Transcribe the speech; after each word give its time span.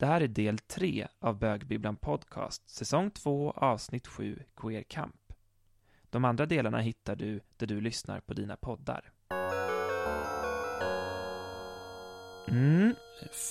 Det 0.00 0.06
här 0.06 0.20
är 0.20 0.28
del 0.28 0.58
3 0.58 1.06
av 1.18 1.38
Bögbibblan 1.38 1.96
Podcast, 1.96 2.70
säsong 2.70 3.10
2, 3.10 3.50
avsnitt 3.50 4.06
7, 4.06 4.42
Queer 4.56 4.82
Camp. 4.82 5.32
De 6.10 6.24
andra 6.24 6.46
delarna 6.46 6.78
hittar 6.78 7.16
du 7.16 7.40
där 7.56 7.66
du 7.66 7.80
lyssnar 7.80 8.20
på 8.20 8.34
dina 8.34 8.56
poddar. 8.56 9.12
Mm. 12.48 12.94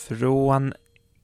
Från 0.10 0.74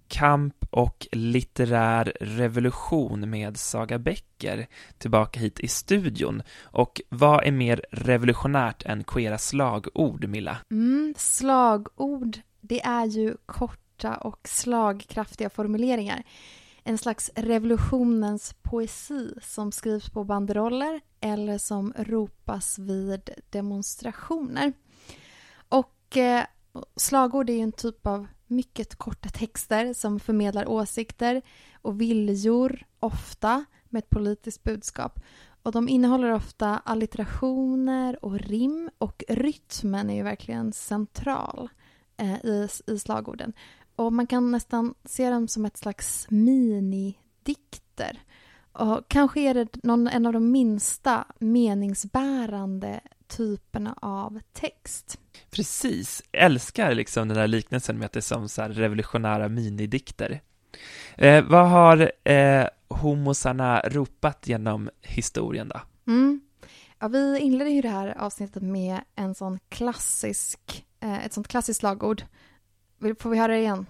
kamp 0.07 0.65
och 0.69 1.07
litterär 1.11 2.13
revolution 2.21 3.29
med 3.29 3.57
Saga 3.57 3.99
Becker 3.99 4.67
tillbaka 4.97 5.39
hit 5.39 5.59
i 5.59 5.67
studion. 5.67 6.41
Och 6.63 7.01
vad 7.09 7.43
är 7.43 7.51
mer 7.51 7.85
revolutionärt 7.91 8.85
än 8.85 9.03
queera 9.03 9.37
slagord, 9.37 10.25
Milla? 10.27 10.57
Mm, 10.71 11.13
slagord, 11.17 12.37
det 12.61 12.81
är 12.81 13.05
ju 13.05 13.37
kort 13.45 13.84
korta 13.95 14.17
och 14.17 14.47
slagkraftiga 14.47 15.49
formuleringar. 15.49 16.23
En 16.83 16.97
slags 16.97 17.31
revolutionens 17.35 18.55
poesi 18.61 19.33
som 19.41 19.71
skrivs 19.71 20.09
på 20.09 20.23
banderoller 20.23 21.01
eller 21.21 21.57
som 21.57 21.93
ropas 21.97 22.79
vid 22.79 23.29
demonstrationer. 23.49 24.73
Och 25.69 26.17
eh, 26.17 26.45
slagord 26.95 27.49
är 27.49 27.53
ju 27.53 27.59
en 27.59 27.71
typ 27.71 28.07
av 28.07 28.27
mycket 28.47 28.95
korta 28.95 29.29
texter 29.29 29.93
som 29.93 30.19
förmedlar 30.19 30.67
åsikter 30.67 31.41
och 31.81 32.01
viljor, 32.01 32.85
ofta 32.99 33.65
med 33.89 33.99
ett 33.99 34.09
politiskt 34.09 34.63
budskap. 34.63 35.19
Och 35.63 35.71
de 35.71 35.89
innehåller 35.89 36.31
ofta 36.31 36.81
allitterationer 36.85 38.25
och 38.25 38.39
rim 38.39 38.89
och 38.97 39.23
rytmen 39.27 40.09
är 40.09 40.15
ju 40.15 40.23
verkligen 40.23 40.73
central 40.73 41.69
eh, 42.17 42.45
i, 42.45 42.67
i 42.87 42.99
slagorden. 42.99 43.53
Och 43.95 44.13
man 44.13 44.27
kan 44.27 44.51
nästan 44.51 44.93
se 45.05 45.29
dem 45.29 45.47
som 45.47 45.65
ett 45.65 45.77
slags 45.77 46.27
minidikter. 46.29 48.19
Och 48.71 49.07
kanske 49.07 49.39
är 49.39 49.53
det 49.53 49.83
någon, 49.83 50.07
en 50.07 50.25
av 50.25 50.33
de 50.33 50.51
minsta 50.51 51.25
meningsbärande 51.39 52.99
typerna 53.27 53.95
av 54.01 54.39
text. 54.53 55.19
Precis, 55.51 56.23
älskar 56.31 56.95
liksom 56.95 57.27
den 57.27 57.37
där 57.37 57.47
liknelsen 57.47 57.97
med 57.97 58.05
att 58.05 58.11
det 58.11 58.19
är 58.19 58.21
som 58.21 58.49
så 58.49 58.61
revolutionära 58.61 59.49
minidikter. 59.49 60.41
Eh, 61.17 61.43
vad 61.43 61.69
har 61.69 62.11
eh, 62.23 62.67
homosarna 62.87 63.81
ropat 63.85 64.47
genom 64.47 64.89
historien 65.01 65.67
då? 65.67 65.81
Mm. 66.11 66.41
Ja, 66.99 67.07
vi 67.07 67.39
inledde 67.39 67.71
ju 67.71 67.81
det 67.81 67.89
här 67.89 68.17
avsnittet 68.17 68.63
med 68.63 68.99
en 69.15 69.35
sån 69.35 69.59
klassisk, 69.69 70.85
eh, 70.99 71.25
ett 71.25 71.33
sånt 71.33 71.47
klassiskt 71.47 71.79
slagord. 71.79 72.23
Får 73.19 73.29
vi 73.29 73.37
höra 73.37 73.51
det 73.51 73.59
igen? 73.59 73.85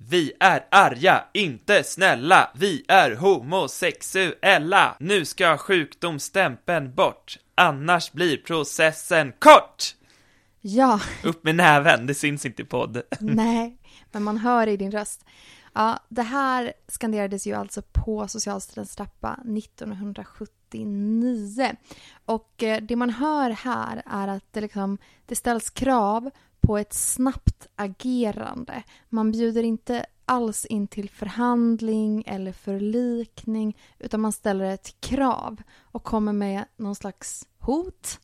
Vi 0.00 0.32
är 0.40 0.66
arga, 0.70 1.24
inte 1.34 1.84
snälla, 1.84 2.50
vi 2.54 2.84
är 2.88 3.16
homosexuella. 3.16 4.96
Nu 5.00 5.24
ska 5.24 5.58
sjukdomsstämpeln 5.58 6.94
bort, 6.94 7.38
annars 7.54 8.12
blir 8.12 8.36
processen 8.36 9.32
kort. 9.38 9.94
Ja. 10.60 11.00
Upp 11.24 11.44
med 11.44 11.54
näven, 11.54 12.06
det 12.06 12.14
syns 12.14 12.46
inte 12.46 12.62
i 12.62 12.64
podd. 12.64 13.02
Nej, 13.20 13.78
men 14.12 14.22
man 14.22 14.38
hör 14.38 14.66
i 14.66 14.76
din 14.76 14.90
röst. 14.90 15.24
Ja, 15.72 15.98
det 16.08 16.22
här 16.22 16.72
skanderades 16.88 17.46
ju 17.46 17.54
alltså 17.54 17.82
på 17.82 18.28
Socialstyrelsens 18.28 18.96
trappa 18.96 19.40
1979. 19.58 21.76
Och 22.24 22.62
eh, 22.62 22.82
det 22.82 22.96
man 22.96 23.10
hör 23.10 23.50
här 23.50 24.02
är 24.06 24.28
att 24.28 24.52
det, 24.52 24.60
liksom, 24.60 24.98
det 25.26 25.36
ställs 25.36 25.70
krav 25.70 26.30
på 26.68 26.78
ett 26.78 26.92
snabbt 26.92 27.66
agerande. 27.76 28.82
Man 29.08 29.32
bjuder 29.32 29.62
inte 29.62 30.06
alls 30.24 30.64
in 30.64 30.88
till 30.88 31.10
förhandling 31.10 32.24
eller 32.26 32.52
förlikning 32.52 33.76
utan 33.98 34.20
man 34.20 34.32
ställer 34.32 34.64
ett 34.64 35.00
krav 35.00 35.62
och 35.80 36.04
kommer 36.04 36.32
med 36.32 36.64
någon 36.76 36.94
slags 36.94 37.46
hot. 37.58 38.20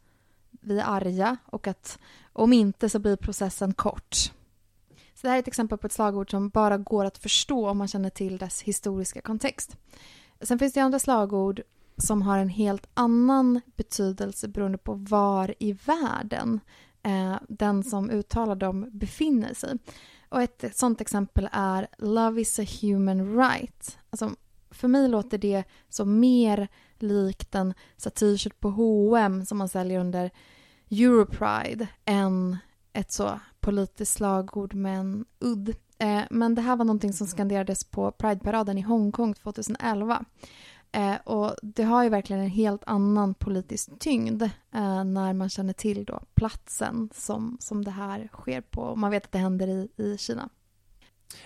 Vi 0.51 0.79
är 0.79 0.85
arga 0.85 1.37
och 1.47 1.67
att 1.67 1.99
om 2.33 2.53
inte 2.53 2.89
så 2.89 2.99
blir 2.99 3.17
processen 3.17 3.75
kort. 3.75 4.15
Så 5.15 5.21
det 5.21 5.29
här 5.29 5.37
är 5.37 5.41
ett 5.41 5.49
exempel 5.49 5.79
på 5.79 5.87
ett 5.87 5.93
slagord 5.93 6.31
som 6.31 6.49
bara 6.49 6.79
går 6.79 7.05
att 7.05 7.19
förstå 7.19 7.69
om 7.69 7.79
man 7.79 7.89
känner 7.89 8.11
till 8.11 8.39
dess 8.39 8.63
historiska 8.63 9.21
kontext. 9.21 9.77
Sen 10.41 10.59
finns 10.59 10.73
det 10.73 10.81
andra 10.81 10.99
slagord 10.99 11.63
som 11.97 12.23
har 12.23 12.39
en 12.39 12.49
helt 12.49 12.87
annan 12.95 13.61
betydelse 13.77 14.49
beroende 14.49 14.79
på 14.79 14.95
var 14.95 15.55
i 15.59 15.73
världen 15.73 16.61
eh, 17.05 17.37
den 17.49 17.85
som 17.85 18.11
uttalar 18.11 18.55
dem 18.55 18.89
befinner 18.93 19.55
sig. 19.55 19.79
Och 20.29 20.43
ett 20.43 20.77
sånt 20.77 21.01
exempel 21.01 21.49
är 21.53 21.89
Love 21.99 22.41
is 22.41 22.59
a 22.59 22.65
human 22.83 23.37
right. 23.37 23.99
Alltså, 24.11 24.31
för 24.71 24.89
mig 24.89 25.09
låter 25.09 25.39
det 25.39 25.65
som 25.89 26.21
mer 26.21 26.69
likt 26.99 27.55
en 27.55 27.75
t-shirt 28.15 28.61
på 28.61 28.71
H&M 28.71 29.47
som 29.47 29.59
man 29.59 29.69
säljer 29.69 30.01
under 30.01 30.31
Europride 30.91 31.89
än 32.05 32.57
ett 32.93 33.13
så 33.13 33.41
politiskt 33.61 34.13
slagord 34.13 34.75
med 34.75 34.99
en 34.99 35.25
udd. 35.39 35.75
Eh, 35.99 36.23
men 36.31 36.55
det 36.55 36.63
här 36.63 36.77
var 36.77 36.85
någonting 36.85 37.13
som 37.13 37.27
skanderades 37.27 37.85
på 37.85 38.13
Prideparaden 38.13 38.79
i 38.79 38.83
Hongkong 38.83 39.35
2011. 39.35 40.25
Eh, 40.95 41.17
och 41.25 41.57
det 41.63 41.83
har 41.83 42.03
ju 42.03 42.09
verkligen 42.09 42.43
en 42.43 42.51
helt 42.51 42.83
annan 42.87 43.35
politisk 43.35 43.91
tyngd 43.99 44.43
eh, 44.43 45.05
när 45.05 45.33
man 45.33 45.49
känner 45.49 45.73
till 45.73 46.05
då 46.05 46.23
platsen 46.35 47.11
som, 47.15 47.57
som 47.61 47.85
det 47.85 47.91
här 47.91 48.29
sker 48.33 48.61
på. 48.61 48.81
Och 48.81 48.99
man 48.99 49.11
vet 49.11 49.25
att 49.25 49.33
det 49.33 49.39
händer 49.39 49.69
i, 49.69 49.89
i 49.97 50.19
Kina. 50.19 50.49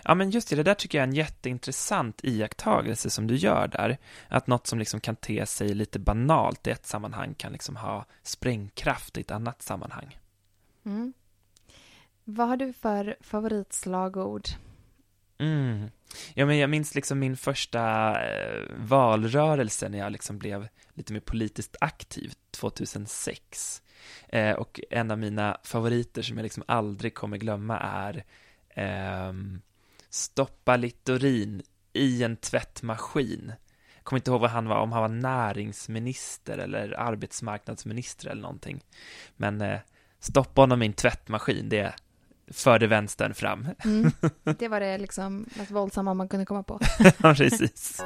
Ja, 0.02 0.14
men 0.14 0.30
just 0.30 0.50
det, 0.50 0.56
det 0.56 0.62
där 0.62 0.74
tycker 0.74 0.98
jag 0.98 1.02
är 1.02 1.08
en 1.08 1.14
jätteintressant 1.14 2.20
iakttagelse 2.24 3.10
som 3.10 3.26
du 3.26 3.36
gör 3.36 3.68
där. 3.68 3.98
Att 4.28 4.46
något 4.46 4.66
som 4.66 4.78
liksom 4.78 5.00
kan 5.00 5.16
te 5.16 5.46
sig 5.46 5.74
lite 5.74 5.98
banalt 5.98 6.66
i 6.66 6.70
ett 6.70 6.86
sammanhang 6.86 7.34
kan 7.34 7.52
liksom 7.52 7.76
ha 7.76 8.04
sprängkraft 8.22 9.18
i 9.18 9.20
ett 9.20 9.30
annat 9.30 9.62
sammanhang. 9.62 10.18
Mm. 10.84 11.12
Vad 12.24 12.48
har 12.48 12.56
du 12.56 12.72
för 12.72 13.16
favoritslagord? 13.20 14.48
Mm. 15.38 15.90
Ja, 16.34 16.46
men 16.46 16.58
jag 16.58 16.70
minns 16.70 16.94
liksom 16.94 17.18
min 17.18 17.36
första 17.36 18.10
eh, 18.24 18.62
valrörelse 18.76 19.88
när 19.88 19.98
jag 19.98 20.12
liksom 20.12 20.38
blev 20.38 20.68
lite 20.94 21.12
mer 21.12 21.20
politiskt 21.20 21.76
aktiv 21.80 22.32
2006. 22.50 23.82
Eh, 24.28 24.52
och 24.52 24.80
en 24.90 25.10
av 25.10 25.18
mina 25.18 25.56
favoriter 25.64 26.22
som 26.22 26.36
jag 26.36 26.42
liksom 26.42 26.62
aldrig 26.66 27.14
kommer 27.14 27.36
glömma 27.36 27.78
är 27.78 28.24
eh, 28.68 29.32
Stoppa 30.10 30.76
Littorin 30.76 31.62
i 31.92 32.22
en 32.22 32.36
tvättmaskin. 32.36 33.52
Jag 33.94 34.04
kommer 34.04 34.18
inte 34.20 34.30
ihåg 34.30 34.40
vad 34.40 34.50
han 34.50 34.68
var, 34.68 34.76
om 34.76 34.92
han 34.92 35.02
var 35.02 35.08
näringsminister 35.08 36.58
eller 36.58 37.00
arbetsmarknadsminister 37.00 38.28
eller 38.28 38.42
någonting. 38.42 38.80
Men 39.36 39.60
eh, 39.60 39.78
stoppa 40.20 40.60
honom 40.60 40.82
i 40.82 40.86
en 40.86 40.92
tvättmaskin, 40.92 41.68
det 41.68 41.94
förde 42.52 42.86
vänstern 42.86 43.34
fram. 43.34 43.68
Mm. 43.84 44.10
Det 44.58 44.68
var 44.68 44.80
det 44.80 44.98
liksom 44.98 45.46
mest 45.56 45.70
våldsamma 45.70 46.14
man 46.14 46.28
kunde 46.28 46.46
komma 46.46 46.62
på. 46.62 46.80
ja, 47.22 47.34
precis. 47.34 48.02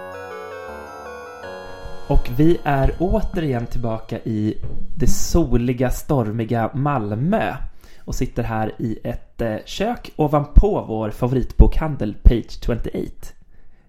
Och 2.08 2.28
vi 2.36 2.58
är 2.64 2.94
återigen 2.98 3.66
tillbaka 3.66 4.18
i 4.18 4.58
det 4.96 5.06
soliga, 5.06 5.90
stormiga 5.90 6.70
Malmö 6.74 7.54
och 8.04 8.14
sitter 8.14 8.42
här 8.42 8.72
i 8.78 8.98
ett 9.04 9.40
eh, 9.40 9.56
kök 9.64 10.12
ovanpå 10.16 10.84
vår 10.88 11.10
favoritbokhandel 11.10 12.14
Page 12.22 12.64
28. 12.64 12.90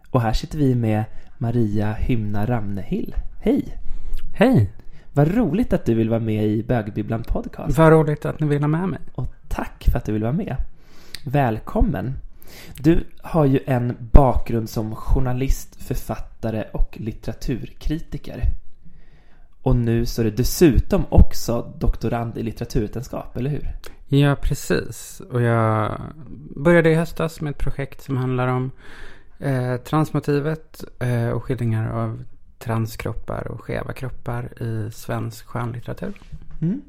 Och 0.09 0.21
här 0.21 0.33
sitter 0.33 0.57
vi 0.57 0.75
med 0.75 1.03
Maria 1.37 1.93
Hymna 1.93 2.45
Ramnehill. 2.45 3.15
Hej! 3.41 3.77
Hej! 4.35 4.73
Vad 5.13 5.35
roligt 5.35 5.73
att 5.73 5.85
du 5.85 5.93
vill 5.93 6.09
vara 6.09 6.19
med 6.19 6.45
i 6.45 6.63
Bögbibblan 6.63 7.23
Podcast. 7.23 7.77
Vad 7.77 7.91
roligt 7.91 8.25
att 8.25 8.39
ni 8.39 8.47
vill 8.47 8.61
ha 8.61 8.67
med 8.67 8.89
mig. 8.89 8.99
Och 9.15 9.27
tack 9.53 9.83
för 9.91 9.97
att 9.97 10.05
du 10.05 10.11
vill 10.11 10.21
vara 10.21 10.33
med. 10.33 10.55
Välkommen. 11.25 12.13
Du 12.75 13.03
har 13.21 13.45
ju 13.45 13.59
en 13.65 13.97
bakgrund 13.99 14.69
som 14.69 14.95
journalist, 14.95 15.75
författare 15.83 16.63
och 16.71 16.97
litteraturkritiker. 16.99 18.43
Och 19.61 19.75
nu 19.75 20.05
så 20.05 20.21
är 20.21 20.25
du 20.25 20.31
dessutom 20.31 21.05
också 21.09 21.73
doktorand 21.79 22.37
i 22.37 22.43
litteraturvetenskap, 22.43 23.37
eller 23.37 23.49
hur? 23.49 23.69
Ja, 24.07 24.35
precis. 24.35 25.21
Och 25.31 25.41
jag 25.41 26.01
började 26.55 26.89
i 26.89 26.95
höstas 26.95 27.41
med 27.41 27.51
ett 27.51 27.57
projekt 27.57 28.01
som 28.01 28.17
handlar 28.17 28.47
om 28.47 28.71
eh, 29.39 29.77
transmotivet 29.77 30.83
eh, 30.99 31.29
och 31.29 31.43
skildringar 31.43 31.89
av 31.89 32.23
transkroppar 32.59 33.47
och 33.47 33.61
skeva 33.61 33.93
kroppar 33.93 34.63
i 34.63 34.91
svensk 34.91 35.45
skönlitteratur. 35.45 36.21
Mm. 36.61 36.81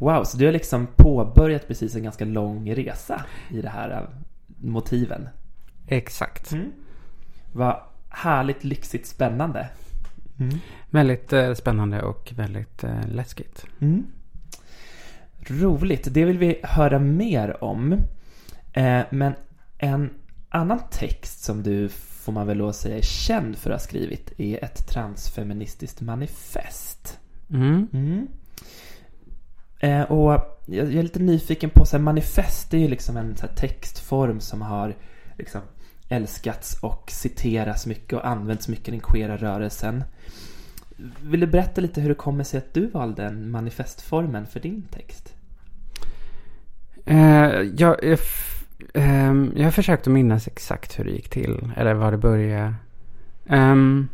Wow, 0.00 0.24
så 0.24 0.36
du 0.36 0.44
har 0.44 0.52
liksom 0.52 0.86
påbörjat 0.96 1.68
precis 1.68 1.96
en 1.96 2.02
ganska 2.02 2.24
lång 2.24 2.74
resa 2.74 3.24
i 3.50 3.62
det 3.62 3.68
här 3.68 3.90
eh, 3.90 4.08
motiven. 4.60 5.28
Exakt. 5.86 6.52
Mm. 6.52 6.72
Vad 7.52 7.76
härligt, 8.08 8.64
lyxigt, 8.64 9.06
spännande. 9.06 9.68
Mm. 10.38 10.58
Väldigt 10.90 11.32
eh, 11.32 11.54
spännande 11.54 12.02
och 12.02 12.32
väldigt 12.36 12.84
eh, 12.84 13.08
läskigt. 13.08 13.66
Mm. 13.80 14.06
Roligt, 15.40 16.14
det 16.14 16.24
vill 16.24 16.38
vi 16.38 16.60
höra 16.62 16.98
mer 16.98 17.64
om. 17.64 17.92
Eh, 18.72 19.00
men 19.10 19.32
en 19.78 20.10
annan 20.48 20.80
text 20.90 21.44
som 21.44 21.62
du, 21.62 21.88
får 21.88 22.32
man 22.32 22.46
väl 22.46 22.58
lov 22.58 22.68
att 22.68 22.76
säga, 22.76 22.96
är 22.96 23.02
känd 23.02 23.56
för 23.56 23.70
att 23.70 23.80
ha 23.80 23.86
skrivit 23.86 24.40
är 24.40 24.64
ett 24.64 24.88
transfeministiskt 24.88 26.00
manifest. 26.00 27.18
Mm. 27.50 27.88
Eh, 29.80 30.02
och 30.02 30.32
jag, 30.66 30.86
jag 30.86 30.94
är 30.94 31.02
lite 31.02 31.18
nyfiken 31.18 31.70
på, 31.70 31.86
så 31.86 31.96
här, 31.96 32.04
manifest 32.04 32.74
är 32.74 32.78
ju 32.78 32.88
liksom 32.88 33.16
en 33.16 33.36
så 33.36 33.46
här, 33.46 33.54
textform 33.54 34.40
som 34.40 34.62
har 34.62 34.94
liksom, 35.38 35.60
älskats 36.08 36.78
och 36.82 37.10
citeras 37.10 37.86
mycket 37.86 38.12
och 38.12 38.26
använts 38.26 38.68
mycket 38.68 38.88
i 38.88 38.90
den 38.90 39.00
queera 39.00 39.36
rörelsen. 39.36 40.04
Vill 41.22 41.40
du 41.40 41.46
berätta 41.46 41.80
lite 41.80 42.00
hur 42.00 42.08
det 42.08 42.14
kommer 42.14 42.44
sig 42.44 42.58
att 42.58 42.74
du 42.74 42.86
valde 42.86 43.22
den 43.22 43.50
manifestformen 43.50 44.46
för 44.46 44.60
din 44.60 44.82
text? 44.90 45.34
Eh, 47.04 47.18
jag, 47.76 47.96
jag, 48.02 48.12
f- 48.12 48.64
ehm, 48.94 49.52
jag 49.56 49.64
har 49.64 49.70
försökt 49.70 50.06
att 50.06 50.12
minnas 50.12 50.46
exakt 50.46 50.98
hur 50.98 51.04
det 51.04 51.10
gick 51.10 51.28
till. 51.28 51.72
Eller 51.76 51.94
var 51.94 52.10
det 52.10 52.18
började. 52.18 52.74
Um, 53.48 54.08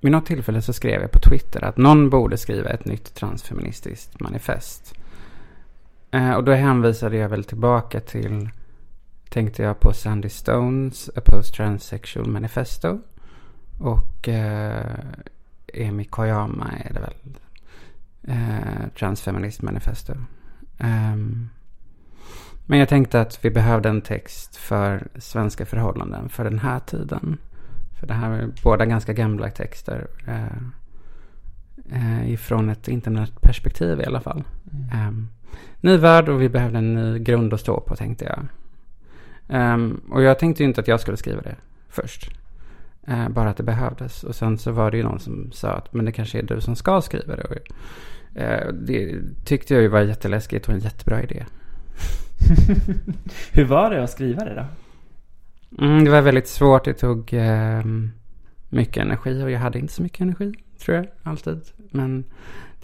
vid 0.00 0.12
något 0.12 0.26
tillfälle 0.26 0.62
så 0.62 0.72
skrev 0.72 1.00
jag 1.00 1.10
på 1.10 1.18
Twitter 1.18 1.64
att 1.64 1.76
någon 1.76 2.10
borde 2.10 2.38
skriva 2.38 2.70
ett 2.70 2.84
nytt 2.84 3.14
transfeministiskt 3.14 4.20
manifest. 4.20 4.94
Eh, 6.10 6.32
och 6.32 6.44
då 6.44 6.52
hänvisade 6.52 7.16
jag 7.16 7.28
väl 7.28 7.44
tillbaka 7.44 8.00
till, 8.00 8.50
tänkte 9.28 9.62
jag 9.62 9.80
på 9.80 9.92
Sandy 9.92 10.28
Stones 10.28 11.10
A 11.16 11.20
Post-Transsexual 11.24 12.28
Manifesto. 12.28 12.98
Och 13.78 14.28
eh, 14.28 14.94
Emi 15.74 16.04
Koyama 16.04 16.70
är 16.84 16.94
det 16.94 17.00
väl. 17.00 17.14
Eh, 18.22 18.88
Transfeminist 18.98 19.62
Manifesto. 19.62 20.12
Eh, 20.78 21.16
men 22.66 22.78
jag 22.78 22.88
tänkte 22.88 23.20
att 23.20 23.44
vi 23.44 23.50
behövde 23.50 23.88
en 23.88 24.02
text 24.02 24.56
för 24.56 25.08
svenska 25.18 25.66
förhållanden 25.66 26.28
för 26.28 26.44
den 26.44 26.58
här 26.58 26.78
tiden. 26.78 27.38
För 28.00 28.06
det 28.06 28.14
här 28.14 28.30
är 28.30 28.48
båda 28.62 28.86
ganska 28.86 29.12
gamla 29.12 29.50
texter. 29.50 30.06
Eh, 30.26 30.44
eh, 31.92 32.32
ifrån 32.32 32.68
ett 32.68 32.88
internetperspektiv 32.88 34.00
i 34.00 34.04
alla 34.04 34.20
fall. 34.20 34.44
Eh, 34.92 35.12
ny 35.80 35.96
värld 35.96 36.28
och 36.28 36.42
vi 36.42 36.48
behövde 36.48 36.78
en 36.78 36.94
ny 36.94 37.18
grund 37.18 37.54
att 37.54 37.60
stå 37.60 37.80
på 37.80 37.96
tänkte 37.96 38.24
jag. 38.24 38.46
Ehm, 39.48 40.00
och 40.10 40.22
jag 40.22 40.38
tänkte 40.38 40.62
ju 40.62 40.68
inte 40.68 40.80
att 40.80 40.88
jag 40.88 41.00
skulle 41.00 41.16
skriva 41.16 41.42
det 41.42 41.56
först. 41.88 42.30
Eh, 43.06 43.28
bara 43.28 43.50
att 43.50 43.56
det 43.56 43.62
behövdes. 43.62 44.24
Och 44.24 44.34
sen 44.34 44.58
så 44.58 44.72
var 44.72 44.90
det 44.90 44.96
ju 44.96 45.02
någon 45.02 45.20
som 45.20 45.52
sa 45.52 45.70
att 45.70 45.94
men 45.94 46.04
det 46.04 46.12
kanske 46.12 46.38
är 46.38 46.42
du 46.42 46.60
som 46.60 46.76
ska 46.76 47.00
skriva 47.00 47.36
det. 47.36 47.42
Och, 47.42 47.56
eh, 48.40 48.72
det 48.72 49.14
tyckte 49.44 49.74
jag 49.74 49.82
ju 49.82 49.88
var 49.88 50.00
jätteläskigt 50.00 50.68
och 50.68 50.74
en 50.74 50.80
jättebra 50.80 51.22
idé. 51.22 51.44
hur 53.52 53.64
var 53.64 53.90
det 53.90 54.02
att 54.02 54.10
skriva 54.10 54.44
det 54.44 54.54
då? 54.54 54.64
Mm, 55.78 56.04
det 56.04 56.10
var 56.10 56.20
väldigt 56.20 56.48
svårt. 56.48 56.84
Det 56.84 56.94
tog 56.94 57.34
eh, 57.34 57.84
mycket 58.68 59.02
energi 59.02 59.42
och 59.42 59.50
jag 59.50 59.60
hade 59.60 59.78
inte 59.78 59.92
så 59.92 60.02
mycket 60.02 60.20
energi, 60.20 60.54
tror 60.78 60.96
jag, 60.96 61.06
alltid. 61.22 61.60
Men 61.90 62.24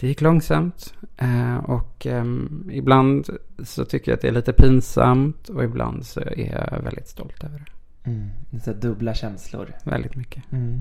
det 0.01 0.07
gick 0.07 0.21
långsamt. 0.21 0.95
Eh, 1.17 1.57
och 1.57 2.07
eh, 2.07 2.25
ibland 2.71 3.29
så 3.65 3.85
tycker 3.85 4.11
jag 4.11 4.17
att 4.17 4.23
det 4.23 4.29
är 4.29 4.33
lite 4.33 4.53
pinsamt 4.53 5.49
och 5.49 5.65
ibland 5.65 6.07
så 6.07 6.21
är 6.21 6.53
jag 6.53 6.83
väldigt 6.83 7.09
stolt 7.09 7.45
över 7.45 7.59
det. 7.59 8.11
Mm. 8.11 8.31
Så 8.65 8.73
dubbla 8.73 9.15
känslor. 9.15 9.73
Väldigt 9.85 10.17
mycket. 10.17 10.53
Mm. 10.53 10.81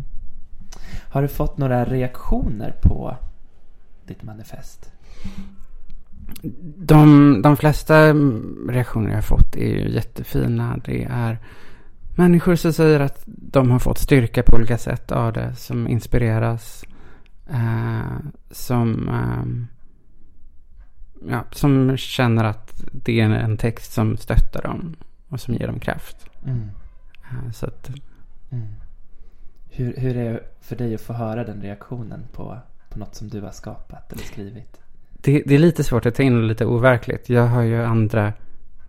Har 1.09 1.21
du 1.21 1.27
fått 1.27 1.57
några 1.57 1.85
reaktioner 1.85 2.75
på 2.81 3.17
ditt 4.07 4.23
manifest? 4.23 4.91
De, 6.77 7.41
de 7.41 7.57
flesta 7.57 8.13
reaktioner 8.69 9.09
jag 9.09 9.17
har 9.17 9.21
fått 9.21 9.56
är 9.56 9.67
ju 9.67 9.89
jättefina. 9.89 10.79
Det 10.85 11.03
är 11.03 11.38
människor 12.15 12.56
som 12.56 12.74
säger 12.74 13.00
att 13.00 13.24
de 13.25 13.71
har 13.71 13.80
fått 13.80 13.98
styrka 13.98 14.44
på 14.44 14.56
olika 14.56 14.77
sätt 14.77 15.12
av 15.12 15.33
det. 15.33 15.56
Som 15.56 15.88
inspireras. 15.88 16.83
Eh, 17.50 18.18
som, 18.51 19.10
eh, 19.10 19.45
ja, 21.31 21.44
som 21.51 21.98
känner 21.98 22.44
att 22.44 22.83
det 22.92 23.19
är 23.19 23.30
en 23.30 23.57
text 23.57 23.94
som 23.94 24.18
stöttar 24.18 24.62
dem. 24.62 24.95
Och 25.30 25.39
som 25.39 25.54
ger 25.54 25.68
dem 25.68 25.80
kraft. 25.80 26.30
Mm. 26.45 26.69
Eh, 27.24 27.51
så 27.51 27.65
att, 27.65 27.89
Mm. 28.51 28.68
Hur, 29.69 29.95
hur 29.98 30.18
är 30.18 30.33
det 30.33 30.39
för 30.62 30.75
dig 30.75 30.95
att 30.95 31.01
få 31.01 31.13
höra 31.13 31.44
den 31.44 31.62
reaktionen 31.62 32.27
på, 32.33 32.57
på 32.89 33.00
något 33.00 33.16
som 33.16 33.30
du 33.30 33.42
har 33.42 33.51
skapat 33.51 34.13
eller 34.13 34.24
skrivit? 34.24 34.83
det, 35.24 35.44
det 35.45 35.56
är 35.56 35.59
lite 35.59 35.83
svårt 35.83 36.06
att 36.06 36.16
ta 36.16 36.24
in 36.24 36.38
och 36.38 36.44
lite 36.44 36.66
overkligt. 36.66 37.30
Jag 37.30 37.48
har 37.48 37.62
ju 37.62 37.83
andra 37.83 38.33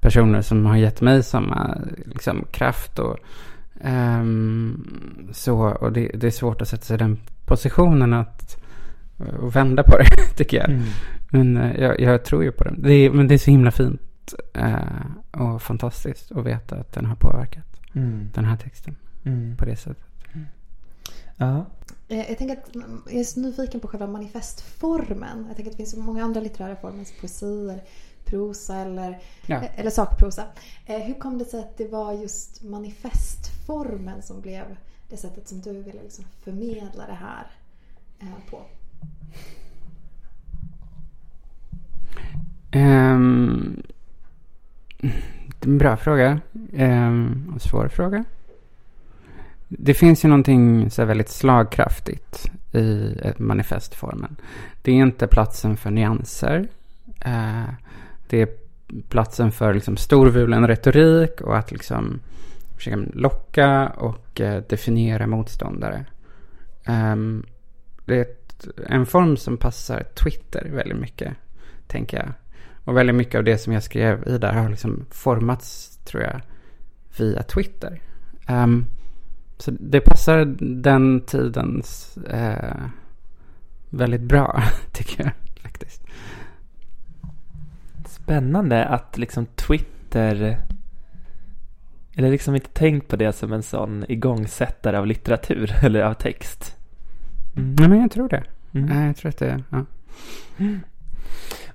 personer 0.05 0.43
som 0.43 0.67
har 0.67 0.77
gett 0.77 1.01
mig 1.01 1.23
samma 1.23 1.79
liksom, 2.07 2.45
kraft 2.53 2.99
och 2.99 3.17
ehm, 3.81 5.29
så. 5.33 5.57
Och 5.59 5.93
det, 5.93 6.11
det 6.15 6.27
är 6.27 6.31
svårt 6.31 6.63
att 6.63 6.69
sätta 6.69 6.83
sig 6.85 6.95
i 6.95 6.99
den 6.99 7.19
positionen 7.47 8.13
att 8.13 8.57
och 9.43 9.57
vända 9.57 9.83
på 9.83 9.99
det, 9.99 10.05
tycker 10.37 10.57
jag. 10.57 10.71
Mm. 10.71 10.83
Men 11.31 11.57
eh, 11.57 11.81
jag, 11.81 12.01
jag 12.01 12.25
tror 12.25 12.45
ju 12.45 12.53
på 12.53 12.65
det. 12.65 12.75
det 12.79 12.93
är, 12.93 13.11
men 13.11 13.29
det 13.29 13.35
är 13.35 13.39
så 13.39 13.51
himla 13.51 13.71
fint 13.71 14.35
eh, 14.55 14.75
och 15.31 15.63
fantastiskt 15.63 16.33
att 16.33 16.45
veta 16.47 16.77
att 16.77 16.93
den 16.93 17.07
har 17.07 17.17
påverkat 17.17 17.65
Mm. 17.97 18.31
den 18.35 18.45
här 18.45 18.57
texten 18.57 18.97
Mm. 19.25 19.57
på 19.57 19.65
det 19.65 19.77
sättet. 19.77 20.05
Ja. 21.37 21.67
Eh, 22.09 22.19
Jag 22.29 22.39
tänker 22.39 22.57
att 22.57 22.69
jag 23.11 23.21
är 23.21 23.25
så 23.25 23.41
nyfiken 23.41 23.81
på 23.81 23.89
själva 23.89 24.07
manifestformen. 24.07 25.45
Jag 25.49 25.57
tänker 25.57 25.71
att 25.71 25.77
det 25.77 25.77
finns 25.77 25.91
så 25.91 26.01
många 26.01 26.25
andra 26.25 26.41
litterära 26.41 26.77
former, 26.77 27.05
som 27.05 27.79
eller 28.27 28.31
prosa 28.31 28.77
eller, 28.77 29.19
Ja. 29.47 29.61
eller 29.77 29.91
sakprosa. 29.91 30.45
Eh, 30.87 30.99
Hur 30.99 31.15
kom 31.15 31.39
det 31.39 31.45
sig 31.45 31.61
att 31.61 31.77
det 31.79 31.89
var 31.89 32.13
just 32.13 32.63
manifestformen 32.63 34.23
som 34.23 34.41
blev 34.41 34.77
det 35.11 35.17
sättet 35.17 35.49
som 35.49 35.61
du 35.61 35.83
ville 35.83 36.03
liksom 36.03 36.25
förmedla 36.45 37.07
det 37.07 37.19
här 37.21 37.47
eh, 38.21 38.51
på? 38.51 38.61
Ehm, 42.73 43.83
det 45.01 45.67
är 45.67 45.71
en 45.71 45.79
bra 45.79 45.97
fråga. 45.97 46.41
Um, 46.73 47.53
och 47.55 47.63
svår 47.63 47.89
fråga. 47.89 48.25
Det 49.69 49.95
finns 49.95 50.25
ju 50.25 50.29
någonting 50.29 50.91
så 50.91 51.05
väldigt 51.05 51.29
slagkraftigt 51.29 52.51
i 52.73 53.17
eh, 53.23 53.33
manifestformen. 53.39 54.37
Det 54.83 54.91
är 54.93 54.95
inte 54.97 55.27
platsen 55.27 55.77
för 55.77 55.91
nyanser. 55.91 56.69
Eh, 57.25 57.65
det 58.35 58.43
är 58.43 58.49
platsen 59.09 59.53
för 59.53 59.75
liksom 59.75 59.97
storvulen 59.97 60.67
retorik 60.67 61.41
och 61.41 61.59
att 61.59 61.73
liksom 61.73 62.21
försöka 62.77 62.97
locka 63.13 63.89
och 63.89 64.41
eh, 64.41 64.63
definiera 64.69 65.27
motståndare. 65.27 66.07
Um, 66.89 67.47
det 68.05 68.17
är 68.17 68.21
ett, 68.21 68.69
en 68.89 69.07
form 69.07 69.37
som 69.37 69.57
passar 69.57 70.03
Twitter 70.03 70.69
väldigt 70.73 70.99
mycket, 70.99 71.35
tänker 71.87 72.17
jag. 72.17 72.33
Och 72.85 72.97
väldigt 72.97 73.17
mycket 73.17 73.39
av 73.39 73.45
det 73.45 73.59
som 73.59 73.73
jag 73.73 73.83
skrev 73.83 74.29
i 74.29 74.39
där 74.39 74.53
har 74.53 74.69
liksom 74.69 75.07
formats, 75.11 75.99
tror 76.05 76.23
jag, 76.23 76.41
via 77.19 77.43
Twitter. 77.43 78.01
Um, 78.49 78.87
så 79.59 79.71
det 79.71 80.01
passar 80.01 80.45
den 80.83 81.21
tidens 81.21 82.17
eh, 82.17 82.85
väldigt 83.91 84.23
bra, 84.23 84.63
tycker 84.93 85.25
jag 85.25 85.33
faktiskt. 85.63 86.05
Spännande 88.25 88.85
att 88.85 89.19
liksom 89.19 89.47
Twitter 89.47 90.59
eller 92.17 92.31
liksom 92.31 92.55
inte 92.55 92.71
tänkt 92.71 93.09
på 93.09 93.17
det 93.17 93.33
som 93.33 93.53
en 93.53 93.63
sån 93.63 94.05
igångsättare 94.09 94.99
av 94.99 95.07
litteratur 95.07 95.75
eller 95.83 96.03
av 96.03 96.15
text. 96.15 96.77
Mm. 97.57 97.75
Nej, 97.79 97.89
men 97.89 98.01
jag 98.01 98.11
tror 98.11 98.29
det. 98.29 98.43
Mm. 98.75 98.87
Nej, 98.87 99.07
jag 99.07 99.17
tror 99.17 99.29
att 99.29 99.39
det, 99.39 99.63
ja. 99.71 99.85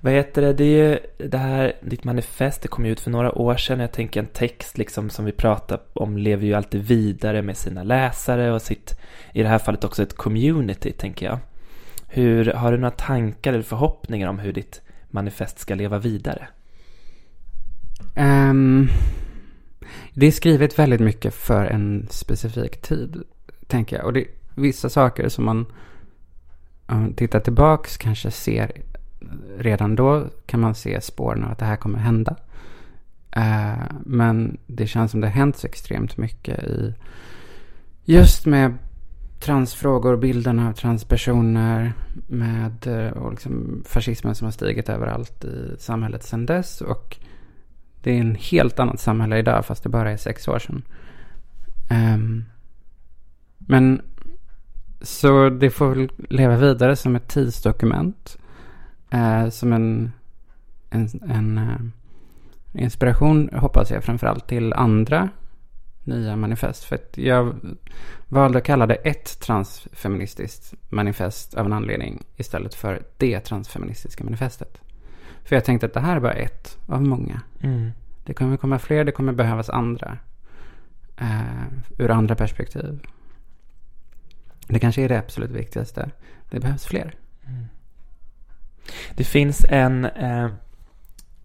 Vad 0.00 0.12
heter 0.12 0.42
det? 0.42 0.52
Det 0.52 0.64
är 0.64 0.88
ju 0.88 0.98
det 1.28 1.38
här, 1.38 1.72
ditt 1.82 2.04
manifest, 2.04 2.62
det 2.62 2.68
kom 2.68 2.86
ju 2.86 2.92
ut 2.92 3.00
för 3.00 3.10
några 3.10 3.38
år 3.38 3.56
sedan. 3.56 3.80
Jag 3.80 3.92
tänker 3.92 4.20
en 4.20 4.26
text 4.26 4.78
liksom 4.78 5.10
som 5.10 5.24
vi 5.24 5.32
pratar 5.32 5.80
om 5.92 6.18
lever 6.18 6.46
ju 6.46 6.54
alltid 6.54 6.82
vidare 6.82 7.42
med 7.42 7.56
sina 7.56 7.82
läsare 7.82 8.52
och 8.52 8.62
sitt, 8.62 9.00
i 9.32 9.42
det 9.42 9.48
här 9.48 9.58
fallet 9.58 9.84
också 9.84 10.02
ett 10.02 10.16
community, 10.16 10.92
tänker 10.92 11.26
jag. 11.26 11.38
Hur, 12.08 12.52
har 12.52 12.72
du 12.72 12.78
några 12.78 12.90
tankar 12.90 13.52
eller 13.52 13.62
förhoppningar 13.62 14.28
om 14.28 14.38
hur 14.38 14.52
ditt 14.52 14.82
manifest 15.12 15.58
ska 15.58 15.74
leva 15.74 15.98
vidare? 15.98 16.48
Um, 18.16 18.88
det 20.14 20.26
är 20.26 20.30
skrivet 20.30 20.78
väldigt 20.78 21.00
mycket 21.00 21.34
för 21.34 21.64
en 21.64 22.06
specifik 22.10 22.82
tid, 22.82 23.22
tänker 23.66 23.96
jag. 23.96 24.06
Och 24.06 24.12
det 24.12 24.20
är 24.20 24.28
vissa 24.54 24.88
saker 24.88 25.28
som 25.28 25.44
man 25.44 25.66
om 26.86 27.00
man 27.00 27.14
tittar 27.14 27.40
tillbaks 27.40 27.96
kanske 27.96 28.30
ser 28.30 28.72
redan 29.58 29.96
då 29.96 30.26
kan 30.46 30.60
man 30.60 30.74
se 30.74 31.00
spåren 31.00 31.44
av 31.44 31.50
att 31.50 31.58
det 31.58 31.64
här 31.64 31.76
kommer 31.76 31.98
hända. 31.98 32.36
Uh, 33.36 33.84
men 34.04 34.58
det 34.66 34.86
känns 34.86 35.10
som 35.10 35.20
det 35.20 35.26
har 35.26 35.34
hänt 35.34 35.56
så 35.56 35.66
extremt 35.66 36.16
mycket 36.16 36.64
i 36.64 36.94
just 38.04 38.46
med 38.46 38.78
transfrågor, 39.40 40.16
bilderna 40.16 40.68
av 40.68 40.72
transpersoner 40.72 41.92
med 42.26 42.86
eh, 42.86 43.12
och 43.12 43.30
liksom 43.30 43.82
fascismen 43.86 44.34
som 44.34 44.44
har 44.44 44.52
stigit 44.52 44.88
överallt 44.88 45.44
i 45.44 45.76
samhället 45.78 46.22
sedan 46.22 46.46
dess. 46.46 46.80
Och 46.80 47.16
Det 48.02 48.10
är 48.10 48.20
en 48.20 48.34
helt 48.34 48.78
annat 48.78 49.00
samhälle 49.00 49.38
idag 49.38 49.66
fast 49.66 49.82
det 49.82 49.88
bara 49.88 50.10
är 50.10 50.16
sex 50.16 50.48
år 50.48 50.58
sedan. 50.58 50.82
Um, 51.90 52.44
men 53.58 54.02
så 55.00 55.48
det 55.48 55.70
får 55.70 55.88
väl 55.88 56.10
leva 56.28 56.56
vidare 56.56 56.96
som 56.96 57.16
ett 57.16 57.28
tidsdokument. 57.28 58.38
Uh, 59.14 59.48
som 59.48 59.72
en, 59.72 60.12
en, 60.90 61.08
en 61.30 61.58
uh, 61.58 61.80
inspiration 62.72 63.50
hoppas 63.52 63.90
jag 63.90 64.04
framförallt 64.04 64.48
till 64.48 64.72
andra 64.72 65.28
nya 66.10 66.36
manifest. 66.36 66.84
För 66.84 66.96
att 66.96 67.18
jag 67.18 67.54
valde 68.28 68.58
att 68.58 68.64
kalla 68.64 68.86
det 68.86 68.94
ett 68.94 69.40
transfeministiskt 69.40 70.74
manifest 70.88 71.54
av 71.54 71.66
en 71.66 71.72
anledning 71.72 72.22
istället 72.36 72.74
för 72.74 73.02
det 73.16 73.40
transfeministiska 73.40 74.24
manifestet. 74.24 74.80
För 75.44 75.56
jag 75.56 75.64
tänkte 75.64 75.86
att 75.86 75.94
det 75.94 76.00
här 76.00 76.16
är 76.16 76.20
bara 76.20 76.32
ett 76.32 76.78
av 76.86 77.02
många. 77.02 77.40
Mm. 77.60 77.90
Det 78.24 78.34
kommer 78.34 78.56
komma 78.56 78.78
fler, 78.78 79.04
det 79.04 79.12
kommer 79.12 79.32
behövas 79.32 79.70
andra. 79.70 80.18
Uh, 81.20 81.66
ur 81.98 82.10
andra 82.10 82.34
perspektiv. 82.34 83.00
Det 84.66 84.78
kanske 84.78 85.02
är 85.02 85.08
det 85.08 85.18
absolut 85.18 85.50
viktigaste. 85.50 86.10
Det 86.50 86.60
behövs 86.60 86.86
fler. 86.86 87.14
Mm. 87.46 87.64
Det 89.14 89.24
finns 89.24 89.64
en, 89.68 90.04
eh, 90.04 90.50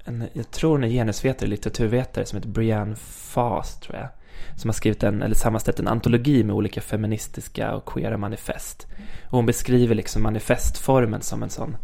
en, 0.03 0.27
jag 0.34 0.51
tror 0.51 0.84
en 0.84 0.89
genusvetare, 0.89 1.50
litteraturvetare 1.50 2.25
som 2.25 2.38
heter 2.38 2.50
Brianne 2.50 2.95
Fast 2.95 3.81
tror 3.81 3.98
jag. 3.98 4.10
Som 4.56 4.70
har 4.70 4.74
skrivit 4.74 5.04
en, 5.04 5.22
eller 5.22 5.36
sammanställt 5.36 5.80
en 5.80 5.88
antologi 5.88 6.44
med 6.44 6.56
olika 6.56 6.82
feministiska 6.82 7.75
och 7.75 7.86
queera 7.86 8.18
manifest. 8.18 8.88
Och 9.24 9.32
hon 9.32 9.46
beskriver 9.46 9.96
liksom 9.96 10.24
manifestformen 10.24 11.22
som 11.22 11.44
en 11.44 11.50
sån 11.50 11.77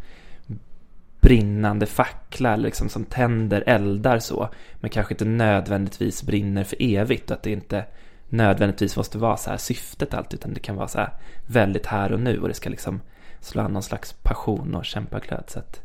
brinnande 1.21 1.85
fackla 1.85 2.55
liksom 2.55 2.89
som 2.89 3.05
tänder 3.05 3.63
eldar 3.65 4.19
så. 4.19 4.49
Men 4.75 4.89
kanske 4.89 5.13
inte 5.13 5.25
nödvändigtvis 5.25 6.23
brinner 6.23 6.63
för 6.63 6.77
evigt. 6.79 7.31
Och 7.31 7.37
att 7.37 7.43
det 7.43 7.51
inte 7.51 7.85
nödvändigtvis 8.29 8.97
måste 8.97 9.17
vara 9.17 9.37
så 9.37 9.49
här 9.49 9.57
syftet 9.57 10.13
alltid. 10.13 10.39
Utan 10.39 10.53
det 10.53 10.59
kan 10.59 10.75
vara 10.75 10.87
så 10.87 10.97
här 10.97 11.13
väldigt 11.47 11.85
här 11.85 12.11
och 12.11 12.19
nu. 12.19 12.39
Och 12.39 12.47
det 12.47 12.53
ska 12.53 12.69
liksom 12.69 13.01
slå 13.39 13.61
an 13.61 13.73
någon 13.73 13.83
slags 13.83 14.13
passion 14.13 14.75
och 14.75 14.85
kämpaglöd. 14.85 15.43
Så 15.47 15.59
att 15.59 15.81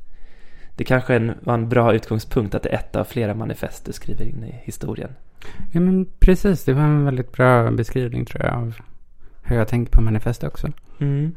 det 0.76 0.84
kanske 0.84 1.34
var 1.40 1.54
en 1.54 1.68
bra 1.68 1.94
utgångspunkt 1.94 2.54
att 2.54 2.62
det 2.62 2.68
är 2.68 2.74
ett 2.74 2.96
av 2.96 3.04
flera 3.04 3.34
manifest 3.34 3.84
du 3.84 3.92
skriver 3.92 4.24
in 4.24 4.44
i 4.44 4.60
historien. 4.64 5.10
Ja 5.72 5.80
men 5.80 6.06
precis, 6.18 6.64
det 6.64 6.72
var 6.72 6.82
en 6.82 7.04
väldigt 7.04 7.32
bra 7.32 7.70
beskrivning 7.70 8.24
tror 8.24 8.44
jag 8.44 8.54
av 8.54 8.74
hur 9.42 9.56
jag 9.56 9.68
tänker 9.68 9.92
på 9.92 10.00
manifest 10.00 10.44
också. 10.44 10.72
Mm. 11.00 11.34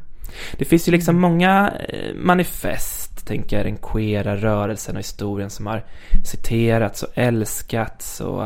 Det 0.58 0.64
finns 0.64 0.88
ju 0.88 0.92
liksom 0.92 1.20
många 1.20 1.72
eh, 1.88 2.14
manifest, 2.14 3.26
tänker 3.26 3.56
jag, 3.56 3.66
den 3.66 3.76
queera 3.76 4.36
rörelsen 4.36 4.96
och 4.96 5.00
historien 5.00 5.50
som 5.50 5.66
har 5.66 5.84
citerats 6.24 7.02
och 7.02 7.12
älskats 7.14 8.20
och 8.20 8.44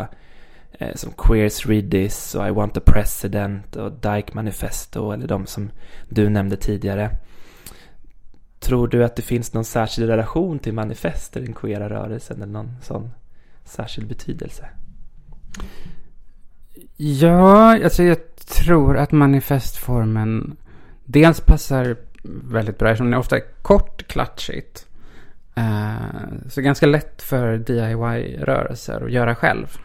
eh, 0.78 0.94
som 0.94 1.12
Queers 1.12 1.66
Read 1.66 1.90
This 1.90 2.34
och 2.34 2.48
I 2.48 2.50
Want 2.50 2.76
a 2.76 2.80
President 2.86 3.76
och 3.76 3.92
Dyke 3.92 4.34
Manifesto 4.34 5.12
eller 5.12 5.26
de 5.26 5.46
som 5.46 5.70
du 6.08 6.28
nämnde 6.28 6.56
tidigare. 6.56 7.10
Tror 8.60 8.88
du 8.88 9.04
att 9.04 9.16
det 9.16 9.22
finns 9.22 9.52
någon 9.52 9.64
särskild 9.64 10.08
relation 10.08 10.58
till 10.58 10.74
manifest 10.74 11.36
i 11.36 11.40
den 11.40 11.52
queera 11.54 11.88
rörelsen 11.88 12.42
eller 12.42 12.52
någon 12.52 12.76
sån 12.82 13.10
särskild 13.64 14.08
betydelse? 14.08 14.68
Ja, 16.96 17.84
alltså 17.84 18.02
jag 18.02 18.18
tror 18.36 18.96
att 18.96 19.12
manifestformen 19.12 20.56
dels 21.04 21.40
passar 21.40 21.96
väldigt 22.24 22.78
bra 22.78 22.88
eftersom 22.88 23.06
den 23.06 23.14
är 23.14 23.18
ofta 23.18 23.40
kort, 23.40 24.06
klatschigt. 24.06 24.86
Uh, 25.58 26.48
så 26.48 26.60
ganska 26.60 26.86
lätt 26.86 27.22
för 27.22 27.58
DIY-rörelser 27.58 29.04
att 29.04 29.12
göra 29.12 29.34
själv. 29.34 29.78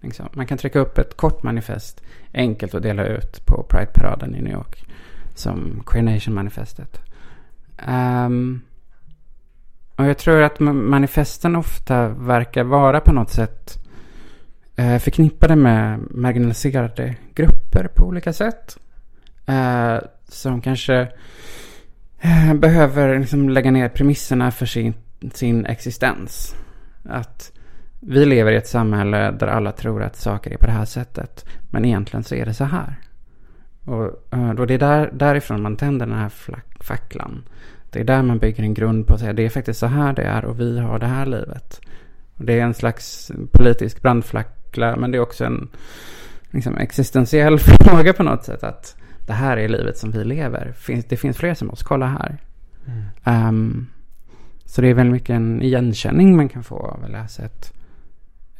Liksom. 0.00 0.28
Man 0.32 0.46
kan 0.46 0.58
trycka 0.58 0.78
upp 0.78 0.98
ett 0.98 1.16
kort 1.16 1.42
manifest 1.42 2.02
enkelt 2.32 2.74
och 2.74 2.82
dela 2.82 3.06
ut 3.06 3.46
på 3.46 3.66
Pride-paraden 3.68 4.34
i 4.34 4.42
New 4.42 4.52
York. 4.52 4.84
Som 5.34 5.82
Queer 5.86 6.04
Nation-manifestet. 6.04 7.00
Um, 7.88 8.62
och 9.96 10.04
jag 10.04 10.18
tror 10.18 10.42
att 10.42 10.60
manifesten 10.60 11.56
ofta 11.56 12.08
verkar 12.08 12.64
vara 12.64 13.00
på 13.00 13.12
något 13.12 13.30
sätt 13.30 13.83
Eh, 14.76 14.98
förknippade 14.98 15.56
med 15.56 16.00
marginaliserade 16.10 17.16
grupper 17.34 17.88
på 17.94 18.06
olika 18.06 18.32
sätt. 18.32 18.78
Eh, 19.46 19.96
som 20.28 20.60
kanske 20.60 21.08
eh, 22.20 22.54
behöver 22.54 23.18
liksom 23.18 23.48
lägga 23.48 23.70
ner 23.70 23.88
premisserna 23.88 24.50
för 24.50 24.66
sin, 24.66 24.94
sin 25.32 25.66
existens. 25.66 26.56
Att 27.04 27.52
vi 28.00 28.26
lever 28.26 28.52
i 28.52 28.56
ett 28.56 28.68
samhälle 28.68 29.30
där 29.30 29.46
alla 29.46 29.72
tror 29.72 30.02
att 30.02 30.16
saker 30.16 30.50
är 30.50 30.56
på 30.56 30.66
det 30.66 30.72
här 30.72 30.84
sättet. 30.84 31.44
Men 31.70 31.84
egentligen 31.84 32.24
så 32.24 32.34
är 32.34 32.46
det 32.46 32.54
så 32.54 32.64
här. 32.64 32.96
Och, 33.84 34.04
och 34.58 34.66
det 34.66 34.74
är 34.74 34.78
där, 34.78 35.10
därifrån 35.12 35.62
man 35.62 35.76
tänder 35.76 36.06
den 36.06 36.18
här 36.18 36.32
facklan. 36.80 37.42
Det 37.90 38.00
är 38.00 38.04
där 38.04 38.22
man 38.22 38.38
bygger 38.38 38.62
en 38.62 38.74
grund 38.74 39.06
på 39.06 39.14
att 39.14 39.20
säga 39.20 39.32
det 39.32 39.44
är 39.44 39.48
faktiskt 39.48 39.80
så 39.80 39.86
här 39.86 40.12
det 40.12 40.22
är 40.22 40.44
och 40.44 40.60
vi 40.60 40.78
har 40.78 40.98
det 40.98 41.06
här 41.06 41.26
livet. 41.26 41.80
Och 42.36 42.44
det 42.44 42.58
är 42.58 42.62
en 42.62 42.74
slags 42.74 43.32
politisk 43.52 44.02
brandfackla 44.74 44.96
men 44.96 45.10
det 45.10 45.18
är 45.18 45.22
också 45.22 45.44
en 45.44 45.68
liksom, 46.50 46.76
existentiell 46.76 47.58
fråga 47.58 48.12
på 48.12 48.22
något 48.22 48.44
sätt. 48.44 48.64
Att 48.64 48.96
det 49.26 49.32
här 49.32 49.56
är 49.56 49.68
livet 49.68 49.98
som 49.98 50.10
vi 50.10 50.24
lever. 50.24 50.74
Det 51.08 51.16
finns 51.16 51.36
fler 51.36 51.54
som 51.54 51.70
oss, 51.70 51.82
kolla 51.82 52.06
här. 52.06 52.38
Mm. 52.86 53.48
Um, 53.48 53.86
så 54.66 54.82
det 54.82 54.88
är 54.88 54.94
väldigt 54.94 55.12
mycket 55.12 55.30
en 55.30 55.62
igenkänning 55.62 56.36
man 56.36 56.48
kan 56.48 56.64
få 56.64 56.76
av 56.76 57.04
att 57.04 57.10
läsa 57.10 57.42
ett 57.42 57.72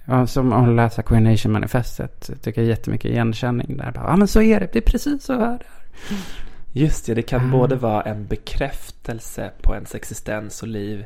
Ja, 0.06 0.26
som 0.26 0.52
att 0.52 0.74
läsa 0.74 1.02
Queer 1.02 1.20
Nation-manifestet. 1.20 2.30
Tycker 2.42 2.60
jag 2.60 2.68
jättemycket 2.68 3.10
igenkänning 3.10 3.76
där. 3.76 3.92
Ja, 3.94 4.16
men 4.16 4.28
så 4.28 4.42
är 4.42 4.60
det. 4.60 4.68
Det 4.72 4.78
är 4.78 4.90
precis 4.90 5.24
så 5.24 5.32
här 5.32 5.58
det 5.58 5.64
är. 5.64 6.84
Just 6.84 7.06
det, 7.06 7.14
det 7.14 7.22
kan 7.22 7.40
mm. 7.40 7.50
både 7.50 7.76
vara 7.76 8.02
en 8.02 8.26
bekräftelse 8.26 9.50
på 9.62 9.74
ens 9.74 9.94
existens 9.94 10.62
och 10.62 10.68
liv. 10.68 11.04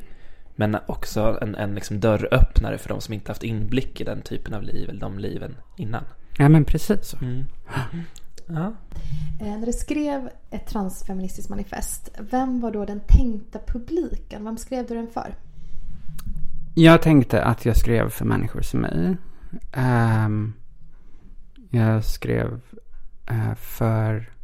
Men 0.61 0.77
också 0.87 1.39
en, 1.43 1.55
en 1.55 1.75
liksom 1.75 2.01
dörröppnare 2.01 2.79
för 2.79 2.89
de 2.89 3.01
som 3.01 3.15
inte 3.15 3.31
haft 3.31 3.43
inblick 3.43 4.01
i 4.01 4.05
den 4.05 4.23
typen 4.23 4.55
av 4.55 4.63
liv 4.63 4.89
eller 4.91 5.01
de 5.01 5.19
liven 5.19 5.57
innan. 5.77 6.05
Ja, 6.39 6.49
men 6.49 6.65
precis 6.65 6.99
så. 7.03 7.17
Mm. 7.17 7.45
Ja. 8.47 8.73
Eh, 9.41 9.59
när 9.59 9.67
du 9.67 9.73
skrev 9.73 10.31
ett 10.51 10.67
transfeministiskt 10.67 11.51
manifest, 11.51 12.11
vem 12.31 12.61
var 12.61 12.71
då 12.71 12.85
den 12.85 13.01
tänkta 13.01 13.59
publiken? 13.67 14.45
Vem 14.45 14.57
skrev 14.57 14.87
du 14.87 14.95
den 14.95 15.09
för? 15.09 15.35
Jag 16.75 17.03
tänkte 17.03 17.45
att 17.45 17.65
jag 17.65 17.77
skrev 17.77 18.11
för 18.11 18.25
människor 18.25 18.63
som 18.63 18.81
mig. 18.81 19.17
Um, 20.27 20.55
jag 21.71 22.05
skrev 22.05 22.61
uh, 23.31 23.55
för... 23.55 24.38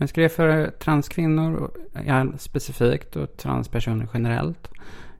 Jag 0.00 0.08
skrev 0.08 0.28
för 0.28 0.70
transkvinnor 0.70 1.70
ja, 2.06 2.26
specifikt 2.38 3.16
och 3.16 3.36
transpersoner 3.36 4.08
generellt. 4.14 4.70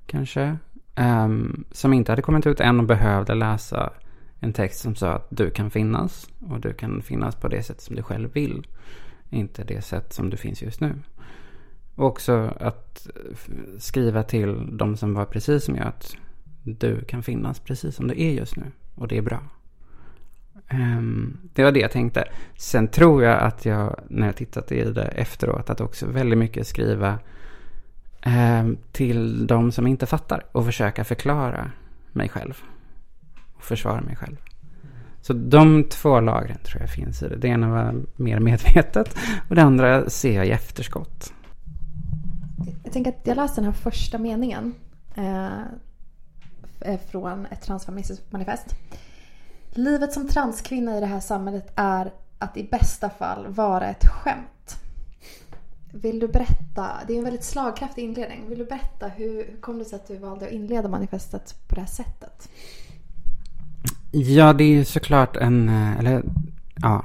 Kanske. 0.07 0.57
Um, 0.97 1.65
som 1.73 1.93
inte 1.93 2.13
hade 2.13 2.23
kommit 2.23 2.47
ut 2.47 2.61
än 2.61 2.81
och 2.81 2.87
behövde 2.87 3.35
läsa 3.35 3.93
en 4.41 4.53
text 4.53 4.81
som 4.81 4.95
sa 4.95 5.13
att 5.13 5.27
du 5.31 5.51
kan 5.51 5.71
finnas. 5.71 6.31
Och 6.49 6.61
du 6.61 6.73
kan 6.73 7.03
finnas 7.03 7.37
på 7.37 7.49
det 7.49 7.63
sätt 7.63 7.81
som 7.81 7.97
du 7.97 8.03
själv 8.03 8.33
vill. 8.33 8.67
Inte 9.31 9.65
det 9.65 9.83
sätt 9.83 10.13
som 10.13 10.31
du 10.31 10.37
finns 10.37 10.63
just 10.63 10.81
nu. 10.81 10.95
Och 11.95 12.07
också 12.07 12.55
att 12.61 13.07
skriva 13.79 14.23
till 14.23 14.77
de 14.77 14.97
som 14.97 15.15
var 15.15 15.25
precis 15.25 15.65
som 15.65 15.77
jag 15.77 15.87
att 15.87 16.17
du 16.63 17.05
kan 17.05 17.23
finnas 17.23 17.61
precis 17.61 17.95
som 17.95 18.09
du 18.09 18.15
är 18.15 18.31
just 18.31 18.57
nu. 18.57 18.73
Och 18.95 19.09
det 19.09 19.19
är 19.19 19.23
bra. 19.23 19.41
Um, 20.73 21.39
det 21.55 21.65
var 21.65 21.73
det 21.73 21.81
jag 21.81 21.91
tänkte. 21.91 22.25
Sen 22.57 22.89
tror 22.89 23.25
jag 23.25 23.41
att 23.41 23.65
jag, 23.65 24.01
när 24.09 24.27
jag 24.27 24.37
tittat 24.37 24.73
i 24.73 24.85
det 24.85 25.03
efteråt, 25.03 25.71
att 25.71 25.81
också 25.81 26.07
väldigt 26.07 26.39
mycket 26.39 26.67
skriva 26.67 27.19
um, 28.27 28.79
till 28.93 29.47
de 29.47 29.73
som 29.73 29.87
inte 29.87 30.07
fattar 30.07 30.45
och 30.53 30.65
försöka 30.65 31.05
förklara 31.05 31.71
mig 32.13 32.29
själv. 32.29 32.63
Och 33.57 33.65
försvara 33.65 34.01
mig 34.01 34.17
själv. 34.17 34.37
Så 35.21 35.33
de 35.33 35.85
två 35.85 36.21
lagren 36.21 36.59
tror 36.65 36.81
jag 36.81 36.91
finns 36.91 37.23
i 37.23 37.29
det. 37.29 37.37
Det 37.37 37.49
ena 37.49 37.71
var 37.71 37.95
mer 38.17 38.39
medvetet 38.41 39.17
och 39.49 39.55
det 39.55 39.63
andra 39.63 40.11
ser 40.11 40.37
jag 40.37 40.47
i 40.47 40.51
efterskott. 40.51 41.33
Jag 42.85 42.93
tänker 42.93 43.11
att 43.11 43.27
jag 43.27 43.37
läste 43.37 43.61
den 43.61 43.65
här 43.65 43.73
första 43.73 44.19
meningen 44.19 44.75
eh, 45.15 45.51
från 47.11 47.47
ett 47.47 47.63
transfeministiskt 47.63 48.33
manifest. 48.33 48.75
Livet 49.79 50.13
som 50.13 50.29
transkvinna 50.29 50.97
i 50.97 51.01
det 51.01 51.07
här 51.07 51.21
samhället 51.21 51.73
är 51.77 52.13
att 52.39 52.57
i 52.57 52.69
bästa 52.71 53.11
fall 53.11 53.47
vara 53.47 53.87
ett 53.87 54.07
skämt. 54.07 54.77
Vill 55.93 56.21
du 56.21 56.29
berätta, 56.29 56.89
det 57.07 57.15
är 57.15 57.19
en 57.19 57.25
väldigt 57.25 57.45
slagkraftig 57.45 58.05
inledning. 58.05 58.49
Vill 58.49 58.59
du 58.59 58.65
berätta 58.65 59.09
hur, 59.09 59.35
hur 59.35 59.61
kom 59.61 59.79
det 59.79 59.85
sig 59.85 59.97
att 59.97 60.09
du 60.09 60.17
valde 60.17 60.47
att 60.47 60.53
inleda 60.53 60.89
manifestet 60.89 61.55
på 61.69 61.75
det 61.75 61.81
här 61.81 61.89
sättet? 61.89 62.49
Ja, 64.11 64.53
det 64.53 64.65
är 64.65 64.69
ju 64.69 64.85
såklart 64.85 65.37
en, 65.37 65.69
eh, 65.69 65.99
eller 65.99 66.23
ja, 66.83 67.05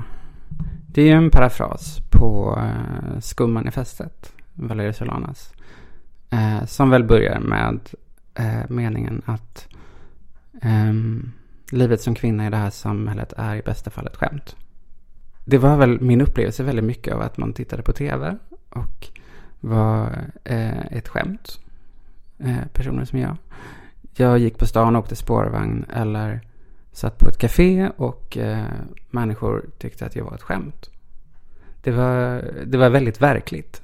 det 0.88 1.02
är 1.02 1.06
ju 1.06 1.12
en 1.12 1.30
parafras 1.30 1.98
på 2.12 2.58
eh, 2.58 3.14
uh, 3.14 3.20
skummanifestet. 3.20 4.32
Valerio 4.54 4.94
Solanas. 4.94 5.54
Eh, 6.30 6.66
som 6.66 6.90
väl 6.90 7.04
börjar 7.04 7.40
med 7.40 7.80
eh, 8.34 8.70
meningen 8.70 9.22
att 9.26 9.68
Um, 10.62 11.32
livet 11.74 12.02
som 12.02 12.16
kvinna 12.16 12.48
i 12.48 12.50
det 12.50 12.58
här 12.58 12.70
samhället 12.70 13.34
är 13.38 13.56
i 13.56 13.62
bästa 13.62 13.90
fall 13.90 14.08
ett 14.08 14.16
skämt. 14.16 14.56
Det 15.46 15.58
var 15.58 15.78
väl 15.78 16.02
min 16.02 16.22
upplevelse 16.22 16.64
väldigt 16.64 16.86
mycket 16.86 17.14
av 17.14 17.22
att 17.22 17.38
man 17.38 17.54
tittade 17.54 17.84
på 17.84 17.94
tv 17.94 18.38
och 18.70 19.08
var 19.60 20.32
eh, 20.44 20.86
ett 20.86 21.08
skämt. 21.08 21.60
Eh, 22.40 22.68
personer 22.74 23.06
som 23.06 23.20
jag. 23.20 23.38
Jag 24.16 24.40
gick 24.40 24.58
på 24.58 24.66
stan 24.66 24.96
och 24.96 25.02
åkte 25.02 25.16
spårvagn 25.16 25.86
eller 25.94 26.42
satt 26.92 27.18
på 27.18 27.30
ett 27.30 27.38
café 27.38 27.90
och 27.98 28.38
eh, 28.38 28.66
människor 29.10 29.66
tyckte 29.78 30.06
att 30.06 30.16
jag 30.16 30.26
var 30.26 30.36
ett 30.36 30.42
skämt. 30.42 30.90
Det 31.82 31.92
var, 31.92 32.44
det 32.66 32.78
var 32.78 32.90
väldigt 32.90 33.22
verkligt. 33.22 33.82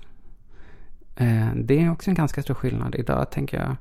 Eh, 1.15 1.47
det 1.55 1.83
är 1.83 1.91
också 1.91 2.09
en 2.09 2.15
ganska 2.15 2.41
stor 2.41 2.53
skillnad 2.53 2.95
idag, 2.95 3.31
tänker 3.31 3.57
jag, 3.57 3.75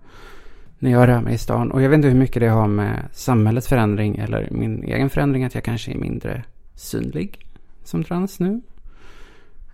när 0.79 0.91
jag 0.91 1.09
rör 1.09 1.21
mig 1.21 1.35
i 1.35 1.39
stan. 1.39 1.71
Och 1.71 1.83
jag 1.83 1.89
vet 1.89 1.97
inte 1.97 2.09
hur 2.09 2.19
mycket 2.19 2.41
det 2.41 2.49
har 2.49 2.69
med 2.69 3.09
samhällets 3.13 3.69
förändring 3.69 4.17
eller 4.17 4.49
min 4.51 4.85
egen 4.85 5.11
förändring, 5.11 5.45
att 5.45 5.55
jag 5.55 5.65
kanske 5.65 5.93
är 5.93 5.99
mindre 5.99 6.45
synlig 6.75 7.47
som 7.85 8.05
trans 8.05 8.41
nu. 8.41 8.61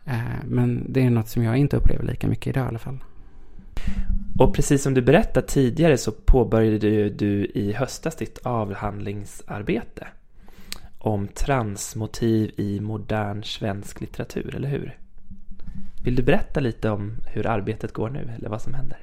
Eh, 0.05 0.45
men 0.45 0.93
det 0.93 1.03
är 1.03 1.11
något 1.11 1.29
som 1.29 1.43
jag 1.43 1.57
inte 1.57 1.77
upplever 1.77 2.05
lika 2.05 2.29
mycket 2.29 2.47
idag 2.47 2.65
i 2.65 2.69
alla 2.69 2.79
fall. 2.79 2.99
Och 4.39 4.55
precis 4.55 4.83
som 4.83 4.95
du 4.95 5.03
berättade 5.03 5.47
tidigare 5.47 5.99
så 5.99 6.13
påbörjade 6.13 7.11
du 7.11 7.45
i 7.45 7.73
höstas 7.73 8.17
ditt 8.17 8.39
avhandlingsarbete 8.43 10.07
om 10.99 11.29
transmotiv 11.29 12.51
i 12.57 12.81
modern 12.81 13.43
svensk 13.43 14.01
litteratur, 14.01 14.55
eller 14.57 14.69
hur? 14.69 14.99
Vill 16.05 16.15
du 16.15 16.23
berätta 16.23 16.61
lite 16.61 16.91
om 16.91 17.17
hur 17.27 17.47
arbetet 17.47 17.93
går 17.93 18.11
nu, 18.11 18.31
eller 18.39 18.49
vad 18.49 18.63
som 18.63 18.75
händer? 18.75 18.99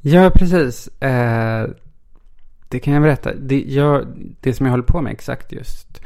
Ja, 0.00 0.30
precis. 0.30 0.88
Eh, 0.88 1.68
det 2.68 2.78
kan 2.78 2.94
jag 2.94 3.02
berätta. 3.02 3.34
Det, 3.34 3.62
jag, 3.62 4.06
det 4.40 4.54
som 4.54 4.66
jag 4.66 4.70
håller 4.70 4.84
på 4.84 5.02
med 5.02 5.12
exakt 5.12 5.52
just 5.52 6.00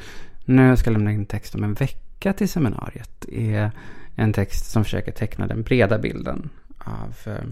nu, 0.44 0.66
jag 0.66 0.78
ska 0.78 0.90
lämna 0.90 1.12
in 1.12 1.26
text 1.26 1.54
om 1.54 1.64
en 1.64 1.74
vecka 1.74 2.32
till 2.32 2.48
seminariet, 2.48 3.24
är 3.32 3.70
en 4.14 4.32
text 4.32 4.70
som 4.70 4.84
försöker 4.84 5.12
teckna 5.12 5.46
den 5.46 5.62
breda 5.62 5.98
bilden 5.98 6.50
av 6.78 7.16
eh, 7.26 7.44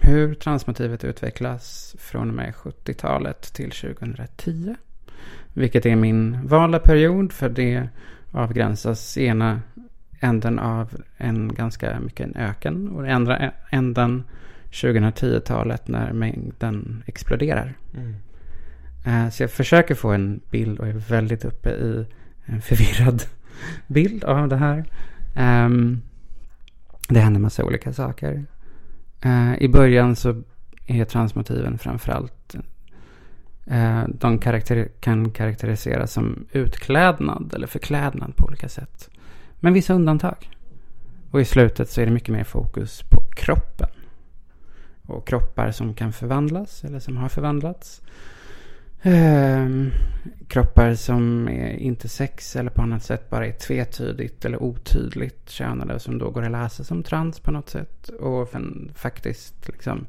hur 0.00 0.34
transmotivet 0.34 1.04
utvecklas 1.04 1.96
från 1.98 2.28
och 2.28 2.34
med 2.34 2.54
70-talet 2.54 3.42
till 3.54 3.70
2010. 3.70 4.74
Vilket 5.52 5.86
är 5.86 5.96
min 5.96 6.46
valda 6.46 6.78
period 6.78 7.32
för 7.32 7.48
det 7.48 7.88
avgränsas 8.30 9.18
ena 9.18 9.60
änden 10.24 10.58
av 10.58 10.90
en 11.16 11.54
ganska 11.54 12.00
mycket 12.00 12.26
en 12.26 12.36
öken 12.36 12.88
och 12.88 13.08
andra 13.08 13.52
änden 13.70 14.24
2010-talet 14.70 15.88
när 15.88 16.12
mängden 16.12 17.02
exploderar. 17.06 17.74
Mm. 17.94 18.14
Eh, 19.04 19.30
så 19.30 19.42
jag 19.42 19.50
försöker 19.50 19.94
få 19.94 20.10
en 20.10 20.40
bild 20.50 20.78
och 20.78 20.88
är 20.88 20.92
väldigt 20.92 21.44
uppe 21.44 21.70
i 21.70 22.06
en 22.44 22.60
förvirrad 22.62 23.22
bild 23.86 24.24
av 24.24 24.48
det 24.48 24.56
här. 24.56 24.84
Um, 25.66 26.02
det 27.08 27.20
händer 27.20 27.40
massa 27.40 27.64
olika 27.64 27.92
saker. 27.92 28.44
Uh, 29.26 29.62
I 29.62 29.68
början 29.68 30.16
så 30.16 30.42
är 30.86 31.04
transmotiven 31.04 31.78
framförallt 31.78 32.56
uh, 33.70 34.04
de 34.08 34.38
karakter 34.38 34.88
kan 35.00 35.30
karaktäriseras 35.30 36.12
som 36.12 36.46
utklädnad 36.52 37.54
eller 37.54 37.66
förklädnad 37.66 38.36
på 38.36 38.44
olika 38.44 38.68
sätt. 38.68 39.10
Men 39.60 39.72
vissa 39.72 39.94
undantag. 39.94 40.50
Och 41.30 41.40
i 41.40 41.44
slutet 41.44 41.90
så 41.90 42.00
är 42.00 42.06
det 42.06 42.12
mycket 42.12 42.34
mer 42.34 42.44
fokus 42.44 43.02
på 43.02 43.20
kroppen. 43.36 43.88
Och 45.06 45.26
kroppar 45.26 45.70
som 45.70 45.94
kan 45.94 46.12
förvandlas 46.12 46.84
eller 46.84 46.98
som 46.98 47.16
har 47.16 47.28
förvandlats. 47.28 48.02
Ehm, 49.02 49.90
kroppar 50.48 50.94
som 50.94 51.48
är 51.48 51.76
inte 51.76 52.08
sex 52.08 52.56
eller 52.56 52.70
på 52.70 52.82
annat 52.82 53.02
sätt 53.02 53.30
bara 53.30 53.46
är 53.46 53.52
tvetydigt 53.52 54.44
eller 54.44 54.62
otydligt 54.62 55.50
könade 55.50 55.98
som 55.98 56.18
då 56.18 56.30
går 56.30 56.42
att 56.42 56.50
läsa 56.50 56.84
som 56.84 57.02
trans 57.02 57.40
på 57.40 57.50
något 57.50 57.68
sätt. 57.68 58.08
Och 58.08 58.48
faktiskt 58.94 59.68
liksom 59.68 60.06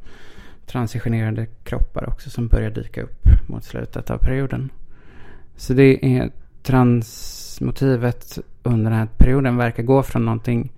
transitionerade 0.66 1.46
kroppar 1.64 2.10
också 2.10 2.30
som 2.30 2.48
börjar 2.48 2.70
dyka 2.70 3.02
upp 3.02 3.28
mot 3.48 3.64
slutet 3.64 4.10
av 4.10 4.18
perioden. 4.18 4.70
Så 5.56 5.74
det 5.74 6.06
är 6.18 6.32
trans 6.64 7.42
motivet 7.62 8.40
under 8.64 8.92
den 8.92 9.00
här 9.00 9.08
perioden 9.18 9.58
verkar 9.58 9.84
gå 9.84 10.04
från 10.04 10.26
någonting 10.26 10.72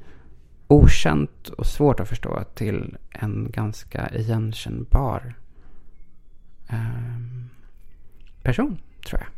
okänt 0.68 1.50
och 1.50 1.66
svårt 1.66 2.00
att 2.00 2.10
förstå 2.10 2.44
till 2.56 2.98
en 3.10 3.52
ganska 3.52 4.10
igenkännbar 4.10 5.36
eh, 6.70 6.78
person, 8.44 8.78
tror 9.08 9.22
jag. 9.22 9.30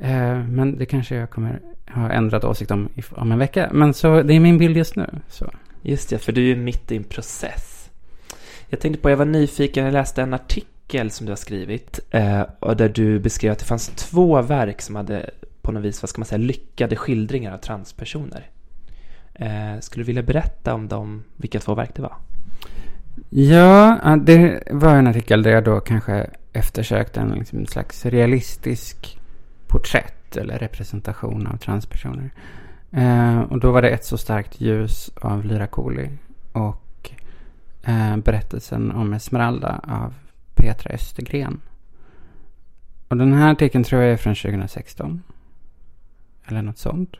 Eh, 0.00 0.44
men 0.44 0.78
det 0.78 0.86
kanske 0.86 1.14
jag 1.14 1.30
kommer 1.30 1.60
ha 1.88 2.10
ändrat 2.10 2.44
åsikt 2.44 2.70
om 2.70 2.88
om 3.10 3.32
en 3.32 3.38
vecka. 3.38 3.70
Men 3.72 3.94
så, 3.94 4.22
det 4.22 4.34
är 4.34 4.40
min 4.40 4.58
bild 4.58 4.76
just 4.76 4.96
nu. 4.96 5.06
Så. 5.28 5.50
Just 5.82 6.10
det, 6.10 6.18
för 6.18 6.32
du 6.32 6.50
är 6.50 6.56
mitt 6.56 6.92
i 6.92 6.96
en 6.96 7.04
process. 7.04 7.90
Jag 8.68 8.80
tänkte 8.80 9.02
på, 9.02 9.10
jag 9.10 9.16
var 9.16 9.24
nyfiken, 9.24 9.84
jag 9.84 9.92
läste 9.92 10.22
en 10.22 10.34
artikel 10.34 11.10
som 11.10 11.26
du 11.26 11.32
har 11.32 11.36
skrivit. 11.36 12.00
Eh, 12.10 12.42
och 12.60 12.76
där 12.76 12.88
du 12.88 13.18
beskrev 13.18 13.52
att 13.52 13.58
det 13.58 13.64
fanns 13.64 13.88
två 13.88 14.42
verk 14.42 14.80
som 14.80 14.96
hade 14.96 15.30
på 15.68 15.72
något 15.72 15.84
vis, 15.84 16.02
vad 16.02 16.08
ska 16.08 16.20
man 16.20 16.26
säga, 16.26 16.38
lyckade 16.38 16.96
skildringar 16.96 17.52
av 17.52 17.58
transpersoner. 17.58 18.50
Eh, 19.34 19.80
skulle 19.80 20.02
du 20.02 20.06
vilja 20.06 20.22
berätta 20.22 20.74
om 20.74 20.88
dem, 20.88 21.24
vilka 21.36 21.60
två 21.60 21.74
verk 21.74 21.90
det 21.94 22.02
var? 22.02 22.16
Ja, 23.30 24.16
det 24.22 24.62
var 24.70 24.94
en 24.94 25.06
artikel 25.06 25.42
där 25.42 25.50
jag 25.50 25.64
då 25.64 25.80
kanske 25.80 26.30
eftersökte 26.52 27.20
en 27.20 27.30
liksom, 27.30 27.66
slags 27.66 28.06
realistisk 28.06 29.18
porträtt 29.66 30.36
eller 30.36 30.58
representation 30.58 31.46
av 31.46 31.56
transpersoner. 31.56 32.30
Eh, 32.92 33.40
och 33.40 33.60
då 33.60 33.72
var 33.72 33.82
det 33.82 33.88
ett 33.88 34.04
så 34.04 34.18
starkt 34.18 34.60
ljus 34.60 35.10
av 35.20 35.44
Lyra 35.44 35.66
Cooley 35.66 36.08
och 36.52 37.10
eh, 37.82 38.16
berättelsen 38.16 38.92
om 38.92 39.12
Esmeralda 39.12 39.80
av 39.82 40.14
Petra 40.54 40.94
Östergren. 40.94 41.60
Och 43.08 43.16
den 43.16 43.32
här 43.32 43.52
artikeln 43.52 43.84
tror 43.84 44.02
jag 44.02 44.12
är 44.12 44.16
från 44.16 44.34
2016. 44.34 45.22
Eller 46.48 46.62
något 46.62 46.78
sånt. 46.78 47.16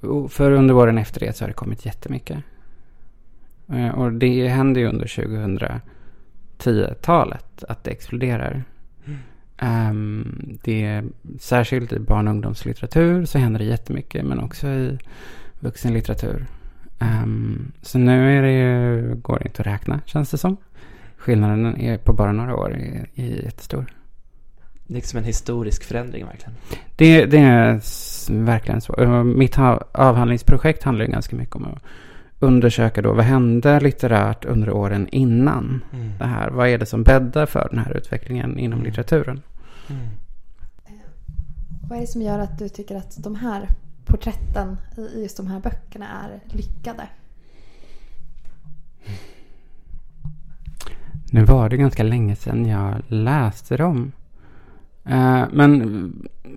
Och 0.00 0.32
för 0.32 0.50
under 0.50 0.74
åren 0.74 0.98
efter 0.98 1.20
det 1.20 1.36
så 1.36 1.44
har 1.44 1.48
det 1.48 1.54
kommit 1.54 1.86
jättemycket. 1.86 2.38
Eh, 3.68 3.88
och 3.88 4.12
det 4.12 4.48
händer 4.48 4.80
ju 4.80 4.86
under 4.86 5.06
2010-talet 5.06 7.64
att 7.68 7.84
det 7.84 7.90
exploderar. 7.90 8.64
Um, 9.62 10.58
det 10.62 10.84
är, 10.84 11.04
särskilt 11.38 11.92
i 11.92 11.98
barn 11.98 12.28
och 12.28 12.34
ungdomslitteratur 12.34 13.24
så 13.24 13.38
händer 13.38 13.58
det 13.58 13.64
jättemycket, 13.64 14.24
men 14.24 14.40
också 14.40 14.68
i 14.68 14.98
vuxenlitteratur. 15.60 16.46
Um, 17.00 17.72
så 17.82 17.98
nu 17.98 18.38
är 18.38 18.42
det 18.42 18.52
ju, 18.52 19.14
går 19.14 19.38
det 19.38 19.44
inte 19.44 19.62
att 19.62 19.66
räkna, 19.66 20.00
känns 20.06 20.30
det 20.30 20.38
som. 20.38 20.56
Skillnaden 21.16 21.80
är 21.80 21.98
på 21.98 22.12
bara 22.12 22.32
några 22.32 22.56
år 22.56 22.74
är, 22.74 23.06
är 23.14 23.44
jättestor. 23.44 23.86
Liksom 24.92 25.18
en 25.18 25.24
historisk 25.24 25.84
förändring 25.84 26.26
verkligen. 26.26 26.54
Det, 26.96 27.26
det 27.26 27.38
är 27.38 27.80
verkligen 28.44 28.80
så. 28.80 29.24
Mitt 29.24 29.58
avhandlingsprojekt 29.92 30.82
handlar 30.82 31.04
ju 31.04 31.10
ganska 31.10 31.36
mycket 31.36 31.56
om 31.56 31.64
att 31.64 31.82
undersöka 32.38 33.02
då 33.02 33.12
vad 33.12 33.24
hände 33.24 33.80
litterärt 33.80 34.44
under 34.44 34.70
åren 34.70 35.08
innan 35.12 35.84
mm. 35.92 36.12
det 36.18 36.26
här. 36.26 36.50
Vad 36.50 36.68
är 36.68 36.78
det 36.78 36.86
som 36.86 37.02
bäddar 37.02 37.46
för 37.46 37.68
den 37.70 37.78
här 37.78 37.96
utvecklingen 37.96 38.58
inom 38.58 38.78
mm. 38.78 38.90
litteraturen? 38.90 39.42
Mm. 39.90 40.08
Vad 41.88 41.98
är 41.98 42.00
det 42.00 42.06
som 42.06 42.22
gör 42.22 42.38
att 42.38 42.58
du 42.58 42.68
tycker 42.68 42.96
att 42.96 43.22
de 43.24 43.34
här 43.34 43.68
porträtten 44.04 44.76
i 45.14 45.22
just 45.22 45.36
de 45.36 45.46
här 45.46 45.60
böckerna 45.60 46.06
är 46.08 46.56
lyckade? 46.56 47.08
Nu 51.30 51.44
var 51.44 51.68
det 51.68 51.76
ganska 51.76 52.02
länge 52.02 52.36
sedan 52.36 52.66
jag 52.66 52.94
läste 53.06 53.76
dem. 53.76 54.12
Eh, 55.04 55.44
men 55.52 55.82
eh, 56.44 56.48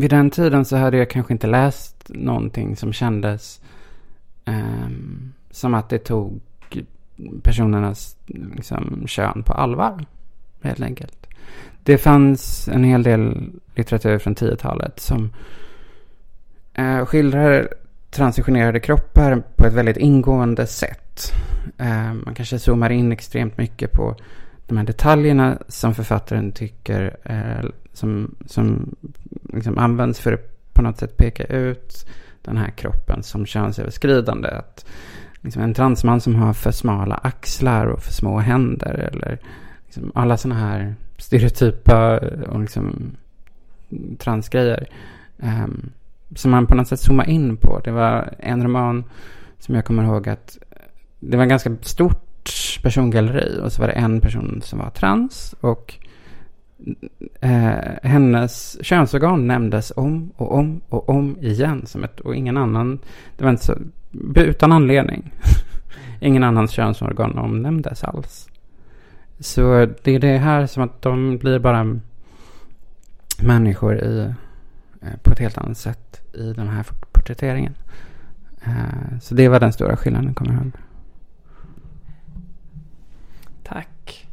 vid 0.00 0.10
den 0.10 0.30
tiden 0.30 0.64
så 0.64 0.76
hade 0.76 0.96
jag 0.96 1.10
kanske 1.10 1.32
inte 1.32 1.46
läst 1.46 2.10
någonting 2.14 2.76
som 2.76 2.92
kändes 2.92 3.60
eh, 4.44 4.88
som 5.50 5.74
att 5.74 5.88
det 5.88 5.98
tog 5.98 6.40
personernas 7.42 8.16
liksom, 8.26 9.04
kön 9.06 9.42
på 9.42 9.52
allvar. 9.52 10.06
Helt 10.62 10.80
enkelt. 10.80 11.26
Det 11.82 11.98
fanns 11.98 12.68
en 12.68 12.84
hel 12.84 13.02
del 13.02 13.50
litteratur 13.74 14.18
från 14.18 14.34
10-talet 14.34 15.00
som 15.00 15.32
eh, 16.74 17.04
skildrar 17.04 17.68
transitionerade 18.10 18.80
kroppar 18.80 19.42
på 19.56 19.66
ett 19.66 19.72
väldigt 19.72 19.96
ingående 19.96 20.66
sätt. 20.66 21.32
Eh, 21.78 22.14
man 22.14 22.34
kanske 22.34 22.58
zoomar 22.58 22.90
in 22.90 23.12
extremt 23.12 23.58
mycket 23.58 23.92
på 23.92 24.16
de 24.72 24.78
här 24.78 24.84
detaljerna 24.84 25.58
som 25.68 25.94
författaren 25.94 26.52
tycker 26.52 27.16
eh, 27.22 27.70
som, 27.92 28.34
som 28.46 28.96
liksom 29.52 29.78
används 29.78 30.20
för 30.20 30.32
att 30.32 30.72
på 30.72 30.82
något 30.82 30.98
sätt 30.98 31.16
peka 31.16 31.44
ut 31.44 32.06
den 32.42 32.56
här 32.56 32.70
kroppen 32.70 33.22
som 33.22 33.46
könsöverskridande. 33.46 34.48
Att, 34.48 34.86
liksom 35.40 35.62
en 35.62 35.74
transman 35.74 36.20
som 36.20 36.34
har 36.34 36.52
för 36.52 36.70
smala 36.70 37.14
axlar 37.14 37.86
och 37.86 38.02
för 38.02 38.12
små 38.12 38.38
händer. 38.38 39.10
Eller 39.12 39.38
liksom 39.84 40.12
alla 40.14 40.36
sådana 40.36 40.60
här 40.60 40.94
stereotypa 41.18 42.18
och 42.48 42.60
liksom 42.60 43.16
transgrejer. 44.18 44.88
Eh, 45.38 45.66
som 46.36 46.50
man 46.50 46.66
på 46.66 46.74
något 46.74 46.88
sätt 46.88 47.00
zoomar 47.00 47.28
in 47.28 47.56
på. 47.56 47.80
Det 47.84 47.90
var 47.90 48.34
en 48.38 48.62
roman 48.62 49.04
som 49.58 49.74
jag 49.74 49.84
kommer 49.84 50.04
ihåg 50.04 50.28
att 50.28 50.58
det 51.20 51.36
var 51.36 51.46
ganska 51.46 51.76
stort 51.82 52.31
persongalleri 52.82 53.60
och 53.62 53.72
så 53.72 53.80
var 53.80 53.88
det 53.88 53.94
en 53.94 54.20
person 54.20 54.60
som 54.64 54.78
var 54.78 54.90
trans 54.90 55.54
och 55.60 55.94
eh, 57.40 57.74
hennes 58.02 58.78
könsorgan 58.84 59.46
nämndes 59.46 59.92
om 59.96 60.32
och 60.36 60.54
om 60.54 60.80
och 60.88 61.08
om 61.08 61.36
igen 61.40 61.86
som 61.86 62.04
ett, 62.04 62.20
och 62.20 62.36
ingen 62.36 62.56
annan, 62.56 62.98
det 63.36 63.44
var 63.44 63.50
inte 63.50 63.64
så, 63.64 63.74
utan 64.34 64.72
anledning. 64.72 65.32
ingen 66.20 66.42
annans 66.42 66.70
könsorgan 66.70 67.38
omnämndes 67.38 68.04
alls. 68.04 68.48
Så 69.38 69.86
det 70.02 70.14
är 70.14 70.18
det 70.18 70.38
här 70.38 70.66
som 70.66 70.82
att 70.82 71.02
de 71.02 71.38
blir 71.38 71.58
bara 71.58 72.00
människor 73.42 73.98
i, 73.98 74.32
eh, 75.02 75.16
på 75.22 75.32
ett 75.32 75.38
helt 75.38 75.58
annat 75.58 75.78
sätt 75.78 76.20
i 76.34 76.52
den 76.52 76.68
här 76.68 76.86
porträtteringen. 77.12 77.74
Eh, 78.64 79.18
så 79.20 79.34
det 79.34 79.48
var 79.48 79.60
den 79.60 79.72
stora 79.72 79.96
skillnaden, 79.96 80.34
kommer 80.34 80.52
jag 80.52 80.62
ihåg. 80.62 80.72
Tack. 83.62 84.28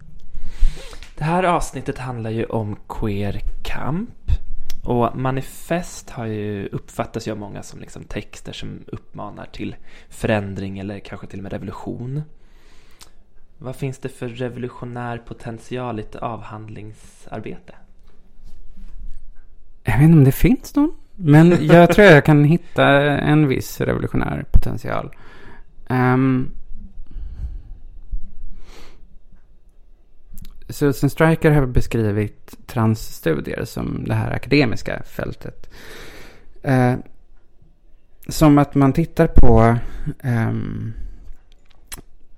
Det 1.19 1.25
här 1.25 1.43
avsnittet 1.43 1.97
handlar 1.97 2.29
ju 2.29 2.45
om 2.45 2.75
queer 2.87 3.41
kamp. 3.63 4.09
Och 4.83 5.17
manifest 5.17 6.09
har 6.09 6.25
ju 6.25 6.67
uppfattats 6.67 7.27
ju 7.27 7.31
av 7.31 7.37
många 7.37 7.63
som 7.63 7.79
liksom 7.79 8.03
texter 8.03 8.53
som 8.53 8.83
uppmanar 8.87 9.45
till 9.45 9.75
förändring 10.09 10.79
eller 10.79 10.99
kanske 10.99 11.27
till 11.27 11.39
och 11.39 11.43
med 11.43 11.51
revolution. 11.51 12.21
Vad 13.57 13.75
finns 13.75 13.97
det 13.97 14.09
för 14.09 14.27
revolutionär 14.27 15.17
potential 15.17 15.99
i 15.99 16.01
ett 16.01 16.15
avhandlingsarbete? 16.15 17.73
Jag 19.83 19.93
vet 19.93 20.01
inte 20.01 20.17
om 20.17 20.23
det 20.23 20.31
finns 20.31 20.75
någon. 20.75 20.95
Men 21.15 21.65
jag 21.65 21.91
tror 21.91 22.07
jag 22.07 22.25
kan 22.25 22.43
hitta 22.43 22.85
en 23.17 23.47
viss 23.47 23.81
revolutionär 23.81 24.45
potential. 24.51 25.15
Um, 25.89 26.51
Susan 30.69 31.09
Striker 31.09 31.51
har 31.51 31.65
beskrivit 31.65 32.67
transstudier 32.67 33.65
som 33.65 34.03
det 34.07 34.13
här 34.13 34.31
akademiska 34.31 35.03
fältet. 35.03 35.69
Eh, 36.63 36.95
som 38.27 38.57
att 38.57 38.75
man 38.75 38.93
tittar 38.93 39.27
på 39.27 39.77
eh, 40.23 40.53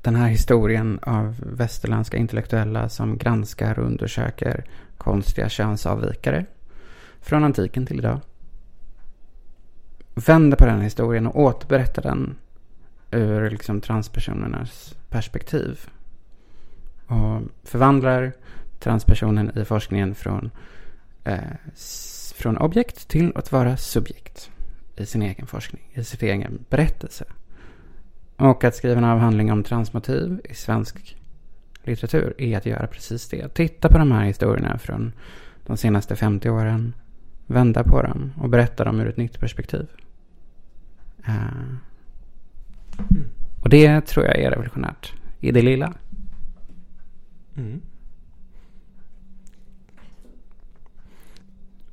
den 0.02 0.16
här 0.16 0.28
historien 0.28 1.00
av 1.02 1.36
västerländska 1.40 2.18
intellektuella 2.18 2.90
som 2.90 3.18
granskar 3.18 3.80
och 3.80 3.86
undersöker 3.86 4.66
konstiga 4.98 5.50
könsavvikare 5.50 6.46
från 7.22 7.44
antiken 7.44 7.86
till 7.86 8.00
idag. 8.00 8.20
Vänder 10.14 10.58
på 10.58 10.66
den 10.66 10.82
historien 10.82 11.28
och 11.28 11.40
återberättar 11.40 12.02
den 12.02 12.36
ur 13.12 13.50
liksom 13.50 13.82
transpersonernas 13.82 14.96
perspektiv. 15.10 15.90
Och 17.12 17.42
förvandlar 17.64 18.34
transpersonen 18.80 19.58
i 19.58 19.66
forskningen 19.66 20.16
från, 20.16 20.52
eh, 21.24 21.40
från 22.36 22.58
objekt 22.58 23.08
till 23.08 23.32
att 23.36 23.52
vara 23.52 23.78
subjekt 23.78 24.52
i 24.96 25.06
sin 25.06 25.22
egen 25.22 25.48
forskning, 25.48 25.82
i 25.94 26.04
sin 26.04 26.30
egen 26.30 26.66
berättelse. 26.70 27.26
Och 28.36 28.64
att 28.64 28.76
skriva 28.76 28.98
en 28.98 29.04
avhandling 29.04 29.52
om 29.52 29.64
transmotiv 29.64 30.42
i 30.44 30.54
svensk 30.54 31.18
litteratur 31.84 32.34
är 32.38 32.58
att 32.58 32.66
göra 32.66 32.88
precis 32.88 33.30
det. 33.30 33.54
Titta 33.54 33.90
på 33.90 33.98
de 33.98 34.12
här 34.12 34.26
historierna 34.26 34.78
från 34.78 35.14
de 35.66 35.78
senaste 35.78 36.16
50 36.16 36.50
åren. 36.50 36.94
Vända 37.48 37.84
på 37.84 38.02
dem 38.02 38.34
och 38.38 38.50
berätta 38.50 38.84
dem 38.84 39.00
ur 39.00 39.10
ett 39.10 39.18
nytt 39.18 39.40
perspektiv. 39.40 39.88
Uh, 41.28 41.76
och 43.62 43.70
det 43.70 44.02
tror 44.02 44.26
jag 44.26 44.40
är 44.40 44.50
revolutionärt. 44.50 45.14
I 45.40 45.52
det 45.52 45.62
lilla. 45.62 45.94
Mm. 47.62 47.82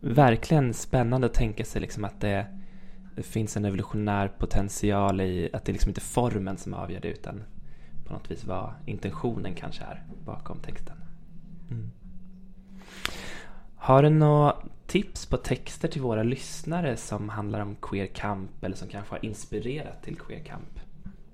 Verkligen 0.00 0.74
spännande 0.74 1.26
att 1.26 1.34
tänka 1.34 1.64
sig 1.64 1.80
liksom 1.80 2.04
att 2.04 2.20
det 2.20 2.46
det 3.18 3.22
finns 3.22 3.56
en 3.56 3.64
evolutionär 3.64 4.28
potential 4.28 5.20
i 5.20 5.50
att 5.52 5.64
det 5.64 5.72
liksom 5.72 5.88
inte 5.88 5.98
är 5.98 6.02
formen 6.02 6.56
som 6.56 6.74
avgör 6.74 7.00
det 7.00 7.08
utan 7.08 7.44
på 8.04 8.12
något 8.12 8.30
vis 8.30 8.44
vad 8.44 8.72
intentionen 8.86 9.54
kanske 9.54 9.84
är 9.84 10.04
bakom 10.24 10.58
texten. 10.58 10.96
Mm. 11.70 11.90
Har 13.76 14.02
du 14.02 14.10
några 14.10 14.56
tips 14.86 15.26
på 15.26 15.36
texter 15.36 15.88
till 15.88 16.02
våra 16.02 16.22
lyssnare 16.22 16.96
som 16.96 17.28
handlar 17.28 17.60
om 17.60 17.76
queer 17.82 18.06
kamp 18.06 18.64
eller 18.64 18.76
som 18.76 18.88
kanske 18.88 19.14
har 19.14 19.24
inspirerat 19.24 20.02
till 20.02 20.16
queer 20.16 20.44
kamp? 20.44 20.80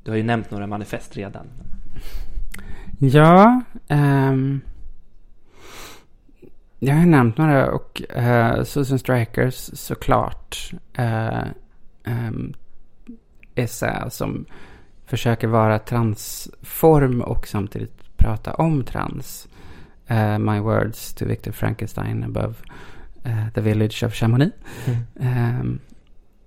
Du 0.03 0.11
har 0.11 0.17
ju 0.17 0.23
nämnt 0.23 0.51
några 0.51 0.67
manifest 0.67 1.17
redan. 1.17 1.47
Ja, 2.99 3.63
um, 3.89 4.61
jag 6.79 6.95
har 6.95 7.07
nämnt 7.07 7.39
några 7.39 7.71
och 7.71 8.03
uh, 8.17 8.63
Susan 8.65 8.99
Strikers 8.99 9.71
såklart. 9.73 10.71
Uh, 10.99 11.45
um, 12.07 12.55
essä 13.55 14.11
som 14.11 14.47
försöker 15.07 15.49
vara 15.49 15.79
transform 15.79 17.21
och 17.21 17.47
samtidigt 17.49 18.17
prata 18.17 18.55
om 18.55 18.85
trans. 18.85 19.49
Uh, 20.11 20.39
my 20.39 20.61
words 20.61 21.15
to 21.15 21.25
Victor 21.25 21.53
Frankenstein 21.53 22.25
above 22.25 22.55
uh, 23.27 23.49
the 23.55 23.61
village 23.61 24.03
of 24.03 24.15
Chamonix. 24.15 24.53
Mm. 24.87 25.61
Um, 25.61 25.81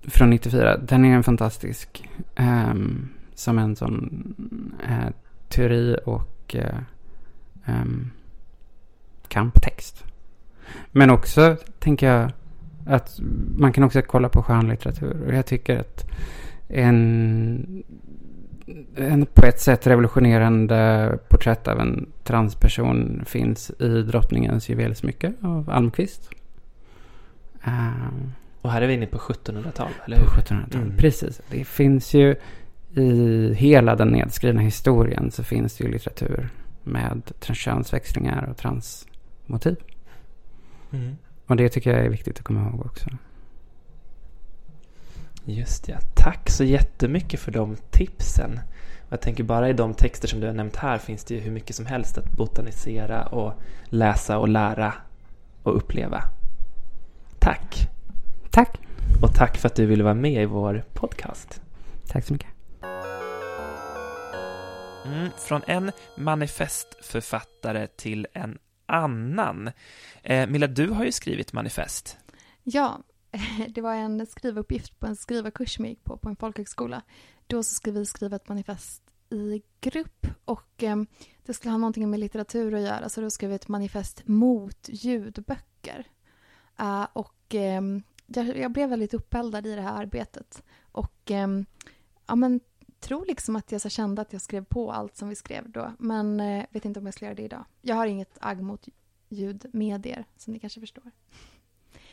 från 0.02 0.30
94. 0.30 0.76
Den 0.76 1.04
är 1.04 1.16
en 1.16 1.22
fantastisk. 1.22 2.08
Um, 2.36 3.08
som 3.34 3.58
en 3.58 3.76
sån 3.76 4.34
teori 5.48 5.96
och 6.04 6.56
um, 7.66 8.10
kamptext. 9.28 10.04
Men 10.92 11.10
också, 11.10 11.56
tänker 11.78 12.06
jag, 12.06 12.30
att 12.86 13.20
man 13.56 13.72
kan 13.72 13.84
också 13.84 14.02
kolla 14.02 14.28
på 14.28 14.42
skönlitteratur. 14.42 15.26
Och 15.26 15.34
jag 15.34 15.46
tycker 15.46 15.80
att 15.80 16.06
en, 16.68 17.82
en 18.96 19.26
på 19.26 19.46
ett 19.46 19.60
sätt 19.60 19.86
revolutionerande 19.86 21.18
porträtt 21.28 21.68
av 21.68 21.80
en 21.80 22.12
transperson 22.24 23.22
finns 23.26 23.70
i 23.70 24.02
Drottningens 24.02 24.68
juvelsmycke 24.68 25.32
av 25.42 25.70
Almqvist. 25.70 26.30
Uh, 27.66 28.08
och 28.60 28.72
här 28.72 28.82
är 28.82 28.86
vi 28.86 28.94
inne 28.94 29.06
på 29.06 29.18
1700-tal, 29.18 29.90
eller 30.04 30.16
hur? 30.16 30.24
På 30.24 30.30
1700-tal, 30.30 30.82
mm. 30.82 30.96
precis. 30.96 31.40
Det 31.50 31.64
finns 31.64 32.14
ju 32.14 32.36
i 32.96 33.54
hela 33.54 33.96
den 33.96 34.08
nedskrivna 34.08 34.60
historien 34.60 35.30
så 35.30 35.44
finns 35.44 35.76
det 35.76 35.84
ju 35.84 35.90
litteratur 35.90 36.48
med 36.84 37.32
könsväxlingar 37.40 38.48
och 38.50 38.56
transmotiv. 38.56 39.76
Mm. 40.92 41.16
Och 41.46 41.56
det 41.56 41.68
tycker 41.68 41.90
jag 41.90 42.04
är 42.04 42.10
viktigt 42.10 42.38
att 42.38 42.44
komma 42.44 42.68
ihåg 42.68 42.86
också. 42.86 43.08
Just 45.44 45.88
ja. 45.88 45.98
Tack 46.14 46.50
så 46.50 46.64
jättemycket 46.64 47.40
för 47.40 47.52
de 47.52 47.76
tipsen. 47.90 48.60
Jag 49.08 49.20
tänker 49.20 49.44
bara 49.44 49.68
i 49.68 49.72
de 49.72 49.94
texter 49.94 50.28
som 50.28 50.40
du 50.40 50.46
har 50.46 50.54
nämnt 50.54 50.76
här 50.76 50.98
finns 50.98 51.24
det 51.24 51.34
ju 51.34 51.40
hur 51.40 51.50
mycket 51.50 51.76
som 51.76 51.86
helst 51.86 52.18
att 52.18 52.32
botanisera 52.32 53.26
och 53.26 53.52
läsa 53.84 54.38
och 54.38 54.48
lära 54.48 54.94
och 55.62 55.76
uppleva. 55.76 56.22
Tack! 57.38 57.88
Tack! 58.50 58.78
Och 59.22 59.34
tack 59.34 59.56
för 59.56 59.68
att 59.68 59.74
du 59.74 59.86
ville 59.86 60.04
vara 60.04 60.14
med 60.14 60.42
i 60.42 60.46
vår 60.46 60.84
podcast. 60.94 61.60
Tack 62.06 62.24
så 62.24 62.32
mycket. 62.32 62.57
Mm, 65.04 65.30
från 65.38 65.62
en 65.66 65.92
manifestförfattare 66.16 67.86
till 67.86 68.26
en 68.32 68.58
annan. 68.86 69.70
Eh, 70.22 70.48
Milla, 70.48 70.66
du 70.66 70.88
har 70.88 71.04
ju 71.04 71.12
skrivit 71.12 71.52
manifest. 71.52 72.16
Ja, 72.62 73.02
det 73.68 73.80
var 73.80 73.94
en 73.94 74.26
skrivuppgift 74.26 75.00
på 75.00 75.06
en 75.06 75.16
skrivarkurs 75.16 75.76
som 75.76 75.84
jag 75.84 75.90
gick 75.90 76.04
på, 76.04 76.16
på 76.16 76.28
en 76.28 76.36
folkhögskola. 76.36 77.02
Då 77.46 77.62
så 77.62 77.74
skulle 77.74 77.98
vi 77.98 78.06
skriva 78.06 78.36
ett 78.36 78.48
manifest 78.48 79.02
i 79.30 79.62
grupp 79.80 80.26
och 80.44 80.82
eh, 80.82 80.96
det 81.42 81.54
skulle 81.54 81.72
ha 81.72 81.78
någonting 81.78 82.10
med 82.10 82.20
litteratur 82.20 82.74
att 82.74 82.80
göra 82.80 83.08
så 83.08 83.20
då 83.20 83.30
skrev 83.30 83.50
vi 83.50 83.56
ett 83.56 83.68
manifest 83.68 84.22
mot 84.28 84.88
ljudböcker. 84.88 86.06
Uh, 86.80 87.06
och 87.12 87.54
eh, 87.54 87.82
jag, 88.26 88.56
jag, 88.56 88.72
blev 88.72 88.90
väldigt 88.90 89.14
uppeldad 89.14 89.66
i 89.66 89.74
det 89.74 89.82
här 89.82 90.02
arbetet 90.02 90.62
och 90.82 91.30
eh, 91.30 91.48
ja, 92.26 92.36
men, 92.36 92.60
tror 93.00 93.26
liksom 93.26 93.56
att 93.56 93.72
jag 93.72 93.80
så 93.80 93.88
kände 93.88 94.22
att 94.22 94.32
jag 94.32 94.42
skrev 94.42 94.64
på 94.64 94.92
allt 94.92 95.16
som 95.16 95.28
vi 95.28 95.34
skrev 95.34 95.70
då 95.70 95.92
men 95.98 96.40
eh, 96.40 96.64
vet 96.70 96.84
inte 96.84 97.00
om 97.00 97.06
jag 97.06 97.14
skulle 97.14 97.26
göra 97.26 97.36
det 97.36 97.42
idag. 97.42 97.64
Jag 97.82 97.96
har 97.96 98.06
inget 98.06 98.38
agg 98.40 98.62
mot 98.62 98.88
ljudmedier, 99.28 100.24
som 100.36 100.52
ni 100.52 100.58
kanske 100.58 100.80
förstår. 100.80 101.10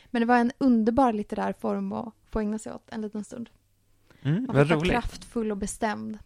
Men 0.06 0.22
det 0.22 0.26
var 0.26 0.38
en 0.38 0.52
underbar 0.58 1.12
litterär 1.12 1.52
form 1.52 1.92
att 1.92 2.14
få 2.30 2.40
ägna 2.40 2.58
sig 2.58 2.72
åt 2.72 2.90
en 2.90 3.02
liten 3.02 3.24
stund. 3.24 3.50
Mm, 4.22 4.46
vad 4.46 4.70
roligt. 4.70 4.90
kraftfull 4.90 5.50
och 5.50 5.56
bestämd. 5.56 6.18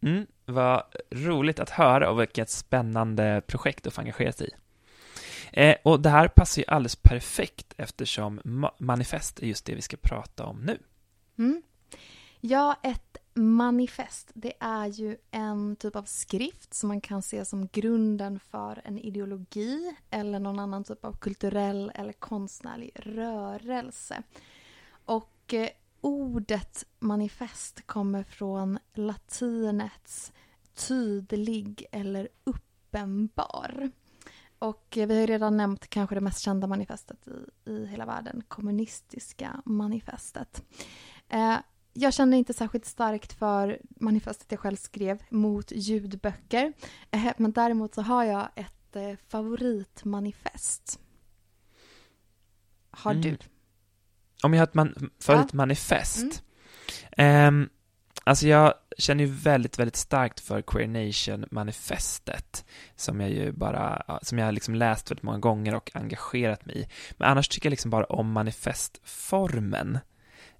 Mm, 0.00 0.26
vad 0.46 0.82
roligt 1.10 1.60
att 1.60 1.70
höra 1.70 2.10
och 2.10 2.20
vilket 2.20 2.50
spännande 2.50 3.42
projekt 3.46 3.86
att 3.86 3.94
få 3.94 4.00
engagera 4.00 4.32
sig 4.32 4.48
i. 4.48 4.50
Eh, 5.52 5.76
och 5.82 6.00
det 6.00 6.08
här 6.10 6.28
passar 6.28 6.62
ju 6.62 6.66
alldeles 6.68 6.96
perfekt 6.96 7.74
eftersom 7.76 8.40
ma- 8.40 8.74
manifest 8.78 9.38
är 9.38 9.46
just 9.46 9.64
det 9.64 9.74
vi 9.74 9.82
ska 9.82 9.96
prata 9.96 10.44
om 10.44 10.60
nu. 10.64 10.78
Mm. 11.38 11.62
Ja, 12.40 12.76
ett 12.82 13.16
manifest, 13.34 14.30
det 14.34 14.52
är 14.60 14.86
ju 14.86 15.16
en 15.30 15.76
typ 15.76 15.96
av 15.96 16.02
skrift 16.02 16.74
som 16.74 16.88
man 16.88 17.00
kan 17.00 17.22
se 17.22 17.44
som 17.44 17.66
grunden 17.66 18.40
för 18.40 18.82
en 18.84 18.98
ideologi 18.98 19.96
eller 20.10 20.38
någon 20.38 20.58
annan 20.58 20.84
typ 20.84 21.04
av 21.04 21.16
kulturell 21.16 21.92
eller 21.94 22.12
konstnärlig 22.12 22.90
rörelse. 22.94 24.22
Och 25.04 25.54
eh, 25.54 25.68
ordet 26.00 26.86
manifest 26.98 27.86
kommer 27.86 28.22
från 28.22 28.78
latinets 28.94 30.32
tydlig 30.74 31.86
eller 31.90 32.28
uppenbar. 32.44 33.90
Och 34.58 34.98
eh, 34.98 35.06
vi 35.06 35.14
har 35.14 35.20
ju 35.20 35.26
redan 35.26 35.56
nämnt 35.56 35.88
kanske 35.88 36.14
det 36.14 36.20
mest 36.20 36.40
kända 36.40 36.66
manifestet 36.66 37.28
i, 37.28 37.70
i 37.70 37.86
hela 37.86 38.06
världen, 38.06 38.42
kommunistiska 38.48 39.62
manifestet. 39.64 40.62
Eh, 41.28 41.56
jag 41.94 42.14
känner 42.14 42.36
inte 42.36 42.52
särskilt 42.54 42.86
starkt 42.86 43.32
för 43.32 43.78
manifestet 44.00 44.46
jag 44.52 44.60
själv 44.60 44.76
skrev 44.76 45.22
mot 45.28 45.72
ljudböcker. 45.72 46.72
Eh, 47.10 47.32
men 47.36 47.52
däremot 47.52 47.94
så 47.94 48.02
har 48.02 48.24
jag 48.24 48.48
ett 48.56 48.96
eh, 48.96 49.12
favoritmanifest. 49.28 51.00
Har 52.90 53.10
Mm. 53.10 53.22
du? 53.22 53.36
Om 54.42 54.54
jag 54.54 54.60
har 54.60 54.66
ett 54.66 54.74
man- 54.74 55.10
favoritmanifest? 55.20 56.42
Mm. 57.16 57.68
alltså 58.24 58.46
jag 58.46 58.74
känner 58.98 59.24
ju 59.24 59.30
väldigt, 59.30 59.78
väldigt 59.78 59.96
starkt 59.96 60.40
för 60.40 60.62
Queer 60.62 60.88
Nation-manifestet 60.88 62.64
som 62.96 63.20
jag 63.20 63.30
ju 63.30 63.52
bara, 63.52 64.04
ja, 64.08 64.18
som 64.22 64.38
jag 64.38 64.46
har 64.46 64.52
liksom 64.52 64.74
läst 64.74 65.10
väldigt 65.10 65.22
många 65.22 65.38
gånger 65.38 65.74
och 65.74 65.90
engagerat 65.94 66.66
mig 66.66 66.80
i. 66.80 66.88
Men 67.18 67.28
annars 67.28 67.48
tycker 67.48 67.66
jag 67.66 67.70
liksom 67.70 67.90
bara 67.90 68.04
om 68.04 68.32
manifestformen 68.32 69.98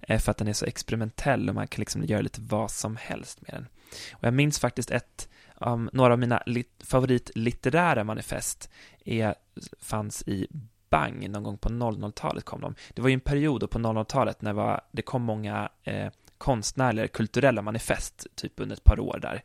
Eh, 0.07 0.19
för 0.19 0.31
att 0.31 0.37
den 0.37 0.47
är 0.47 0.53
så 0.53 0.65
experimentell 0.65 1.49
och 1.49 1.55
man 1.55 1.67
kan 1.67 1.79
liksom 1.81 2.03
göra 2.03 2.21
lite 2.21 2.41
vad 2.41 2.71
som 2.71 2.95
helst 2.95 3.41
med 3.41 3.53
den. 3.53 3.67
Och 4.13 4.23
jag 4.23 4.33
minns 4.33 4.59
faktiskt 4.59 4.91
ett, 4.91 5.29
um, 5.55 5.89
några 5.93 6.13
av 6.13 6.19
mina 6.19 6.43
lit- 6.45 6.83
favoritlitterära 6.83 8.03
manifest 8.03 8.69
är, 9.05 9.35
fanns 9.81 10.23
i 10.27 10.47
Bang 10.89 11.29
någon 11.29 11.43
gång 11.43 11.57
på 11.57 11.69
00-talet 11.69 12.45
kom 12.45 12.61
de. 12.61 12.75
Det 12.93 13.01
var 13.01 13.09
ju 13.09 13.13
en 13.13 13.19
period 13.19 13.61
då 13.61 13.67
på 13.67 13.79
00-talet 13.79 14.41
när 14.41 14.49
det, 14.53 14.57
var, 14.57 14.81
det 14.91 15.01
kom 15.01 15.21
många 15.21 15.69
eh, 15.83 16.11
konstnärliga, 16.37 17.07
kulturella 17.07 17.61
manifest 17.61 18.27
typ 18.35 18.59
under 18.59 18.75
ett 18.75 18.83
par 18.83 18.99
år 18.99 19.19
där. 19.21 19.43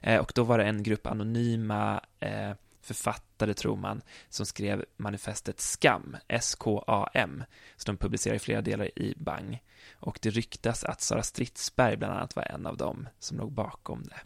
Eh, 0.00 0.20
och 0.20 0.32
då 0.34 0.42
var 0.44 0.58
det 0.58 0.64
en 0.64 0.82
grupp 0.82 1.06
anonyma 1.06 2.00
eh, 2.20 2.50
författare, 2.82 3.54
tror 3.54 3.76
man, 3.76 4.02
som 4.28 4.46
skrev 4.46 4.84
manifestet 4.96 5.60
Skam, 5.60 6.16
S-K-A-M, 6.28 7.44
som 7.76 7.94
de 7.94 7.98
publicerade 7.98 8.36
i 8.36 8.40
flera 8.40 8.62
delar 8.62 8.98
i 8.98 9.14
Bang. 9.16 9.62
Och 9.92 10.18
det 10.22 10.30
ryktas 10.30 10.84
att 10.84 11.00
Sara 11.00 11.22
Stridsberg 11.22 11.96
bland 11.96 12.14
annat 12.14 12.36
var 12.36 12.42
en 12.42 12.66
av 12.66 12.76
dem 12.76 13.08
som 13.18 13.38
låg 13.38 13.52
bakom 13.52 14.02
det. 14.02 14.20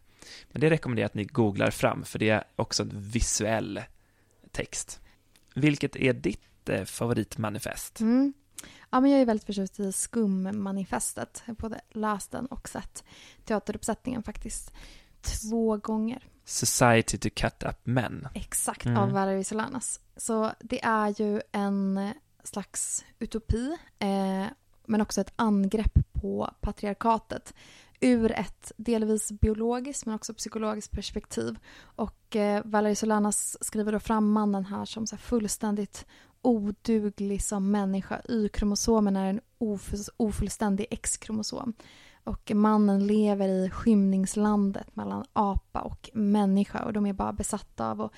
Men 0.53 0.61
det 0.61 0.71
rekommenderar 0.71 1.05
jag 1.05 1.09
att 1.09 1.15
ni 1.15 1.25
googlar 1.25 1.71
fram, 1.71 2.05
för 2.05 2.19
det 2.19 2.29
är 2.29 2.45
också 2.57 2.83
en 2.83 2.91
visuell 2.95 3.83
text. 4.53 5.01
Vilket 5.55 5.97
är 5.97 6.13
ditt 6.13 6.69
eh, 6.69 6.85
favoritmanifest? 6.85 8.01
Mm. 8.01 8.35
Ja, 8.91 9.01
men 9.01 9.11
jag 9.11 9.21
är 9.21 9.27
väldigt 9.27 9.47
förtjust 9.47 9.81
i 9.81 9.93
Skummanifestet. 9.93 11.43
Jag 11.47 11.55
har 11.55 11.57
både 11.57 11.81
läst 11.91 12.31
den 12.31 12.47
och 12.47 12.69
sett 12.69 13.05
teateruppsättningen 13.45 14.23
faktiskt 14.23 14.73
två 15.21 15.77
gånger. 15.77 16.23
Society 16.49 17.19
to 17.19 17.29
cut 17.35 17.63
up 17.63 17.77
men. 17.85 18.29
Exakt, 18.35 18.87
Mm. 18.87 18.99
av 18.99 19.11
Valerie 19.11 19.45
Solanas. 19.45 20.01
Så 20.17 20.53
det 20.61 20.85
är 20.85 21.21
ju 21.21 21.41
en 21.53 22.13
slags 22.45 23.05
utopi, 23.19 23.77
eh, 23.99 24.45
men 24.87 25.01
också 25.01 25.21
ett 25.21 25.33
angrepp 25.37 25.99
på 26.13 26.51
patriarkatet 26.61 27.55
ur 28.01 28.33
ett 28.33 28.73
delvis 28.77 29.33
biologiskt 29.33 30.07
men 30.07 30.15
också 30.15 30.35
psykologiskt 30.35 30.93
perspektiv. 30.93 31.59
Och 31.81 32.37
eh, 32.37 32.63
Valerie 32.65 32.97
Solanas 32.97 33.57
skriver 33.65 33.93
då 33.93 34.01
fram 34.01 34.33
mannen 34.33 34.65
här 34.65 34.85
som 34.85 35.07
så 35.07 35.17
här 35.17 35.21
fullständigt 35.23 36.07
oduglig 36.43 37.43
som 37.43 37.71
människa. 37.71 38.21
Y-kromosomen 38.29 39.17
är 39.17 39.27
en 39.31 39.41
ofullständig 40.17 40.87
X-kromosom. 40.91 41.75
Och 42.27 42.53
mannen 42.55 43.07
lever 43.07 43.49
i 43.49 43.71
skymningslandet 43.71 44.97
mellan 44.97 45.25
apa 45.33 45.81
och 45.81 46.11
människa 46.13 46.85
och 46.85 46.93
de 46.93 47.07
är 47.07 47.13
bara 47.13 47.33
besatta 47.33 47.91
av, 47.91 48.01
och, 48.01 48.13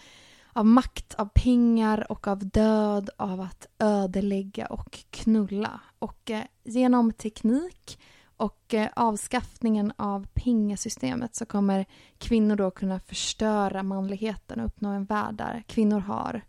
av 0.53 0.66
makt, 0.66 1.14
av 1.14 1.29
pengar 1.35 2.12
och 2.12 2.29
av 2.29 2.38
död, 2.38 3.11
av 3.16 3.40
att 3.40 3.66
ödelägga 3.79 4.66
och 4.66 4.99
knulla. 5.11 5.81
Och 5.99 6.31
eh, 6.31 6.44
genom 6.64 7.12
teknik 7.12 7.99
och 8.37 8.75
eh, 8.75 8.88
avskaffningen 8.97 9.92
av 9.97 10.27
pengasystemet 10.35 11.35
så 11.35 11.47
kommer 11.47 11.87
kvinnor 12.18 12.57
då 12.57 12.71
kunna 12.71 13.01
förstöra 13.01 13.83
manligheten 13.83 14.61
och 14.61 14.66
uppnå 14.66 14.88
en 14.88 15.05
värld 15.05 15.35
där 15.35 15.62
kvinnor 15.66 16.01
har 16.01 16.42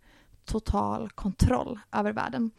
total 0.44 1.10
kontroll 1.10 1.78
över 1.92 2.12
världen. 2.12 2.50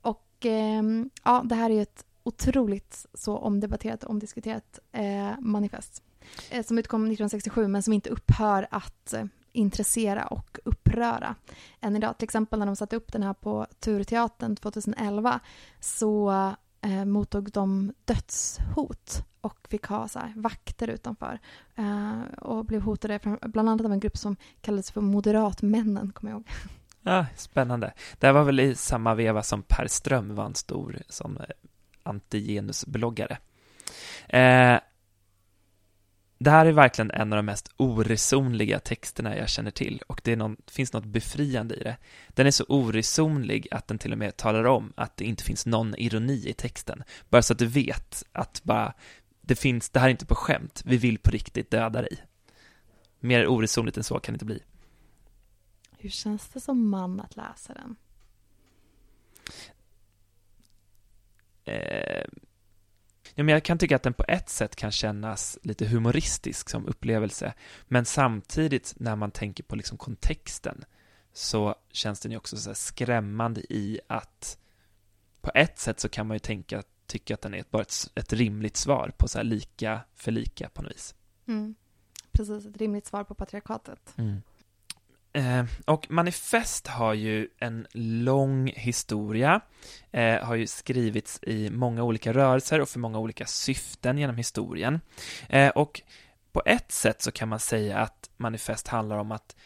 Och 0.00 0.46
eh, 0.46 0.82
ja, 1.24 1.42
det 1.44 1.54
här 1.54 1.70
är 1.70 1.74
ju 1.74 1.82
ett 1.82 2.04
otroligt 2.26 3.06
så 3.14 3.38
omdebatterat 3.38 4.04
och 4.04 4.10
omdiskuterat 4.10 4.78
eh, 4.92 5.38
manifest 5.38 6.02
eh, 6.50 6.64
som 6.64 6.78
utkom 6.78 7.00
1967 7.00 7.68
men 7.68 7.82
som 7.82 7.92
inte 7.92 8.10
upphör 8.10 8.66
att 8.70 9.12
eh, 9.12 9.24
intressera 9.52 10.26
och 10.26 10.58
uppröra 10.64 11.34
än 11.80 11.96
idag. 11.96 12.18
Till 12.18 12.24
exempel 12.24 12.58
när 12.58 12.66
de 12.66 12.76
satte 12.76 12.96
upp 12.96 13.12
den 13.12 13.22
här 13.22 13.34
på 13.34 13.66
Turteatern 13.80 14.56
2011 14.56 15.40
så 15.80 16.30
eh, 16.80 17.04
mottog 17.04 17.50
de 17.52 17.92
dödshot 18.04 19.24
och 19.40 19.68
fick 19.68 19.86
ha 19.86 20.08
så 20.08 20.18
här, 20.18 20.32
vakter 20.36 20.88
utanför 20.88 21.40
eh, 21.74 22.20
och 22.38 22.64
blev 22.64 22.80
hotade 22.80 23.18
från, 23.18 23.38
bland 23.42 23.68
annat 23.68 23.86
av 23.86 23.92
en 23.92 24.00
grupp 24.00 24.16
som 24.16 24.36
kallades 24.60 24.90
för 24.90 25.00
Moderatmännen, 25.00 26.12
kommer 26.12 26.32
jag 26.32 26.38
ihåg. 26.38 26.48
Ja, 27.02 27.26
spännande. 27.36 27.92
Det 28.18 28.26
här 28.26 28.34
var 28.34 28.44
väl 28.44 28.60
i 28.60 28.74
samma 28.74 29.14
veva 29.14 29.42
som 29.42 29.62
Per 29.62 29.86
Ström 29.86 30.34
var 30.34 30.44
en 30.44 30.54
stor 30.54 30.98
som 31.08 31.36
eh, 31.36 31.44
antigenusbloggare. 32.06 33.38
Eh, 34.28 34.78
det 36.38 36.50
här 36.50 36.66
är 36.66 36.72
verkligen 36.72 37.10
en 37.10 37.32
av 37.32 37.36
de 37.36 37.46
mest 37.46 37.70
oresonliga 37.76 38.80
texterna 38.80 39.36
jag 39.36 39.48
känner 39.48 39.70
till 39.70 40.02
och 40.06 40.20
det 40.24 40.36
någon, 40.36 40.56
finns 40.66 40.92
något 40.92 41.04
befriande 41.04 41.74
i 41.74 41.82
det. 41.82 41.96
Den 42.28 42.46
är 42.46 42.50
så 42.50 42.64
oresonlig 42.68 43.68
att 43.70 43.88
den 43.88 43.98
till 43.98 44.12
och 44.12 44.18
med 44.18 44.36
talar 44.36 44.64
om 44.64 44.92
att 44.96 45.16
det 45.16 45.24
inte 45.24 45.44
finns 45.44 45.66
någon 45.66 45.94
ironi 45.94 46.48
i 46.48 46.52
texten. 46.52 47.02
Bara 47.28 47.42
så 47.42 47.52
att 47.52 47.58
du 47.58 47.66
vet 47.66 48.24
att 48.32 48.60
bara, 48.64 48.94
det 49.40 49.56
finns, 49.56 49.90
det 49.90 50.00
här 50.00 50.06
är 50.06 50.10
inte 50.10 50.26
på 50.26 50.34
skämt, 50.34 50.82
vi 50.84 50.96
vill 50.96 51.18
på 51.18 51.30
riktigt 51.30 51.70
döda 51.70 52.02
dig. 52.02 52.18
Mer 53.20 53.46
oresonligt 53.46 53.96
än 53.96 54.04
så 54.04 54.18
kan 54.18 54.32
det 54.32 54.36
inte 54.36 54.44
bli. 54.44 54.62
Hur 55.98 56.10
känns 56.10 56.48
det 56.48 56.60
som 56.60 56.88
man 56.88 57.20
att 57.20 57.36
läsa 57.36 57.74
den? 57.74 57.96
Eh, 61.66 62.24
ja, 63.34 63.44
men 63.44 63.48
jag 63.48 63.64
kan 63.64 63.78
tycka 63.78 63.96
att 63.96 64.02
den 64.02 64.14
på 64.14 64.24
ett 64.28 64.48
sätt 64.48 64.76
kan 64.76 64.90
kännas 64.90 65.58
lite 65.62 65.86
humoristisk 65.86 66.68
som 66.68 66.86
upplevelse, 66.86 67.54
men 67.88 68.04
samtidigt 68.04 68.94
när 68.96 69.16
man 69.16 69.30
tänker 69.30 69.64
på 69.64 69.76
liksom 69.76 69.98
kontexten 69.98 70.84
så 71.32 71.74
känns 71.92 72.20
den 72.20 72.32
ju 72.32 72.38
också 72.38 72.56
så 72.56 72.74
skrämmande 72.74 73.60
i 73.60 74.00
att 74.06 74.58
på 75.40 75.50
ett 75.54 75.78
sätt 75.78 76.00
så 76.00 76.08
kan 76.08 76.26
man 76.26 76.34
ju 76.34 76.38
tänka, 76.38 76.82
tycka 77.06 77.34
att 77.34 77.40
den 77.40 77.54
är 77.54 77.64
bara 77.70 77.82
ett, 77.82 78.10
ett 78.14 78.32
rimligt 78.32 78.76
svar 78.76 79.12
på 79.16 79.28
så 79.28 79.42
lika 79.42 80.00
för 80.14 80.32
lika 80.32 80.68
på 80.68 80.82
något 80.82 80.92
vis. 80.92 81.14
Mm. 81.48 81.74
Precis, 82.32 82.66
ett 82.66 82.76
rimligt 82.76 83.06
svar 83.06 83.24
på 83.24 83.34
patriarkatet. 83.34 84.14
Mm. 84.16 84.42
Eh, 85.36 85.64
och 85.84 86.10
Manifest 86.10 86.86
har 86.86 87.14
ju 87.14 87.48
en 87.58 87.86
lång 87.92 88.72
historia, 88.76 89.60
eh, 90.10 90.44
har 90.44 90.54
ju 90.54 90.66
skrivits 90.66 91.38
i 91.42 91.70
många 91.70 92.02
olika 92.02 92.32
rörelser 92.32 92.80
och 92.80 92.88
för 92.88 92.98
många 92.98 93.18
olika 93.18 93.46
syften 93.46 94.18
genom 94.18 94.36
historien. 94.36 95.00
Eh, 95.48 95.68
och 95.68 96.02
på 96.52 96.62
ett 96.66 96.92
sätt 96.92 97.22
så 97.22 97.30
kan 97.30 97.48
man 97.48 97.60
säga 97.60 97.98
att 97.98 98.30
Manifest 98.36 98.88
handlar 98.88 99.16
om 99.16 99.32
att 99.32 99.56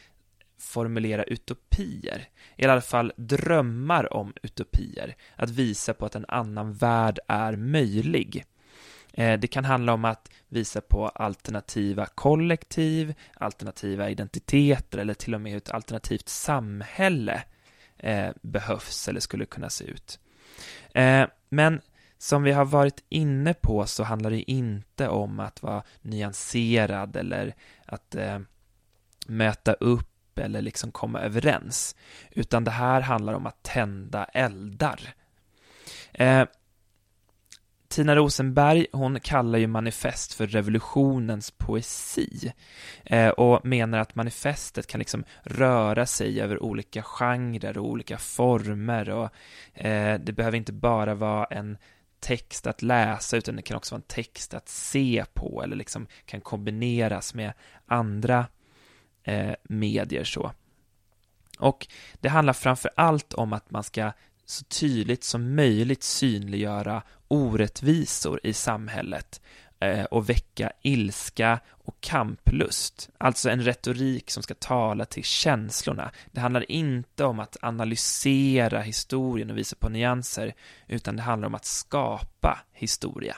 formulera 0.59 1.25
utopier, 1.25 2.29
i 2.57 2.65
alla 2.65 2.81
fall 2.81 3.13
drömmar 3.17 4.13
om 4.13 4.33
utopier, 4.43 5.17
att 5.37 5.51
visa 5.51 5.95
på 5.95 6.07
att 6.07 6.15
en 6.15 6.27
annan 6.29 6.73
värld 6.73 7.19
är 7.29 7.57
möjlig. 7.57 8.45
Eh, 9.21 9.39
det 9.39 9.47
kan 9.47 9.65
handla 9.65 9.93
om 9.93 10.05
att 10.05 10.31
visa 10.49 10.81
på 10.81 11.09
alternativa 11.09 12.07
kollektiv, 12.07 13.15
alternativa 13.35 14.11
identiteter 14.11 14.99
eller 14.99 15.15
till 15.15 15.35
och 15.35 15.41
med 15.41 15.53
hur 15.53 15.57
ett 15.57 15.71
alternativt 15.71 16.29
samhälle 16.29 17.43
eh, 17.99 18.29
behövs 18.43 19.09
eller 19.09 19.21
skulle 19.21 19.47
kunna 19.47 19.71
se 19.71 19.85
ut. 19.85 20.21
Eh, 20.95 21.27
men 21.49 21.81
som 22.19 22.43
vi 22.43 22.53
har 22.53 22.65
varit 22.65 23.05
inne 23.09 23.55
på 23.55 23.87
så 23.87 24.05
handlar 24.05 24.31
det 24.31 24.51
inte 24.51 25.09
om 25.09 25.41
att 25.41 25.63
vara 25.63 25.83
nyanserad 26.03 27.17
eller 27.17 27.55
att 27.87 28.17
möta 29.27 29.73
upp 29.73 30.39
eller 30.39 30.63
liksom 30.63 30.93
komma 30.93 31.21
överens, 31.21 31.97
utan 32.31 32.65
det 32.65 32.71
här 32.71 33.01
handlar 33.01 33.33
om 33.33 33.47
att 33.47 33.63
tända 33.63 34.25
eldar. 34.25 35.15
Tina 37.91 38.17
Rosenberg, 38.17 38.87
hon 38.93 39.21
kallar 39.21 39.59
ju 39.59 39.67
manifest 39.67 40.35
för 40.35 40.47
revolutionens 40.47 41.51
poesi 41.51 42.53
eh, 43.05 43.29
och 43.29 43.67
menar 43.67 43.99
att 43.99 44.15
manifestet 44.15 44.87
kan 44.87 44.99
liksom 44.99 45.25
röra 45.43 46.07
sig 46.07 46.41
över 46.41 46.63
olika 46.63 47.03
genrer 47.03 47.79
och 47.79 47.85
olika 47.85 48.19
former 48.19 49.11
och 49.11 49.31
eh, 49.75 50.21
det 50.21 50.33
behöver 50.33 50.59
inte 50.59 50.73
bara 50.73 51.15
vara 51.15 51.45
en 51.45 51.79
text 52.21 52.67
att 52.67 52.83
läsa 52.83 53.37
utan 53.37 53.57
det 53.57 53.63
kan 53.63 53.77
också 53.77 53.95
vara 53.95 54.01
en 54.01 54.15
text 54.25 54.55
att 54.55 54.69
se 54.69 55.25
på 55.35 55.63
eller 55.63 55.77
liksom 55.77 56.07
kan 56.25 56.41
kombineras 56.41 57.35
med 57.35 57.53
andra 57.87 58.47
eh, 59.25 59.55
medier 59.63 60.25
så. 60.25 60.53
Och 61.59 61.87
det 62.21 62.29
handlar 62.29 62.53
framför 62.53 62.91
allt 62.97 63.35
om 63.35 63.53
att 63.53 63.71
man 63.71 63.85
ska 63.85 64.13
så 64.45 64.65
tydligt 64.65 65.25
som 65.25 65.55
möjligt 65.55 66.03
synliggöra 66.03 67.03
orättvisor 67.31 68.41
i 68.43 68.53
samhället 68.53 69.41
eh, 69.81 70.05
och 70.05 70.29
väcka 70.29 70.73
ilska 70.83 71.61
och 71.69 72.01
kamplust. 72.01 73.11
Alltså 73.19 73.51
en 73.51 73.63
retorik 73.63 74.31
som 74.31 74.43
ska 74.43 74.55
tala 74.55 75.05
till 75.05 75.25
känslorna. 75.25 76.11
Det 76.33 76.41
handlar 76.41 76.71
inte 76.71 77.25
om 77.25 77.41
att 77.41 77.57
analysera 77.63 78.81
historien 78.81 79.51
och 79.51 79.59
visa 79.59 79.77
på 79.77 79.89
nyanser, 79.89 80.55
utan 80.87 81.17
det 81.17 81.23
handlar 81.23 81.47
om 81.47 81.55
att 81.55 81.65
skapa 81.65 82.61
historia. 82.73 83.37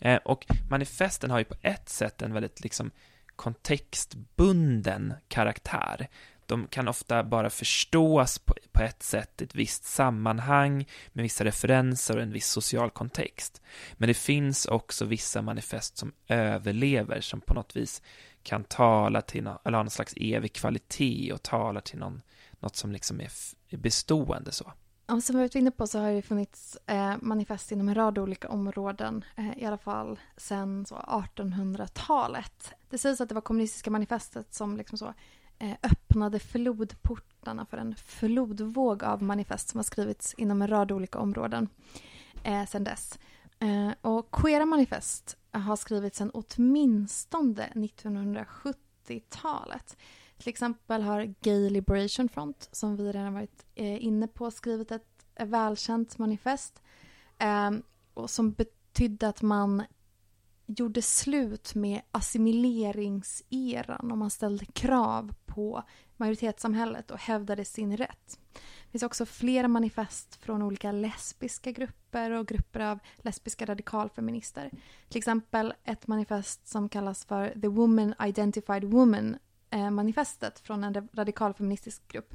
Eh, 0.00 0.16
och 0.16 0.46
manifesten 0.70 1.30
har 1.30 1.38
ju 1.38 1.44
på 1.44 1.56
ett 1.62 1.88
sätt 1.88 2.22
en 2.22 2.32
väldigt 2.32 2.60
liksom 2.60 2.90
kontextbunden 3.36 5.14
karaktär 5.28 6.08
de 6.48 6.66
kan 6.66 6.88
ofta 6.88 7.24
bara 7.24 7.50
förstås 7.50 8.38
på, 8.38 8.54
på 8.72 8.82
ett 8.82 9.02
sätt, 9.02 9.42
ett 9.42 9.54
visst 9.54 9.84
sammanhang 9.84 10.88
med 11.12 11.22
vissa 11.22 11.44
referenser 11.44 12.16
och 12.16 12.22
en 12.22 12.32
viss 12.32 12.46
social 12.46 12.90
kontext. 12.90 13.62
Men 13.94 14.06
det 14.06 14.14
finns 14.14 14.66
också 14.66 15.04
vissa 15.04 15.42
manifest 15.42 15.98
som 15.98 16.12
överlever, 16.28 17.20
som 17.20 17.40
på 17.40 17.54
något 17.54 17.76
vis 17.76 18.02
kan 18.42 18.64
tala 18.64 19.22
till 19.22 19.44
någon, 19.44 19.58
eller 19.64 19.78
ha 19.78 19.82
någon 19.82 19.90
slags 19.90 20.14
evig 20.16 20.52
kvalitet 20.52 21.32
och 21.32 21.42
tala 21.42 21.80
till 21.80 21.98
någon, 21.98 22.22
något 22.60 22.76
som 22.76 22.92
liksom 22.92 23.20
är, 23.20 23.30
bestående 23.76 24.52
så. 24.52 24.72
Ja, 25.06 25.20
som 25.20 25.36
vi 25.36 25.42
varit 25.42 25.54
inne 25.54 25.70
på 25.70 25.86
så 25.86 25.98
har 25.98 26.12
det 26.12 26.22
funnits 26.22 26.78
eh, 26.86 27.14
manifest 27.20 27.72
inom 27.72 27.88
en 27.88 27.94
rad 27.94 28.18
olika 28.18 28.48
områden, 28.48 29.24
eh, 29.36 29.58
i 29.58 29.64
alla 29.64 29.78
fall 29.78 30.20
sedan 30.36 30.84
1800-talet. 30.84 32.72
Det 32.90 32.98
sägs 32.98 33.20
att 33.20 33.28
det 33.28 33.34
var 33.34 33.42
kommunistiska 33.42 33.90
manifestet 33.90 34.54
som 34.54 34.76
liksom 34.76 34.98
så 34.98 35.14
Eh, 35.60 35.76
öppnade 35.82 36.38
flodportarna 36.38 37.66
för 37.66 37.76
en 37.76 37.96
flodvåg 37.96 39.04
av 39.04 39.22
manifest 39.22 39.68
som 39.68 39.78
har 39.78 39.84
skrivits 39.84 40.34
inom 40.34 40.62
en 40.62 40.68
rad 40.68 40.92
olika 40.92 41.18
områden 41.18 41.68
eh, 42.42 42.66
sedan 42.66 42.84
dess. 42.84 43.18
Eh, 43.58 43.90
och 44.00 44.30
queera 44.30 44.66
manifest 44.66 45.36
har 45.50 45.76
skrivits 45.76 46.18
sedan 46.18 46.30
åtminstone 46.34 47.68
1970-talet. 47.74 49.96
Till 50.38 50.48
exempel 50.48 51.02
har 51.02 51.34
Gay 51.40 51.70
Liberation 51.70 52.28
Front, 52.28 52.68
som 52.72 52.96
vi 52.96 53.12
redan 53.12 53.34
varit 53.34 53.66
eh, 53.74 54.04
inne 54.04 54.28
på, 54.28 54.50
skrivit 54.50 54.90
ett 54.90 55.26
välkänt 55.38 56.18
manifest 56.18 56.82
eh, 57.38 57.70
och 58.14 58.30
som 58.30 58.52
betydde 58.52 59.28
att 59.28 59.42
man 59.42 59.82
gjorde 60.68 61.02
slut 61.02 61.74
med 61.74 62.00
assimileringseran 62.10 64.12
och 64.12 64.18
man 64.18 64.30
ställde 64.30 64.64
krav 64.64 65.34
på 65.46 65.82
majoritetssamhället 66.16 67.10
och 67.10 67.18
hävdade 67.18 67.64
sin 67.64 67.96
rätt. 67.96 68.38
Det 68.52 68.90
finns 68.90 69.02
också 69.02 69.26
flera 69.26 69.68
manifest 69.68 70.34
från 70.34 70.62
olika 70.62 70.92
lesbiska 70.92 71.72
grupper 71.72 72.30
och 72.30 72.46
grupper 72.46 72.80
av 72.80 72.98
lesbiska 73.16 73.66
radikalfeminister. 73.66 74.70
Till 75.08 75.18
exempel 75.18 75.74
ett 75.84 76.06
manifest 76.06 76.68
som 76.68 76.88
kallas 76.88 77.24
för 77.24 77.60
The 77.60 77.68
Woman 77.68 78.14
Identified 78.26 78.84
Woman-manifestet 78.84 80.58
eh, 80.58 80.62
från 80.62 80.84
en 80.84 81.08
radikalfeministisk 81.12 82.08
grupp 82.08 82.34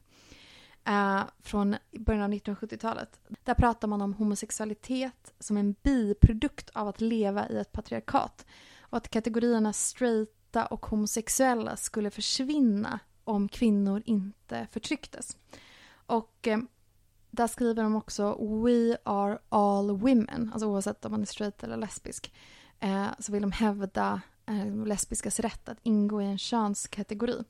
eh, 0.86 1.22
från 1.40 1.76
början 1.92 2.24
av 2.24 2.30
1970-talet. 2.30 3.20
Där 3.44 3.54
pratar 3.54 3.88
man 3.88 4.02
om 4.02 4.14
homosexualitet 4.14 5.34
som 5.40 5.58
en 5.58 5.76
biprodukt 5.84 6.70
av 6.74 6.88
att 6.88 7.02
leva 7.02 7.50
i 7.50 7.58
ett 7.58 7.72
patriarkat 7.72 8.46
och 8.80 8.98
att 8.98 9.10
kategorierna 9.10 9.74
straighta 9.74 10.66
och 10.66 10.86
homosexuella 10.86 11.76
skulle 11.76 12.12
försvinna 12.12 13.00
om 13.24 13.50
kvinnor 13.50 14.02
inte 14.06 14.68
förtrycktes. 14.72 15.38
Och 16.06 16.48
eh, 16.48 16.60
där 17.32 17.48
skriver 17.48 17.84
de 17.84 17.96
också 17.96 18.38
We 18.64 18.98
are 19.04 19.38
all 19.50 19.92
women, 19.92 20.50
alltså 20.54 20.68
oavsett 20.68 21.06
om 21.06 21.12
man 21.12 21.22
är 21.22 21.26
straight 21.26 21.64
eller 21.64 21.78
lesbisk. 21.78 22.34
Eh, 22.80 23.08
så 23.20 23.32
vill 23.32 23.42
de 23.42 23.52
hävda 23.52 24.22
eh, 24.46 24.86
lesbiskas 24.86 25.40
rätt 25.40 25.70
att 25.70 25.78
ingå 25.84 26.22
i 26.22 26.26
en 26.26 26.38
könskategori. 26.38 27.44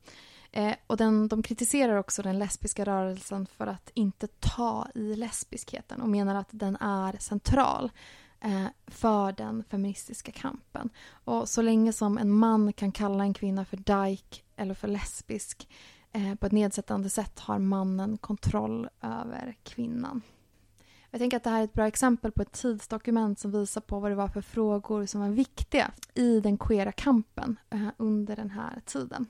Eh, 0.56 0.74
och 0.86 0.96
den, 0.96 1.28
de 1.28 1.42
kritiserar 1.42 1.96
också 1.96 2.22
den 2.22 2.38
lesbiska 2.38 2.84
rörelsen 2.84 3.46
för 3.46 3.66
att 3.66 3.90
inte 3.94 4.26
ta 4.26 4.88
i 4.94 5.16
lesbiskheten 5.16 6.00
och 6.00 6.08
menar 6.08 6.34
att 6.34 6.48
den 6.50 6.76
är 6.76 7.16
central 7.18 7.90
eh, 8.40 8.66
för 8.86 9.32
den 9.32 9.64
feministiska 9.64 10.32
kampen. 10.32 10.90
Och 11.08 11.48
så 11.48 11.62
länge 11.62 11.92
som 11.92 12.18
en 12.18 12.30
man 12.30 12.72
kan 12.72 12.92
kalla 12.92 13.24
en 13.24 13.34
kvinna 13.34 13.64
för 13.64 13.76
dyke 13.76 14.42
eller 14.56 14.74
för 14.74 14.88
lesbisk 14.88 15.68
eh, 16.12 16.34
på 16.34 16.46
ett 16.46 16.52
nedsättande 16.52 17.10
sätt 17.10 17.38
har 17.38 17.58
mannen 17.58 18.18
kontroll 18.18 18.88
över 19.00 19.56
kvinnan. 19.62 20.22
Jag 21.10 21.20
tänker 21.20 21.36
att 21.36 21.44
det 21.44 21.50
här 21.50 21.60
är 21.60 21.64
ett 21.64 21.72
bra 21.72 21.86
exempel 21.86 22.32
på 22.32 22.42
ett 22.42 22.52
tidsdokument 22.52 23.38
som 23.38 23.50
visar 23.50 23.80
på 23.80 24.00
vad 24.00 24.10
det 24.10 24.14
var 24.14 24.28
för 24.28 24.42
frågor 24.42 25.06
som 25.06 25.20
var 25.20 25.28
viktiga 25.28 25.90
i 26.14 26.40
den 26.40 26.58
queera 26.58 26.92
kampen 26.92 27.56
eh, 27.70 27.88
under 27.96 28.36
den 28.36 28.50
här 28.50 28.80
tiden. 28.86 29.26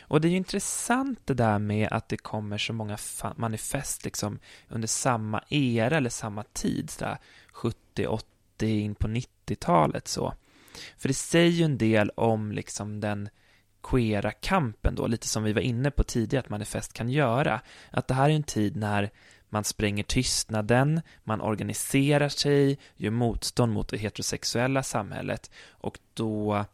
Och 0.00 0.20
det 0.20 0.28
är 0.28 0.30
ju 0.30 0.36
intressant 0.36 1.20
det 1.24 1.34
där 1.34 1.58
med 1.58 1.88
att 1.90 2.08
det 2.08 2.16
kommer 2.16 2.58
så 2.58 2.72
många 2.72 2.98
manifest 3.36 4.04
liksom 4.04 4.38
under 4.68 4.88
samma 4.88 5.42
era 5.48 5.96
eller 5.96 6.10
samma 6.10 6.42
tid, 6.42 6.90
sådär 6.90 7.18
70, 7.52 8.06
80, 8.06 8.80
in 8.80 8.94
på 8.94 9.08
90-talet 9.08 10.08
så. 10.08 10.34
För 10.96 11.08
det 11.08 11.14
säger 11.14 11.50
ju 11.50 11.64
en 11.64 11.78
del 11.78 12.10
om 12.10 12.52
liksom 12.52 13.00
den 13.00 13.28
queera 13.82 14.30
kampen 14.30 14.94
då, 14.94 15.06
lite 15.06 15.28
som 15.28 15.42
vi 15.42 15.52
var 15.52 15.60
inne 15.60 15.90
på 15.90 16.04
tidigare 16.04 16.44
att 16.44 16.50
manifest 16.50 16.92
kan 16.92 17.10
göra. 17.10 17.60
Att 17.90 18.08
det 18.08 18.14
här 18.14 18.30
är 18.30 18.34
en 18.34 18.42
tid 18.42 18.76
när 18.76 19.10
man 19.48 19.64
spränger 19.64 20.02
tystnaden, 20.02 21.00
man 21.24 21.40
organiserar 21.40 22.28
sig, 22.28 22.78
gör 22.96 23.10
motstånd 23.10 23.72
mot 23.72 23.88
det 23.88 23.96
heterosexuella 23.96 24.82
samhället 24.82 25.50
och 25.70 25.98
då 26.14 26.64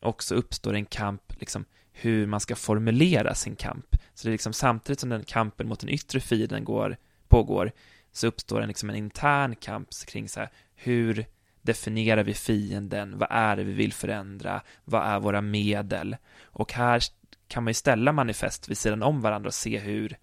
också 0.00 0.34
uppstår 0.34 0.74
en 0.74 0.86
kamp 0.86 1.40
liksom 1.40 1.64
hur 1.98 2.26
man 2.26 2.40
ska 2.40 2.56
formulera 2.56 3.34
sin 3.34 3.56
kamp. 3.56 3.96
Så 4.14 4.26
det 4.26 4.30
är 4.30 4.32
liksom 4.32 4.52
samtidigt 4.52 5.00
som 5.00 5.10
den 5.10 5.24
kampen 5.24 5.68
mot 5.68 5.80
den 5.80 5.90
yttre 5.90 6.20
fienden 6.20 6.64
går, 6.64 6.96
pågår 7.28 7.72
så 8.12 8.26
uppstår 8.26 8.60
en, 8.60 8.68
liksom 8.68 8.90
en 8.90 8.96
intern 8.96 9.56
kamp 9.56 9.88
kring 10.06 10.28
så 10.28 10.40
här, 10.40 10.50
hur 10.74 11.26
definierar 11.62 12.22
vi 12.22 12.34
fienden, 12.34 13.18
vad 13.18 13.28
är 13.30 13.56
det 13.56 13.64
vi 13.64 13.72
vill 13.72 13.92
förändra, 13.92 14.62
vad 14.84 15.06
är 15.06 15.20
våra 15.20 15.40
medel? 15.40 16.16
Och 16.44 16.72
här 16.72 17.02
kan 17.48 17.64
man 17.64 17.70
ju 17.70 17.74
ställa 17.74 18.12
manifest 18.12 18.68
vid 18.68 18.78
sidan 18.78 19.02
om 19.02 19.20
varandra 19.20 19.48
och 19.48 19.54
se 19.54 19.78
hur, 19.78 20.16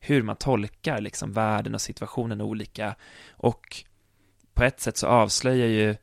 hur 0.00 0.22
man 0.22 0.36
tolkar 0.36 1.00
liksom 1.00 1.32
världen 1.32 1.74
och 1.74 1.80
situationen 1.80 2.40
olika. 2.40 2.94
Och 3.30 3.84
på 4.54 4.64
ett 4.64 4.80
sätt 4.80 4.96
så 4.96 5.06
avslöjar 5.06 5.66
ju 5.66 5.96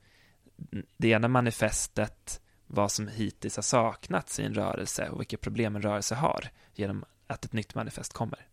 det 0.97 1.07
ena 1.07 1.27
manifestet 1.27 2.41
vad 2.67 2.91
som 2.91 3.07
hittills 3.07 3.55
har 3.55 3.63
saknats 3.63 4.39
i 4.39 4.43
en 4.43 4.53
rörelse 4.53 5.09
och 5.09 5.19
vilka 5.19 5.37
problem 5.37 5.75
en 5.75 5.81
rörelse 5.81 6.15
har 6.15 6.49
genom 6.73 7.05
att 7.27 7.45
ett 7.45 7.53
nytt 7.53 7.75
manifest 7.75 8.13
kommer. 8.13 8.47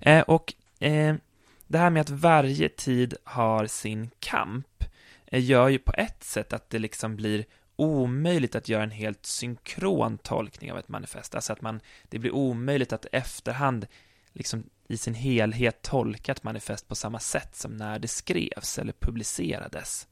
Eh, 0.00 0.20
och 0.22 0.54
eh, 0.78 1.16
det 1.66 1.78
här 1.78 1.90
med 1.90 2.00
att 2.00 2.10
varje 2.10 2.68
tid 2.68 3.14
har 3.24 3.66
sin 3.66 4.10
kamp 4.20 4.84
eh, 5.26 5.44
gör 5.44 5.68
ju 5.68 5.78
på 5.78 5.92
ett 5.92 6.24
sätt 6.24 6.52
att 6.52 6.70
det 6.70 6.78
liksom 6.78 7.16
blir 7.16 7.44
omöjligt 7.76 8.54
att 8.54 8.68
göra 8.68 8.82
en 8.82 8.90
helt 8.90 9.26
synkron 9.26 10.18
tolkning 10.18 10.72
av 10.72 10.78
ett 10.78 10.88
manifest, 10.88 11.34
alltså 11.34 11.52
att 11.52 11.62
man, 11.62 11.80
det 12.08 12.18
blir 12.18 12.34
omöjligt 12.34 12.92
att 12.92 13.04
i 13.04 13.08
efterhand 13.12 13.86
liksom 14.32 14.64
i 14.88 14.96
sin 14.96 15.14
helhet 15.14 15.82
tolka 15.82 16.32
ett 16.32 16.42
manifest 16.42 16.88
på 16.88 16.94
samma 16.94 17.18
sätt 17.18 17.56
som 17.56 17.76
när 17.76 17.98
det 17.98 18.08
skrevs 18.08 18.78
eller 18.78 18.92
publicerades. 18.92 20.08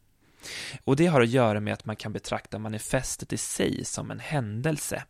Och 0.85 0.97
det 0.97 1.07
har 1.07 1.21
att 1.21 1.29
göra 1.29 1.61
med 1.61 1.75
att 1.75 1.85
man 1.85 1.97
kan 1.97 2.13
betrakta 2.13 2.59
manifestet 2.59 3.33
i 3.33 3.37
sig 3.37 3.85
som 3.85 4.11
en 4.11 4.21
händelse. 4.21 5.05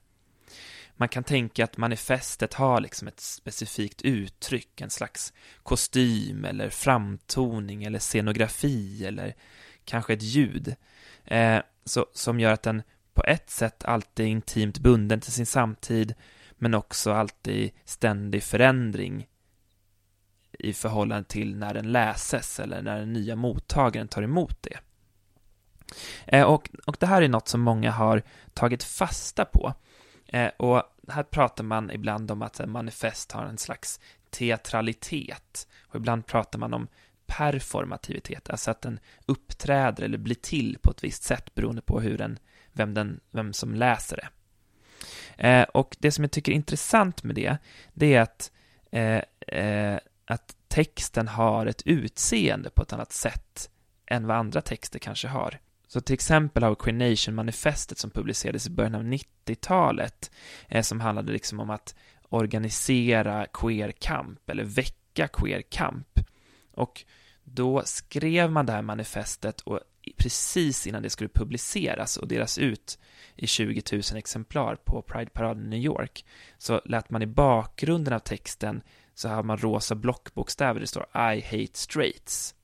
Man 0.96 1.08
kan 1.08 1.24
tänka 1.24 1.64
att 1.64 1.76
manifestet 1.76 2.54
har 2.54 2.80
liksom 2.80 3.08
ett 3.08 3.20
specifikt 3.20 4.02
uttryck, 4.02 4.80
en 4.80 4.90
slags 4.90 5.32
kostym 5.62 6.44
eller 6.44 6.68
framtoning 6.68 7.84
eller 7.84 7.98
scenografi 7.98 9.06
eller 9.06 9.34
kanske 9.84 10.12
ett 10.12 10.22
ljud, 10.22 10.74
eh, 11.24 11.58
så, 11.84 12.06
som 12.12 12.40
gör 12.40 12.52
att 12.52 12.62
den 12.62 12.82
på 13.14 13.24
ett 13.24 13.50
sätt 13.50 13.84
alltid 13.84 14.26
är 14.26 14.30
intimt 14.30 14.78
bunden 14.78 15.20
till 15.20 15.32
sin 15.32 15.46
samtid, 15.46 16.14
men 16.58 16.74
också 16.74 17.12
alltid 17.12 17.70
ständig 17.84 18.42
förändring 18.42 19.26
i 20.58 20.72
förhållande 20.72 21.28
till 21.28 21.56
när 21.56 21.74
den 21.74 21.92
läses 21.92 22.60
eller 22.60 22.82
när 22.82 22.98
den 22.98 23.12
nya 23.12 23.36
mottagaren 23.36 24.08
tar 24.08 24.22
emot 24.22 24.62
det. 24.62 24.78
Eh, 26.26 26.44
och, 26.44 26.70
och 26.86 26.96
det 27.00 27.06
här 27.06 27.22
är 27.22 27.28
något 27.28 27.48
som 27.48 27.60
många 27.60 27.90
har 27.90 28.22
tagit 28.54 28.82
fasta 28.82 29.44
på. 29.44 29.74
Eh, 30.26 30.50
och 30.56 30.82
här 31.08 31.22
pratar 31.22 31.64
man 31.64 31.90
ibland 31.90 32.30
om 32.30 32.42
att 32.42 32.60
manifest 32.66 33.32
har 33.32 33.44
en 33.44 33.58
slags 33.58 34.00
teatralitet. 34.30 35.68
Och 35.88 35.96
ibland 35.96 36.26
pratar 36.26 36.58
man 36.58 36.74
om 36.74 36.88
performativitet, 37.26 38.50
alltså 38.50 38.70
att 38.70 38.82
den 38.82 39.00
uppträder 39.26 40.04
eller 40.04 40.18
blir 40.18 40.34
till 40.34 40.78
på 40.82 40.90
ett 40.90 41.04
visst 41.04 41.22
sätt 41.22 41.54
beroende 41.54 41.82
på 41.82 42.00
hur 42.00 42.18
den, 42.18 42.38
vem, 42.72 42.94
den, 42.94 43.20
vem 43.30 43.52
som 43.52 43.74
läser 43.74 44.16
det. 44.16 44.28
Eh, 45.36 45.62
och 45.62 45.96
det 45.98 46.12
som 46.12 46.24
jag 46.24 46.30
tycker 46.30 46.52
är 46.52 46.56
intressant 46.56 47.22
med 47.22 47.34
det, 47.34 47.56
det 47.92 48.14
är 48.14 48.20
att, 48.20 48.52
eh, 48.90 49.22
eh, 49.58 49.98
att 50.24 50.56
texten 50.68 51.28
har 51.28 51.66
ett 51.66 51.82
utseende 51.84 52.70
på 52.70 52.82
ett 52.82 52.92
annat 52.92 53.12
sätt 53.12 53.70
än 54.06 54.26
vad 54.26 54.36
andra 54.36 54.60
texter 54.60 54.98
kanske 54.98 55.28
har. 55.28 55.58
Så 55.94 56.00
till 56.00 56.14
exempel 56.14 56.62
har 56.62 56.74
Queen 56.74 56.98
Nation-manifestet 56.98 57.98
som 57.98 58.10
publicerades 58.10 58.66
i 58.66 58.70
början 58.70 58.94
av 58.94 59.02
90-talet, 59.02 60.30
eh, 60.68 60.82
som 60.82 61.00
handlade 61.00 61.32
liksom 61.32 61.60
om 61.60 61.70
att 61.70 61.94
organisera 62.28 63.46
queer-kamp, 63.46 64.50
eller 64.50 64.64
väcka 64.64 65.28
queer-kamp. 65.28 66.20
Och 66.72 67.04
då 67.44 67.82
skrev 67.84 68.50
man 68.50 68.66
det 68.66 68.72
här 68.72 68.82
manifestet 68.82 69.60
och 69.60 69.80
precis 70.16 70.86
innan 70.86 71.02
det 71.02 71.10
skulle 71.10 71.30
publiceras 71.34 72.16
och 72.16 72.28
delas 72.28 72.58
ut 72.58 72.98
i 73.36 73.46
20 73.46 73.82
000 73.92 74.02
exemplar 74.16 74.76
på 74.76 75.02
Pride-paraden 75.02 75.66
i 75.66 75.68
New 75.68 75.84
York, 75.84 76.24
så 76.58 76.80
lät 76.84 77.10
man 77.10 77.22
i 77.22 77.26
bakgrunden 77.26 78.14
av 78.14 78.18
texten 78.18 78.82
så 79.14 79.28
har 79.28 79.42
man 79.42 79.56
rosa 79.56 79.94
blockbokstäver, 79.94 80.80
det 80.80 80.86
står 80.86 81.06
I 81.14 81.40
hate 81.40 81.78
straights. 81.78 82.54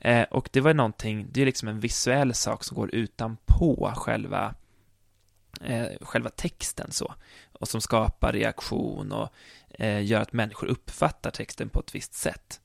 Eh, 0.00 0.22
och 0.22 0.48
det 0.52 0.60
var 0.60 0.74
någonting, 0.74 1.26
det 1.30 1.42
är 1.42 1.46
liksom 1.46 1.68
en 1.68 1.80
visuell 1.80 2.34
sak 2.34 2.64
som 2.64 2.76
går 2.76 2.94
utanpå 2.94 3.92
själva, 3.96 4.54
eh, 5.60 5.86
själva 6.00 6.30
texten 6.30 6.90
så, 6.90 7.14
och 7.52 7.68
som 7.68 7.80
skapar 7.80 8.32
reaktion 8.32 9.12
och 9.12 9.28
eh, 9.70 10.04
gör 10.04 10.20
att 10.20 10.32
människor 10.32 10.66
uppfattar 10.66 11.30
texten 11.30 11.68
på 11.68 11.80
ett 11.80 11.94
visst 11.94 12.14
sätt. 12.14 12.60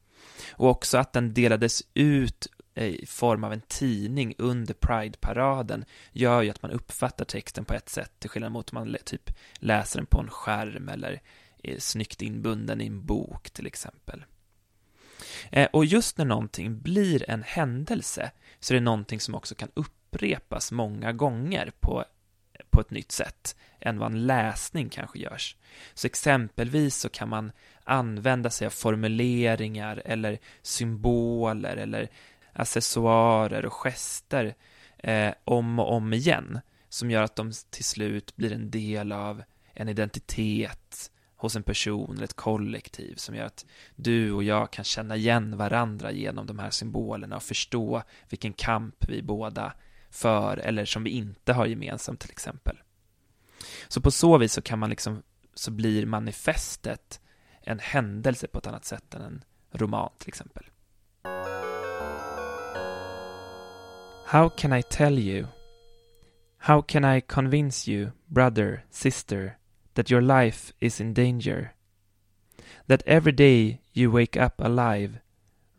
Och 0.51 0.69
också 0.69 0.97
att 0.97 1.13
den 1.13 1.33
delades 1.33 1.83
ut 1.93 2.47
eh, 2.75 2.87
i 2.87 3.05
form 3.05 3.43
av 3.43 3.53
en 3.53 3.61
tidning 3.61 4.35
under 4.37 4.73
Pride-paraden 4.73 5.85
gör 6.11 6.41
ju 6.41 6.49
att 6.49 6.61
man 6.61 6.71
uppfattar 6.71 7.25
texten 7.25 7.65
på 7.65 7.73
ett 7.73 7.89
sätt 7.89 8.11
till 8.19 8.29
skillnad 8.29 8.51
mot 8.51 8.73
om 8.73 8.75
man 8.75 8.97
typ 9.05 9.31
läser 9.53 9.99
den 9.99 10.05
på 10.05 10.19
en 10.19 10.29
skärm 10.29 10.89
eller 10.89 11.21
är 11.63 11.79
snyggt 11.79 12.21
inbunden 12.21 12.81
i 12.81 12.87
en 12.87 13.05
bok 13.05 13.49
till 13.49 13.67
exempel. 13.67 14.23
Eh, 15.51 15.67
och 15.73 15.85
just 15.85 16.17
när 16.17 16.25
någonting 16.25 16.79
blir 16.79 17.29
en 17.29 17.43
händelse 17.43 18.31
så 18.59 18.73
är 18.73 18.75
det 18.75 18.83
någonting 18.83 19.19
som 19.19 19.35
också 19.35 19.55
kan 19.55 19.69
upprepas 19.73 20.71
många 20.71 21.13
gånger 21.13 21.71
på, 21.79 22.05
på 22.69 22.81
ett 22.81 22.91
nytt 22.91 23.11
sätt 23.11 23.55
än 23.79 23.99
vad 23.99 24.11
en 24.11 24.27
läsning 24.27 24.89
kanske 24.89 25.19
görs. 25.19 25.55
Så 25.93 26.07
exempelvis 26.07 26.95
så 26.95 27.09
kan 27.09 27.29
man 27.29 27.51
använda 27.83 28.49
sig 28.49 28.65
av 28.65 28.71
formuleringar 28.71 30.01
eller 30.05 30.39
symboler 30.61 31.77
eller 31.77 32.09
accessoarer 32.53 33.65
och 33.65 33.73
gester 33.73 34.55
eh, 34.97 35.33
om 35.43 35.79
och 35.79 35.93
om 35.93 36.13
igen 36.13 36.59
som 36.89 37.11
gör 37.11 37.21
att 37.21 37.35
de 37.35 37.51
till 37.69 37.85
slut 37.85 38.35
blir 38.35 38.53
en 38.53 38.71
del 38.71 39.11
av 39.11 39.43
en 39.73 39.89
identitet 39.89 41.11
hos 41.45 41.55
en 41.55 41.63
person 41.63 42.15
eller 42.15 42.23
ett 42.23 42.33
kollektiv 42.33 43.15
som 43.15 43.35
gör 43.35 43.45
att 43.45 43.65
du 43.95 44.31
och 44.31 44.43
jag 44.43 44.71
kan 44.71 44.85
känna 44.85 45.15
igen 45.15 45.57
varandra 45.57 46.11
genom 46.11 46.45
de 46.45 46.59
här 46.59 46.69
symbolerna 46.69 47.35
och 47.35 47.43
förstå 47.43 48.03
vilken 48.29 48.53
kamp 48.53 48.95
vi 49.07 49.21
båda 49.21 49.73
för 50.09 50.57
eller 50.57 50.85
som 50.85 51.03
vi 51.03 51.09
inte 51.09 51.53
har 51.53 51.65
gemensamt 51.65 52.19
till 52.19 52.31
exempel. 52.31 52.77
Så 53.87 54.01
på 54.01 54.11
så 54.11 54.37
vis 54.37 54.53
så 54.53 54.61
kan 54.61 54.79
man 54.79 54.89
liksom, 54.89 55.23
så 55.53 55.71
blir 55.71 56.05
manifestet 56.05 57.21
en 57.61 57.79
händelse 57.79 58.47
på 58.47 58.59
ett 58.59 58.67
annat 58.67 58.85
sätt 58.85 59.13
än 59.13 59.21
en 59.21 59.43
roman 59.71 60.11
till 60.17 60.29
exempel. 60.29 60.65
How 64.27 64.49
can 64.49 64.73
I 64.73 64.83
tell 64.83 65.19
you? 65.19 65.47
How 66.57 66.81
can 66.81 67.05
I 67.05 67.21
convince 67.21 67.91
you, 67.91 68.11
brother, 68.25 68.85
sister, 68.89 69.57
that 69.95 70.09
your 70.09 70.21
life 70.21 70.71
is 70.79 70.99
in 70.99 71.13
danger? 71.13 71.73
That 72.87 73.03
every 73.05 73.31
day 73.31 73.81
you 73.93 74.11
wake 74.11 74.37
up 74.37 74.53
alive, 74.59 75.19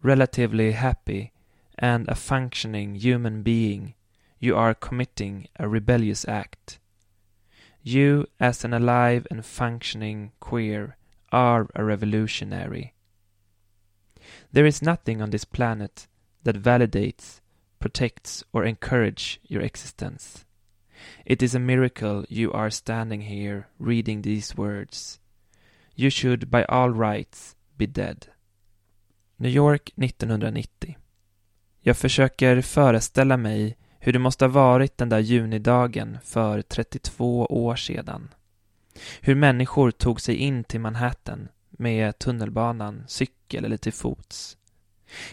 relatively 0.03 0.73
happy, 0.73 1.33
and 1.79 2.09
a 2.09 2.15
functioning 2.15 2.97
human 2.97 3.43
being, 3.43 3.95
you 4.39 4.57
are 4.57 4.75
committing 4.75 5.49
a 5.59 5.69
rebellious 5.69 6.27
act. 6.27 6.79
You, 7.83 8.27
as 8.41 8.65
an 8.65 8.75
alive 8.75 9.27
and 9.31 9.45
functioning 9.45 10.33
queer, 10.41 10.97
are 11.31 11.69
a 11.75 11.85
revolutionary. 11.85 12.95
There 14.53 14.67
is 14.67 14.83
nothing 14.83 15.23
on 15.23 15.31
this 15.31 15.45
planet 15.45 16.09
that 16.43 16.61
validates 16.61 17.41
protects, 17.79 18.43
or 18.53 18.65
encourages 18.65 19.39
your 19.47 19.63
existence. 19.63 20.46
It 21.25 21.43
is 21.43 21.55
a 21.55 21.59
miracle 21.59 22.27
you 22.29 22.53
are 22.53 22.71
standing 22.71 23.21
here 23.21 23.63
reading 23.79 24.23
these 24.23 24.57
words. 24.57 25.21
You 25.95 26.11
should 26.11 26.49
by 26.49 26.65
all 26.65 26.91
rights 26.91 27.57
be 27.77 27.87
dead. 27.87 28.27
New 29.37 29.53
York 29.53 29.91
1990. 29.97 30.97
Jag 31.81 31.97
försöker 31.97 32.61
föreställa 32.61 33.37
mig 33.37 33.77
hur 33.99 34.13
det 34.13 34.19
måste 34.19 34.45
ha 34.45 34.51
varit 34.51 34.99
den 34.99 35.09
där 35.09 35.19
junidagen 35.19 36.19
för 36.25 36.63
32 36.63 37.47
år 37.47 37.77
sedan. 37.77 38.35
Hur 39.21 39.35
människor 39.35 39.91
tog 39.91 40.21
sig 40.21 40.37
in 40.37 40.65
till 40.65 40.81
Manhattan 40.81 41.49
med 41.71 42.19
tunnelbanan, 42.19 43.05
cykel 43.09 43.65
eller 43.65 43.77
till 43.77 43.93
fots. 43.93 44.57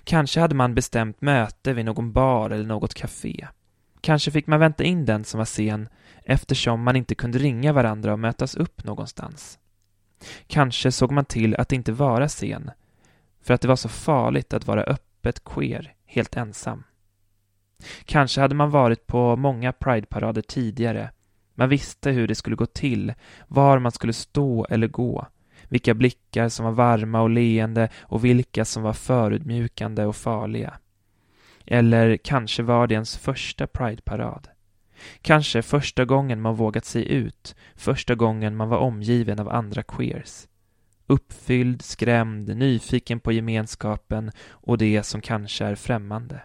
Kanske 0.03 0.39
hade 0.39 0.55
man 0.55 0.75
bestämt 0.75 1.21
möte 1.21 1.73
vid 1.73 1.85
någon 1.85 2.11
bar 2.11 2.49
eller 2.49 2.65
något 2.65 2.93
café. 2.93 3.47
Kanske 4.03 4.31
fick 4.31 4.47
man 4.47 4.59
vänta 4.59 4.83
in 4.83 5.05
den 5.05 5.23
som 5.23 5.37
var 5.37 5.45
sen 5.45 5.89
eftersom 6.23 6.83
man 6.83 6.95
inte 6.95 7.15
kunde 7.15 7.37
ringa 7.37 7.73
varandra 7.73 8.13
och 8.13 8.19
mötas 8.19 8.55
upp 8.55 8.83
någonstans. 8.83 9.59
Kanske 10.47 10.91
såg 10.91 11.11
man 11.11 11.25
till 11.25 11.55
att 11.55 11.71
inte 11.71 11.91
vara 11.91 12.29
sen, 12.29 12.71
för 13.41 13.53
att 13.53 13.61
det 13.61 13.67
var 13.67 13.75
så 13.75 13.89
farligt 13.89 14.53
att 14.53 14.67
vara 14.67 14.83
öppet 14.83 15.43
queer, 15.43 15.93
helt 16.05 16.37
ensam. 16.37 16.83
Kanske 18.05 18.41
hade 18.41 18.55
man 18.55 18.69
varit 18.69 19.07
på 19.07 19.35
många 19.35 19.71
prideparader 19.71 20.41
tidigare. 20.41 21.11
Man 21.55 21.69
visste 21.69 22.11
hur 22.11 22.27
det 22.27 22.35
skulle 22.35 22.55
gå 22.55 22.65
till, 22.65 23.13
var 23.47 23.79
man 23.79 23.91
skulle 23.91 24.13
stå 24.13 24.65
eller 24.69 24.87
gå 24.87 25.27
vilka 25.69 25.93
blickar 25.93 26.49
som 26.49 26.65
var 26.65 26.71
varma 26.71 27.21
och 27.21 27.29
leende 27.29 27.89
och 27.99 28.25
vilka 28.25 28.65
som 28.65 28.83
var 28.83 28.93
förutmjukande 28.93 30.05
och 30.05 30.15
farliga. 30.15 30.73
Eller 31.65 32.17
kanske 32.17 32.63
var 32.63 32.87
det 32.87 32.93
ens 32.93 33.17
första 33.17 33.67
Pride-parad. 33.67 34.47
Kanske 35.21 35.61
första 35.61 36.05
gången 36.05 36.41
man 36.41 36.55
vågat 36.55 36.85
sig 36.85 37.11
ut, 37.11 37.55
första 37.75 38.15
gången 38.15 38.55
man 38.55 38.69
var 38.69 38.77
omgiven 38.77 39.39
av 39.39 39.49
andra 39.49 39.83
queers. 39.83 40.47
Uppfylld, 41.07 41.81
skrämd, 41.81 42.57
nyfiken 42.57 43.19
på 43.19 43.31
gemenskapen 43.31 44.31
och 44.49 44.77
det 44.77 45.03
som 45.03 45.21
kanske 45.21 45.65
är 45.65 45.75
främmande. 45.75 46.41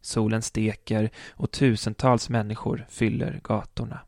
Solen 0.00 0.42
steker 0.42 1.10
och 1.30 1.50
tusentals 1.50 2.28
människor 2.28 2.86
fyller 2.88 3.40
gatorna. 3.44 4.00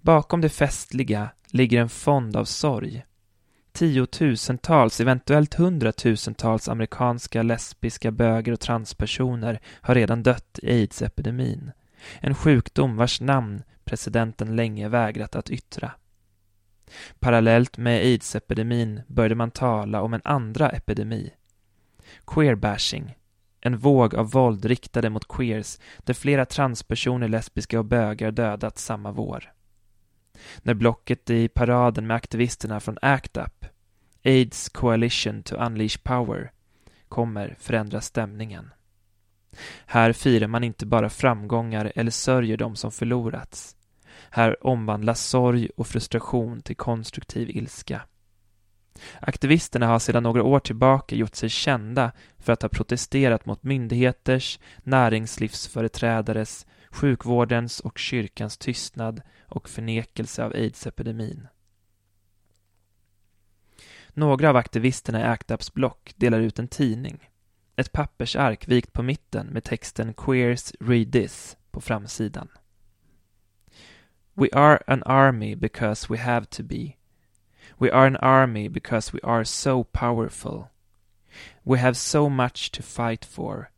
Bakom 0.00 0.40
det 0.40 0.48
festliga 0.48 1.30
ligger 1.50 1.80
en 1.80 1.88
fond 1.88 2.36
av 2.36 2.44
sorg. 2.44 3.04
Tiotusentals, 3.76 5.00
eventuellt 5.00 5.54
hundratusentals 5.54 6.68
amerikanska 6.68 7.42
lesbiska, 7.42 8.10
böger 8.10 8.52
och 8.52 8.60
transpersoner 8.60 9.60
har 9.80 9.94
redan 9.94 10.22
dött 10.22 10.58
i 10.62 10.70
aids-epidemin. 10.70 11.72
En 12.20 12.34
sjukdom 12.34 12.96
vars 12.96 13.20
namn 13.20 13.62
presidenten 13.84 14.56
länge 14.56 14.88
vägrat 14.88 15.36
att 15.36 15.50
yttra. 15.50 15.92
Parallellt 17.18 17.78
med 17.78 18.00
aids-epidemin 18.00 19.02
började 19.06 19.34
man 19.34 19.50
tala 19.50 20.02
om 20.02 20.14
en 20.14 20.22
andra 20.24 20.70
epidemi. 20.70 21.30
Queerbashing, 22.26 23.14
en 23.60 23.78
våg 23.78 24.14
av 24.14 24.30
våld 24.30 24.64
riktade 24.64 25.10
mot 25.10 25.28
queers 25.28 25.78
där 25.98 26.14
flera 26.14 26.44
transpersoner, 26.44 27.28
lesbiska 27.28 27.78
och 27.78 27.84
bögar 27.84 28.30
dödats 28.30 28.84
samma 28.84 29.12
vår 29.12 29.52
när 30.62 30.74
blocket 30.74 31.30
i 31.30 31.48
paraden 31.48 32.06
med 32.06 32.16
aktivisterna 32.16 32.80
från 32.80 32.98
ACT 33.02 33.36
UP, 33.36 33.55
AIDS 34.26 34.68
Coalition 34.68 35.42
to 35.42 35.56
Unleash 35.56 35.98
Power, 36.02 36.50
kommer 37.08 37.56
förändra 37.58 38.00
stämningen. 38.00 38.70
Här 39.86 40.12
firar 40.12 40.46
man 40.46 40.64
inte 40.64 40.86
bara 40.86 41.10
framgångar 41.10 41.92
eller 41.94 42.10
sörjer 42.10 42.56
de 42.56 42.76
som 42.76 42.92
förlorats. 42.92 43.76
Här 44.30 44.66
omvandlas 44.66 45.26
sorg 45.26 45.70
och 45.76 45.86
frustration 45.86 46.60
till 46.60 46.76
konstruktiv 46.76 47.50
ilska. 47.50 48.02
Aktivisterna 49.20 49.86
har 49.86 49.98
sedan 49.98 50.22
några 50.22 50.42
år 50.42 50.60
tillbaka 50.60 51.16
gjort 51.16 51.34
sig 51.34 51.48
kända 51.48 52.12
för 52.38 52.52
att 52.52 52.62
ha 52.62 52.68
protesterat 52.68 53.46
mot 53.46 53.62
myndigheters, 53.62 54.58
näringslivsföreträdares, 54.82 56.66
sjukvårdens 56.90 57.80
och 57.80 57.98
kyrkans 57.98 58.58
tystnad 58.58 59.22
och 59.48 59.68
förnekelse 59.68 60.44
av 60.44 60.52
aidsepidemin. 60.52 61.48
Några 64.18 64.50
av 64.50 64.56
aktivisterna 64.56 65.20
i 65.20 65.22
ACT 65.22 65.50
UPs 65.50 65.74
block 65.74 66.14
delar 66.16 66.40
ut 66.40 66.58
en 66.58 66.68
tidning. 66.68 67.30
Ett 67.76 67.92
pappersark 67.92 68.68
vikt 68.68 68.92
på 68.92 69.02
mitten 69.02 69.46
med 69.46 69.64
texten 69.64 70.14
“Queers 70.14 70.72
read 70.80 71.12
this” 71.12 71.56
på 71.70 71.80
framsidan. 71.80 72.48
We 74.34 74.48
are 74.52 74.78
an 74.86 75.02
army 75.02 75.54
because 75.54 76.06
we 76.10 76.18
have 76.18 76.46
to 76.46 76.62
be. 76.62 76.96
We 77.78 77.90
are 77.92 78.06
an 78.06 78.16
army 78.16 78.68
because 78.68 79.12
we 79.12 79.20
are 79.22 79.44
so 79.44 79.84
powerful. 79.84 80.64
We 81.64 81.78
have 81.78 81.94
so 81.94 82.28
much 82.28 82.70
to 82.72 82.82
fight 82.82 83.24
for. 83.24 83.70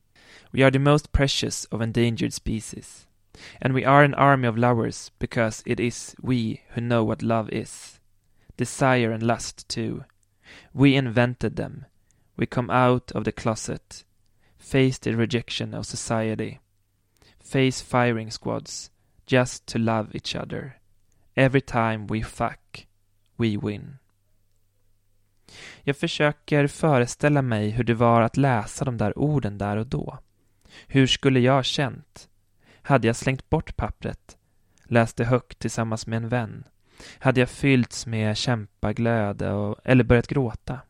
We 0.53 0.63
are 0.63 0.71
the 0.71 0.79
most 0.79 1.13
precious 1.13 1.65
of 1.65 1.81
endangered 1.81 2.33
species. 2.33 3.07
And 3.61 3.75
we 3.75 3.85
are 3.85 4.05
an 4.05 4.15
army 4.15 4.49
of 4.49 4.57
lovers 4.57 5.11
because 5.19 5.63
it 5.67 5.81
is 5.81 6.15
we 6.23 6.61
who 6.75 6.81
know 6.81 7.03
what 7.05 7.23
love 7.23 7.49
is. 7.53 7.99
Desire 8.57 9.11
and 9.11 9.23
lust 9.23 9.69
too. 9.69 10.05
We 10.73 10.89
invented 10.89 11.57
them. 11.57 11.85
We 12.35 12.47
come 12.47 12.73
out 12.73 13.11
of 13.11 13.25
the 13.25 13.33
closet. 13.33 14.05
Face 14.59 14.99
the 14.99 15.17
rejection 15.17 15.75
of 15.75 15.87
society. 15.87 16.59
Face 17.41 17.83
firing 17.83 18.31
squads 18.31 18.91
just 19.27 19.67
to 19.67 19.79
love 19.79 20.09
each 20.15 20.37
other. 20.37 20.79
Every 21.35 21.61
time 21.61 22.07
we 22.07 22.23
fuck, 22.23 22.87
we 23.37 23.57
win. 23.57 23.99
Jag 25.83 25.97
försöker 25.97 26.67
föreställa 26.67 27.43
mig 27.43 27.71
hur 27.71 27.85
det 27.85 27.95
var 27.95 28.23
att 28.23 28.37
läsa 28.37 28.85
de 28.85 28.97
där 28.97 29.19
orden 29.19 29.59
där 29.59 29.77
och 29.77 29.87
då. 29.87 30.19
Hur 30.87 31.07
skulle 31.07 31.41
jag 31.41 31.65
känt? 31.65 32.29
Hade 32.83 33.07
jag 33.07 33.17
slängt 33.17 33.51
bort 33.51 33.77
pappret? 33.77 34.37
Läste 34.85 35.25
högt 35.25 35.59
tillsammans 35.59 36.07
med 36.07 36.17
en 36.17 36.29
vän? 36.29 36.65
Hade 37.19 37.41
jag 37.41 37.51
fyllts 37.51 38.07
med 38.07 38.37
kämpaglöd 38.37 39.43
och, 39.43 39.79
eller 39.85 40.05
börjat 40.05 40.29
gråta? 40.29 40.81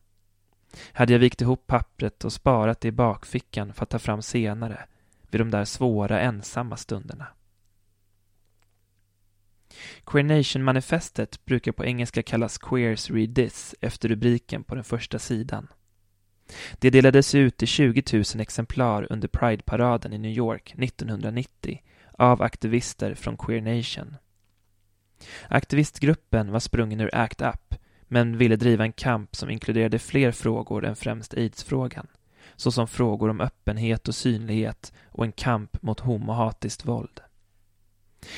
Hade 0.91 1.13
jag 1.13 1.19
vikt 1.19 1.41
ihop 1.41 1.67
pappret 1.67 2.25
och 2.25 2.33
sparat 2.33 2.81
det 2.81 2.87
i 2.87 2.91
bakfickan 2.91 3.73
för 3.73 3.83
att 3.83 3.89
ta 3.89 3.99
fram 3.99 4.21
senare, 4.21 4.85
vid 5.31 5.41
de 5.41 5.51
där 5.51 5.65
svåra 5.65 6.19
ensamma 6.19 6.77
stunderna? 6.77 7.27
Queer 10.05 10.23
Nation-manifestet 10.23 11.45
brukar 11.45 11.71
på 11.71 11.85
engelska 11.85 12.23
kallas 12.23 12.57
Queers 12.57 13.09
Read 13.09 13.35
This 13.35 13.75
efter 13.81 14.09
rubriken 14.09 14.63
på 14.63 14.75
den 14.75 14.83
första 14.83 15.19
sidan. 15.19 15.67
Det 16.79 16.89
delades 16.89 17.35
ut 17.35 17.63
i 17.63 17.65
20 17.65 18.03
000 18.13 18.23
exemplar 18.39 19.07
under 19.09 19.27
Pride-paraden 19.27 20.13
i 20.13 20.17
New 20.17 20.31
York 20.31 20.73
1990 20.77 21.81
av 22.11 22.41
aktivister 22.41 23.15
från 23.15 23.37
Queer 23.37 23.61
Nation. 23.61 24.15
Aktivistgruppen 25.47 26.51
var 26.51 26.59
sprungen 26.59 27.01
ur 27.01 27.15
ACT 27.15 27.41
UP 27.41 27.75
men 28.07 28.37
ville 28.37 28.55
driva 28.55 28.83
en 28.83 28.93
kamp 28.93 29.35
som 29.35 29.49
inkluderade 29.49 29.99
fler 29.99 30.31
frågor 30.31 30.85
än 30.85 30.95
främst 30.95 31.33
aidsfrågan, 31.33 32.07
såsom 32.55 32.87
frågor 32.87 33.29
om 33.29 33.41
öppenhet 33.41 34.07
och 34.07 34.15
synlighet 34.15 34.93
och 35.05 35.25
en 35.25 35.31
kamp 35.31 35.81
mot 35.81 35.99
homohatiskt 35.99 36.85
våld. 36.85 37.21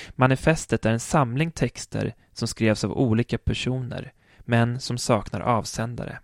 Manifestet 0.09 0.86
är 0.86 0.91
en 0.91 0.99
samling 0.99 1.51
texter 1.51 2.15
som 2.34 2.47
skrevs 2.47 2.84
av 2.84 2.91
olika 2.91 3.38
personer, 3.38 4.13
men 4.39 4.79
som 4.79 4.97
saknar 4.97 5.41
avsändare. 5.41 6.19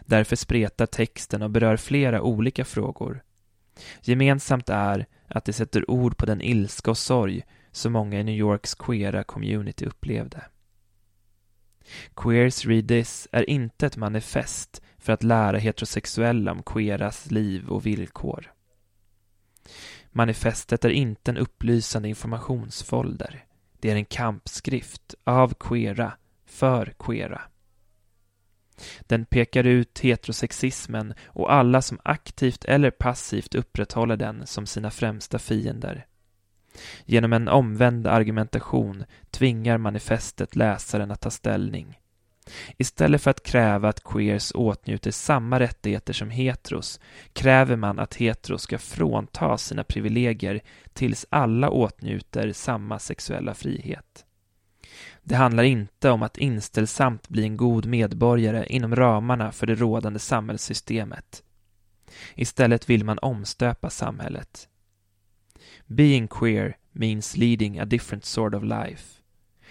Därför 0.00 0.36
spretar 0.36 0.86
texten 0.86 1.42
och 1.42 1.50
berör 1.50 1.76
flera 1.76 2.22
olika 2.22 2.64
frågor. 2.64 3.22
Gemensamt 4.02 4.68
är 4.68 5.06
att 5.26 5.44
det 5.44 5.52
sätter 5.52 5.90
ord 5.90 6.16
på 6.16 6.26
den 6.26 6.42
ilska 6.42 6.90
och 6.90 6.98
sorg 6.98 7.44
som 7.78 7.92
många 7.92 8.20
i 8.20 8.24
New 8.24 8.34
Yorks 8.34 8.74
queera 8.74 9.24
community 9.24 9.84
upplevde. 9.84 10.44
Queers 12.16 12.66
Read 12.66 12.88
This 12.88 13.28
är 13.32 13.50
inte 13.50 13.86
ett 13.86 13.96
manifest 13.96 14.82
för 14.98 15.12
att 15.12 15.22
lära 15.22 15.58
heterosexuella 15.58 16.52
om 16.52 16.62
queeras 16.62 17.30
liv 17.30 17.68
och 17.68 17.86
villkor. 17.86 18.52
Manifestet 20.10 20.84
är 20.84 20.90
inte 20.90 21.30
en 21.30 21.36
upplysande 21.36 22.08
informationsfolder. 22.08 23.44
Det 23.80 23.90
är 23.90 23.96
en 23.96 24.04
kampskrift 24.04 25.14
av 25.24 25.54
queera, 25.54 26.12
för 26.46 26.94
queera. 26.98 27.42
Den 29.00 29.24
pekar 29.24 29.64
ut 29.64 29.98
heterosexismen 29.98 31.14
och 31.24 31.52
alla 31.52 31.82
som 31.82 32.00
aktivt 32.02 32.64
eller 32.64 32.90
passivt 32.90 33.54
upprätthåller 33.54 34.16
den 34.16 34.46
som 34.46 34.66
sina 34.66 34.90
främsta 34.90 35.38
fiender. 35.38 36.06
Genom 37.04 37.32
en 37.32 37.48
omvänd 37.48 38.06
argumentation 38.06 39.04
tvingar 39.30 39.78
manifestet 39.78 40.56
läsaren 40.56 41.10
att 41.10 41.20
ta 41.20 41.30
ställning. 41.30 41.98
Istället 42.76 43.22
för 43.22 43.30
att 43.30 43.42
kräva 43.42 43.88
att 43.88 44.04
queers 44.04 44.52
åtnjuter 44.54 45.10
samma 45.10 45.60
rättigheter 45.60 46.12
som 46.12 46.30
heteros 46.30 47.00
kräver 47.32 47.76
man 47.76 47.98
att 47.98 48.14
heteros 48.14 48.62
ska 48.62 48.78
fråntas 48.78 49.64
sina 49.64 49.84
privilegier 49.84 50.60
tills 50.92 51.26
alla 51.30 51.70
åtnjuter 51.70 52.52
samma 52.52 52.98
sexuella 52.98 53.54
frihet. 53.54 54.24
Det 55.22 55.34
handlar 55.34 55.62
inte 55.62 56.10
om 56.10 56.22
att 56.22 56.36
inställsamt 56.36 57.28
bli 57.28 57.42
en 57.42 57.56
god 57.56 57.86
medborgare 57.86 58.66
inom 58.68 58.96
ramarna 58.96 59.52
för 59.52 59.66
det 59.66 59.74
rådande 59.74 60.18
samhällssystemet. 60.18 61.42
Istället 62.34 62.90
vill 62.90 63.04
man 63.04 63.18
omstöpa 63.18 63.90
samhället. 63.90 64.68
Being 65.88 66.28
queer 66.28 66.76
means 66.92 67.36
leading 67.36 67.78
a 67.78 67.84
different 67.84 68.24
sort 68.24 68.54
of 68.54 68.62
life. 68.62 69.22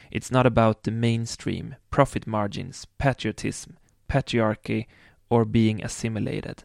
It's 0.09 0.31
not 0.31 0.45
about 0.45 0.83
the 0.83 0.91
mainstream, 0.91 1.75
profit 1.89 2.25
margins, 2.25 2.87
patriotism, 2.97 3.71
patriarchy 4.07 4.87
or 5.29 5.45
being 5.45 5.83
assimilated. 5.83 6.63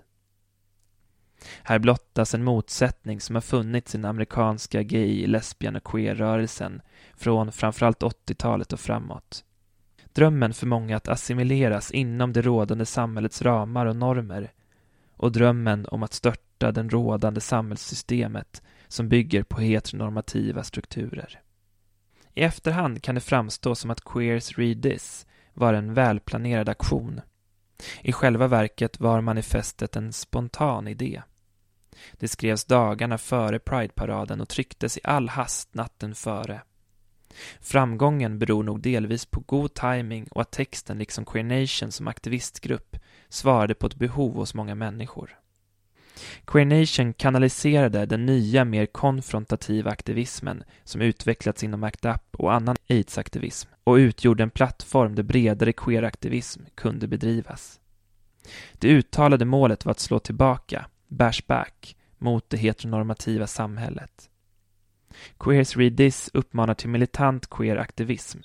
Här 1.63 1.79
blottas 1.79 2.35
en 2.35 2.45
motsättning 2.45 3.21
som 3.21 3.37
har 3.37 3.41
funnits 3.41 3.95
i 3.95 3.99
den 3.99 4.05
amerikanska 4.05 4.83
gay, 4.83 5.27
lesbian 5.27 5.77
och 5.77 5.85
queer-rörelsen 5.85 6.81
från 7.15 7.53
framförallt 7.53 8.03
80-talet 8.03 8.73
och 8.73 8.81
framåt. 8.81 9.45
Drömmen 10.13 10.55
för 10.55 10.67
många 10.67 10.97
att 10.97 11.09
assimileras 11.09 11.91
inom 11.91 12.33
det 12.33 12.43
rådande 12.43 12.87
samhällets 12.87 13.43
ramar 13.43 13.87
och 13.87 13.97
normer 13.97 14.53
och 15.17 15.33
drömmen 15.33 15.87
om 15.87 16.03
att 16.03 16.13
störta 16.13 16.73
det 16.73 16.83
rådande 16.83 17.41
samhällssystemet 17.41 18.63
som 18.93 19.09
bygger 19.09 19.43
på 19.43 19.61
heteronormativa 19.61 20.65
strukturer. 20.65 21.41
I 22.35 22.43
efterhand 22.43 23.03
kan 23.03 23.15
det 23.15 23.21
framstå 23.21 23.75
som 23.75 23.91
att 23.91 24.05
Queers 24.05 24.59
Read 24.59 24.83
This 24.83 25.27
var 25.55 25.75
en 25.75 25.95
välplanerad 25.95 26.69
aktion. 26.69 27.21
I 28.01 28.13
själva 28.13 28.47
verket 28.47 29.01
var 29.01 29.21
manifestet 29.21 29.97
en 29.97 30.13
spontan 30.13 30.89
idé. 30.89 31.23
Det 32.13 32.29
skrevs 32.29 32.65
dagarna 32.65 33.19
före 33.19 33.59
Pride-paraden 33.59 34.41
och 34.41 34.49
trycktes 34.49 34.99
i 34.99 35.01
all 35.05 35.29
hast 35.29 35.75
natten 35.75 36.15
före. 36.15 36.63
Framgången 37.61 38.39
beror 38.39 38.63
nog 38.63 38.81
delvis 38.81 39.27
på 39.27 39.41
god 39.41 39.75
timing 39.75 40.29
och 40.31 40.41
att 40.41 40.51
texten 40.51 40.99
liksom 40.99 41.25
Queer 41.25 41.61
Nation 41.61 41.93
som 41.93 42.09
aktivistgrupp 42.09 42.97
svarade 43.29 43.75
på 43.75 43.87
ett 43.87 43.97
behov 43.97 44.35
hos 44.35 44.55
många 44.55 44.75
människor. 44.75 45.42
Queer 46.45 46.65
Nation 46.65 47.13
kanaliserade 47.13 48.07
den 48.07 48.27
nya, 48.27 48.65
mer 48.65 48.87
konfrontativa 48.87 49.91
aktivismen 49.91 50.65
som 50.85 51.01
utvecklats 51.01 51.65
inom 51.65 51.85
ACT 51.85 52.05
UP 52.05 52.35
och 52.37 52.53
annan 52.53 52.77
aids-aktivism 52.89 53.69
och 53.85 53.95
utgjorde 53.95 54.43
en 54.43 54.51
plattform 54.51 55.15
där 55.15 55.23
bredare 55.23 55.73
queeraktivism 55.73 56.61
kunde 56.75 57.09
bedrivas. 57.09 57.81
Det 58.73 58.89
uttalade 58.89 59.45
målet 59.45 59.85
var 59.85 59.91
att 59.91 60.01
slå 60.01 60.19
tillbaka, 60.19 60.87
bash 61.09 61.41
back, 61.47 61.97
mot 62.19 62.51
det 62.51 62.57
heteronormativa 62.57 63.47
samhället. 63.47 64.31
Queers 65.39 65.77
Read 65.77 65.97
This 65.97 66.31
uppmanar 66.35 66.75
till 66.75 66.89
militant 66.89 67.51
queer-aktivism. 67.51 68.39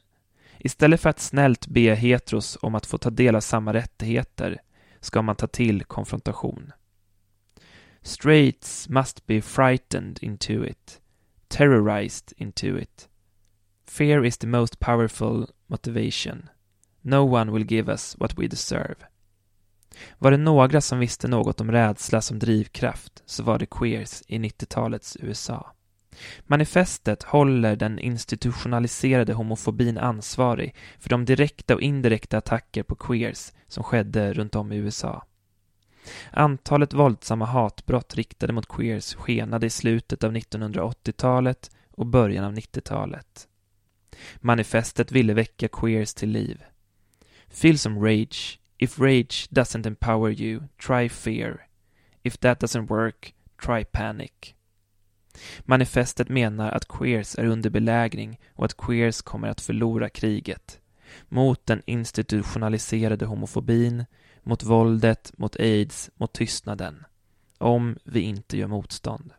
Istället 0.59 1.01
för 1.01 1.09
att 1.09 1.19
snällt 1.19 1.67
be 1.67 1.95
heteros 1.95 2.57
om 2.61 2.75
att 2.75 2.85
få 2.85 2.97
ta 2.97 3.09
del 3.09 3.35
av 3.35 3.41
samma 3.41 3.73
rättigheter 3.73 4.61
ska 4.99 5.21
man 5.21 5.35
ta 5.35 5.47
till 5.47 5.83
konfrontation. 5.83 6.71
Straits 8.07 8.89
must 8.89 9.27
be 9.27 9.41
frightened 9.41 10.19
into 10.21 10.63
it, 10.63 11.01
terrorized 11.49 12.33
into 12.37 12.77
it. 12.77 13.09
Fear 13.85 14.25
is 14.25 14.37
the 14.37 14.47
most 14.47 14.79
powerful 14.79 15.47
motivation. 15.67 16.49
No 17.01 17.25
one 17.25 17.51
will 17.51 17.65
give 17.71 17.91
us 17.91 18.15
what 18.19 18.39
we 18.39 18.47
deserve. 18.47 18.95
Var 20.17 20.31
det 20.31 20.37
några 20.37 20.81
som 20.81 20.99
visste 20.99 21.27
något 21.27 21.61
om 21.61 21.71
rädsla 21.71 22.21
som 22.21 22.39
drivkraft 22.39 23.23
så 23.25 23.43
var 23.43 23.59
det 23.59 23.65
queers 23.65 24.23
i 24.27 24.37
90-talets 24.37 25.17
USA. 25.19 25.71
Manifestet 26.45 27.23
håller 27.23 27.75
den 27.75 27.99
institutionaliserade 27.99 29.33
homofobin 29.33 29.97
ansvarig 29.97 30.75
för 30.99 31.09
de 31.09 31.25
direkta 31.25 31.75
och 31.75 31.81
indirekta 31.81 32.37
attacker 32.37 32.83
på 32.83 32.95
queers 32.95 33.51
som 33.67 33.83
skedde 33.83 34.33
runt 34.33 34.55
om 34.55 34.71
i 34.71 34.75
USA. 34.75 35.23
Antalet 36.31 36.93
våldsamma 36.93 37.45
hatbrott 37.45 38.15
riktade 38.15 38.53
mot 38.53 38.67
queers 38.67 39.15
skenade 39.15 39.65
i 39.65 39.69
slutet 39.69 40.23
av 40.23 40.35
1980-talet 40.35 41.71
och 41.91 42.05
början 42.05 42.45
av 42.45 42.53
90-talet. 42.53 43.47
Manifestet 44.35 45.11
ville 45.11 45.33
väcka 45.33 45.67
queers 45.67 46.13
till 46.13 46.29
liv. 46.29 46.63
Feel 47.49 47.79
some 47.79 47.99
rage. 47.99 48.59
If 48.77 48.99
rage 48.99 49.47
doesn't 49.49 49.87
empower 49.87 50.41
you, 50.41 50.61
try 50.87 51.09
fear. 51.09 51.67
If 52.23 52.37
that 52.37 52.61
doesn't 52.61 52.87
work, 52.87 53.33
try 53.65 53.85
panic. 53.85 54.53
Manifestet 55.59 56.29
menar 56.29 56.71
att 56.71 56.87
queers 56.87 57.35
är 57.35 57.45
under 57.45 57.69
belägring 57.69 58.39
och 58.53 58.65
att 58.65 58.77
queers 58.77 59.21
kommer 59.21 59.47
att 59.47 59.61
förlora 59.61 60.09
kriget. 60.09 60.79
Mot 61.29 61.65
den 61.65 61.81
institutionaliserade 61.85 63.25
homofobin, 63.25 64.05
mot 64.47 64.63
våldet, 64.63 65.31
mot 65.37 65.55
aids, 65.55 66.09
mot 66.15 66.33
tystnaden. 66.33 67.05
Om 67.57 67.97
vi 68.03 68.21
inte 68.21 68.57
gör 68.57 68.67
motstånd. 68.67 69.33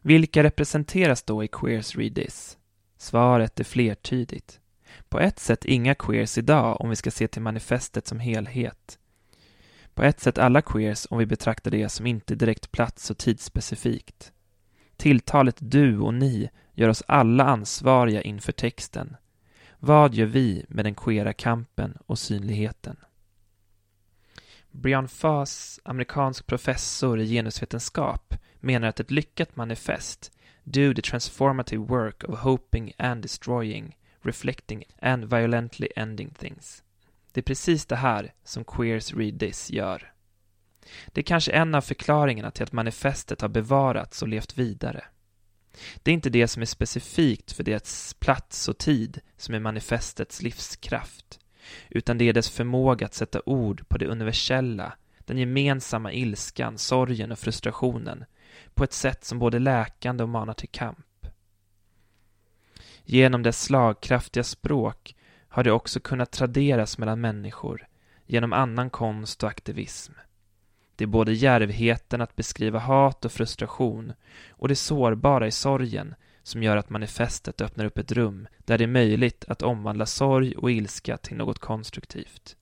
Vilka 0.00 0.42
representeras 0.42 1.22
då 1.22 1.44
i 1.44 1.48
Queers 1.48 1.96
Read 1.96 2.14
This? 2.14 2.58
Svaret 2.96 3.60
är 3.60 3.64
flertydigt. 3.64 4.60
På 5.08 5.20
ett 5.20 5.38
sätt 5.38 5.64
inga 5.64 5.94
queers 5.94 6.38
idag 6.38 6.80
om 6.80 6.90
vi 6.90 6.96
ska 6.96 7.10
se 7.10 7.28
till 7.28 7.42
manifestet 7.42 8.06
som 8.06 8.20
helhet. 8.20 8.98
På 9.94 10.02
ett 10.02 10.20
sätt 10.20 10.38
alla 10.38 10.62
queers 10.62 11.06
om 11.10 11.18
vi 11.18 11.26
betraktar 11.26 11.70
det 11.70 11.88
som 11.88 12.06
inte 12.06 12.34
direkt 12.34 12.72
plats 12.72 13.10
och 13.10 13.18
tidsspecifikt. 13.18 14.32
Tilltalet 14.96 15.56
du 15.58 15.98
och 15.98 16.14
ni 16.14 16.50
gör 16.72 16.88
oss 16.88 17.02
alla 17.06 17.44
ansvariga 17.44 18.22
inför 18.22 18.52
texten. 18.52 19.16
Vad 19.78 20.14
gör 20.14 20.26
vi 20.26 20.64
med 20.68 20.84
den 20.84 20.94
queera 20.94 21.32
kampen 21.32 21.98
och 22.06 22.18
synligheten? 22.18 22.96
Brian 24.72 25.08
Foss, 25.08 25.80
amerikansk 25.84 26.46
professor 26.46 27.20
i 27.20 27.26
genusvetenskap, 27.26 28.34
menar 28.60 28.88
att 28.88 29.00
ett 29.00 29.10
lyckat 29.10 29.56
manifest, 29.56 30.32
do 30.64 30.94
the 30.94 31.02
transformative 31.02 31.86
work 31.86 32.24
of 32.24 32.38
hoping 32.38 32.92
and 32.98 33.22
destroying, 33.22 33.96
reflecting 34.22 34.84
and 35.00 35.24
violently 35.24 35.88
ending 35.96 36.30
things. 36.30 36.82
Det 37.32 37.40
är 37.40 37.44
precis 37.44 37.86
det 37.86 37.96
här 37.96 38.32
som 38.44 38.64
Queers 38.64 39.14
Read 39.14 39.40
This 39.40 39.70
gör. 39.70 40.12
Det 41.06 41.20
är 41.20 41.24
kanske 41.24 41.52
en 41.52 41.74
av 41.74 41.80
förklaringarna 41.80 42.50
till 42.50 42.62
att 42.62 42.72
manifestet 42.72 43.40
har 43.40 43.48
bevarats 43.48 44.22
och 44.22 44.28
levt 44.28 44.58
vidare. 44.58 45.04
Det 46.02 46.10
är 46.10 46.14
inte 46.14 46.30
det 46.30 46.48
som 46.48 46.62
är 46.62 46.66
specifikt 46.66 47.52
för 47.52 47.64
dess 47.64 48.14
plats 48.14 48.68
och 48.68 48.78
tid 48.78 49.20
som 49.36 49.54
är 49.54 49.60
manifestets 49.60 50.42
livskraft, 50.42 51.40
utan 51.88 52.18
det 52.18 52.28
är 52.28 52.32
dess 52.32 52.50
förmåga 52.50 53.06
att 53.06 53.14
sätta 53.14 53.40
ord 53.46 53.88
på 53.88 53.98
det 53.98 54.06
universella, 54.06 54.92
den 55.18 55.38
gemensamma 55.38 56.12
ilskan, 56.12 56.78
sorgen 56.78 57.32
och 57.32 57.38
frustrationen 57.38 58.24
på 58.74 58.84
ett 58.84 58.92
sätt 58.92 59.24
som 59.24 59.38
både 59.38 59.58
läkande 59.58 60.22
och 60.22 60.28
manar 60.28 60.54
till 60.54 60.68
kamp. 60.68 61.26
Genom 63.04 63.42
dess 63.42 63.62
slagkraftiga 63.62 64.44
språk 64.44 65.16
har 65.48 65.64
det 65.64 65.72
också 65.72 66.00
kunnat 66.00 66.30
traderas 66.30 66.98
mellan 66.98 67.20
människor 67.20 67.86
genom 68.26 68.52
annan 68.52 68.90
konst 68.90 69.42
och 69.42 69.48
aktivism. 69.48 70.12
Det 70.96 71.04
är 71.04 71.08
både 71.08 71.32
djärvheten 71.32 72.20
att 72.20 72.36
beskriva 72.36 72.78
hat 72.78 73.24
och 73.24 73.32
frustration 73.32 74.12
och 74.50 74.68
det 74.68 74.76
sårbara 74.76 75.46
i 75.46 75.50
sorgen 75.50 76.14
som 76.42 76.62
gör 76.62 76.76
att 76.76 76.90
manifestet 76.90 77.60
öppnar 77.60 77.84
upp 77.84 77.98
ett 77.98 78.12
rum 78.12 78.48
där 78.58 78.78
det 78.78 78.84
är 78.84 78.88
möjligt 78.88 79.44
att 79.48 79.62
omvandla 79.62 80.06
sorg 80.06 80.54
och 80.56 80.70
ilska 80.70 81.16
till 81.16 81.36
något 81.36 81.58
konstruktivt. 81.58 82.56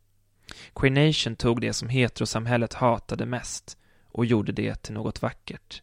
Queer 0.74 1.06
Nation 1.06 1.36
tog 1.36 1.60
det 1.60 1.72
som 1.72 1.88
heterosamhället 1.88 2.74
hatade 2.74 3.26
mest 3.26 3.78
och 4.12 4.26
gjorde 4.26 4.52
det 4.52 4.82
till 4.82 4.94
något 4.94 5.22
vackert. 5.22 5.82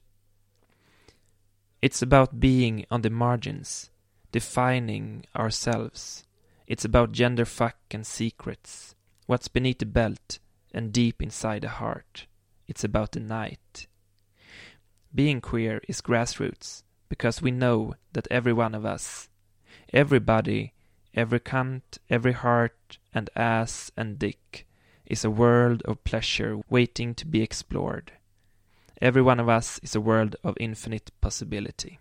It's 1.81 2.03
about 2.03 2.31
being 2.31 2.85
on 2.89 3.01
the 3.01 3.09
margins, 3.09 3.91
defining 4.31 5.27
ourselves. 5.33 6.25
It's 6.65 6.85
about 6.85 7.17
gender 7.17 7.45
fuck 7.45 7.93
and 7.93 8.07
secrets, 8.07 8.95
what's 9.27 9.53
beneath 9.53 9.79
the 9.79 9.85
belt 9.85 10.39
and 10.73 10.93
deep 10.93 11.21
inside 11.21 11.61
the 11.61 11.67
heart. 11.67 12.27
It's 12.67 12.85
about 12.85 13.11
the 13.11 13.19
night. 13.19 13.87
Being 15.09 15.41
queer 15.41 15.81
is 15.87 16.01
grassroots 16.01 16.83
because 17.09 17.41
we 17.41 17.51
know 17.51 17.95
that 18.13 18.27
every 18.29 18.53
one 18.53 18.75
of 18.75 18.85
us, 18.85 19.29
everybody, 19.93 20.73
every 21.13 21.39
cunt, 21.39 21.99
every 22.09 22.33
heart 22.33 22.97
and 23.13 23.29
ass 23.35 23.91
and 23.97 24.19
dick 24.19 24.67
is 25.05 25.23
a 25.23 25.31
world 25.31 25.81
of 25.83 26.03
pleasure 26.03 26.59
waiting 26.69 27.15
to 27.15 27.25
be 27.25 27.41
explored. 27.41 28.11
Every 29.01 29.21
one 29.21 29.39
of 29.39 29.47
us 29.47 29.79
is 29.83 29.95
a 29.95 30.01
world 30.01 30.35
of 30.43 30.57
infinite 30.59 31.11
possibility. 31.21 31.99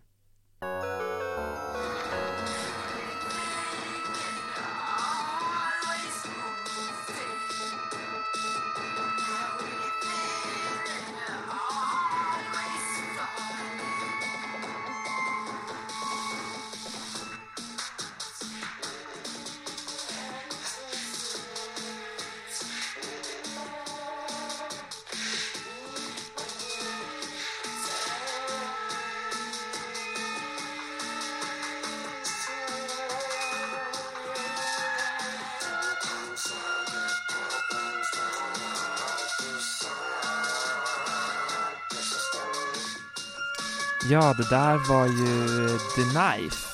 Ja, 44.16 44.34
det 44.34 44.50
där 44.50 44.88
var 44.88 45.06
ju 45.06 45.68
The 45.78 46.02
Knife, 46.02 46.68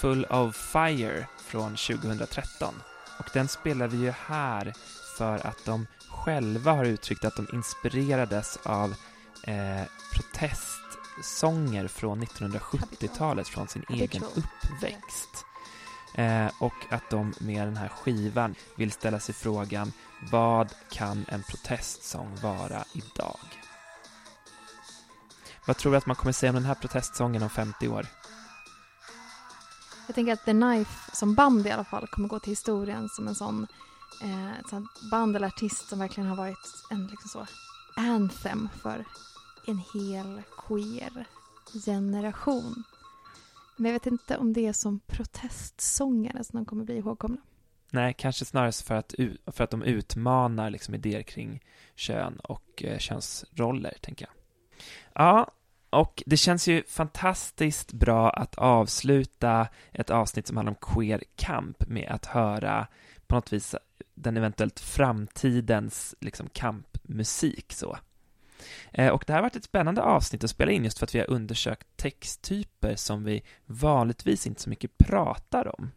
Full 0.00 0.24
of 0.24 0.56
Fire 0.56 1.26
från 1.38 1.76
2013. 1.76 2.74
Och 3.18 3.30
den 3.32 3.48
spelar 3.48 3.88
vi 3.88 3.96
ju 3.96 4.10
här 4.10 4.72
för 5.18 5.46
att 5.46 5.64
de 5.64 5.86
själva 6.08 6.72
har 6.72 6.84
uttryckt 6.84 7.24
att 7.24 7.36
de 7.36 7.46
inspirerades 7.52 8.58
av 8.62 8.94
eh, 9.44 9.82
protestsånger 10.14 11.88
från 11.88 12.24
1970-talet 12.24 13.48
från 13.48 13.68
sin 13.68 13.84
egen 13.88 14.22
uppväxt. 14.22 15.44
Eh, 16.14 16.46
och 16.60 16.86
att 16.90 17.10
de 17.10 17.34
med 17.38 17.66
den 17.66 17.76
här 17.76 17.88
skivan 17.88 18.54
vill 18.76 18.92
ställa 18.92 19.20
sig 19.20 19.34
frågan 19.34 19.92
vad 20.30 20.74
kan 20.90 21.24
en 21.28 21.42
protestsång 21.42 22.36
vara 22.42 22.84
idag? 22.92 23.61
Vad 25.66 25.76
tror 25.76 25.92
du 25.92 25.98
att 25.98 26.06
man 26.06 26.16
kommer 26.16 26.32
säga 26.32 26.50
om 26.50 26.54
den 26.54 26.64
här 26.64 26.74
protestsången 26.74 27.42
om 27.42 27.50
50 27.50 27.88
år? 27.88 28.06
Jag 30.06 30.14
tänker 30.14 30.32
att 30.32 30.44
The 30.44 30.52
Knife 30.52 31.16
som 31.16 31.34
band 31.34 31.66
i 31.66 31.70
alla 31.70 31.84
fall 31.84 32.06
kommer 32.06 32.28
gå 32.28 32.38
till 32.38 32.52
historien 32.52 33.08
som 33.08 33.28
en 33.28 33.34
sån 33.34 33.66
eh, 34.22 34.58
ett 34.60 34.68
sånt 34.68 35.10
band 35.10 35.36
eller 35.36 35.46
artist 35.46 35.88
som 35.88 35.98
verkligen 35.98 36.28
har 36.28 36.36
varit 36.36 36.84
en 36.90 37.06
liksom 37.06 37.28
så 37.28 37.46
anthem 37.96 38.68
för 38.82 39.04
en 39.66 39.82
hel 39.94 40.42
queer 40.66 41.26
generation. 41.84 42.84
Men 43.76 43.86
jag 43.86 43.92
vet 43.92 44.06
inte 44.06 44.36
om 44.36 44.52
det 44.52 44.66
är 44.66 44.72
som 44.72 45.00
protestsångare 45.00 46.44
som 46.44 46.56
de 46.56 46.64
kommer 46.64 46.84
bli 46.84 46.96
ihågkomna. 46.96 47.40
Nej, 47.90 48.14
kanske 48.18 48.44
snarare 48.44 48.72
för 48.72 48.94
att, 48.94 49.14
för 49.46 49.64
att 49.64 49.70
de 49.70 49.82
utmanar 49.82 50.70
liksom 50.70 50.94
idéer 50.94 51.22
kring 51.22 51.62
kön 51.94 52.40
och 52.40 52.84
eh, 52.84 52.98
könsroller, 52.98 53.94
tänker 54.00 54.26
jag. 54.26 54.41
Ja, 55.14 55.50
och 55.90 56.22
det 56.26 56.36
känns 56.36 56.68
ju 56.68 56.82
fantastiskt 56.82 57.92
bra 57.92 58.30
att 58.30 58.54
avsluta 58.54 59.68
ett 59.92 60.10
avsnitt 60.10 60.46
som 60.46 60.56
handlar 60.56 60.72
om 60.72 60.94
queer 60.94 61.22
kamp 61.36 61.88
med 61.88 62.10
att 62.10 62.26
höra 62.26 62.86
på 63.26 63.34
något 63.34 63.52
vis 63.52 63.74
den 64.14 64.36
eventuellt 64.36 64.80
framtidens 64.80 66.14
liksom 66.20 66.48
kampmusik 66.48 67.72
så. 67.72 67.98
Eh, 68.92 69.08
och 69.08 69.24
det 69.26 69.32
här 69.32 69.38
har 69.38 69.42
varit 69.42 69.56
ett 69.56 69.64
spännande 69.64 70.02
avsnitt 70.02 70.44
att 70.44 70.50
spela 70.50 70.72
in 70.72 70.84
just 70.84 70.98
för 70.98 71.06
att 71.06 71.14
vi 71.14 71.18
har 71.18 71.30
undersökt 71.30 71.86
texttyper 71.96 72.96
som 72.96 73.24
vi 73.24 73.42
vanligtvis 73.66 74.46
inte 74.46 74.60
så 74.62 74.70
mycket 74.70 74.98
pratar 74.98 75.80
om. 75.80 75.90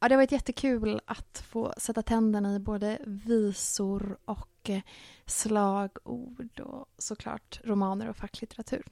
Ja, 0.00 0.08
det 0.08 0.14
har 0.14 0.20
varit 0.20 0.32
jättekul 0.32 1.00
att 1.04 1.44
få 1.48 1.74
sätta 1.76 2.02
tänderna 2.02 2.54
i 2.54 2.58
både 2.58 2.98
visor 3.06 4.18
och 4.24 4.70
eh, 4.70 4.80
slagord 5.26 6.60
och 6.60 6.88
såklart 6.98 7.60
romaner 7.64 8.08
och 8.08 8.16
facklitteratur. 8.16 8.82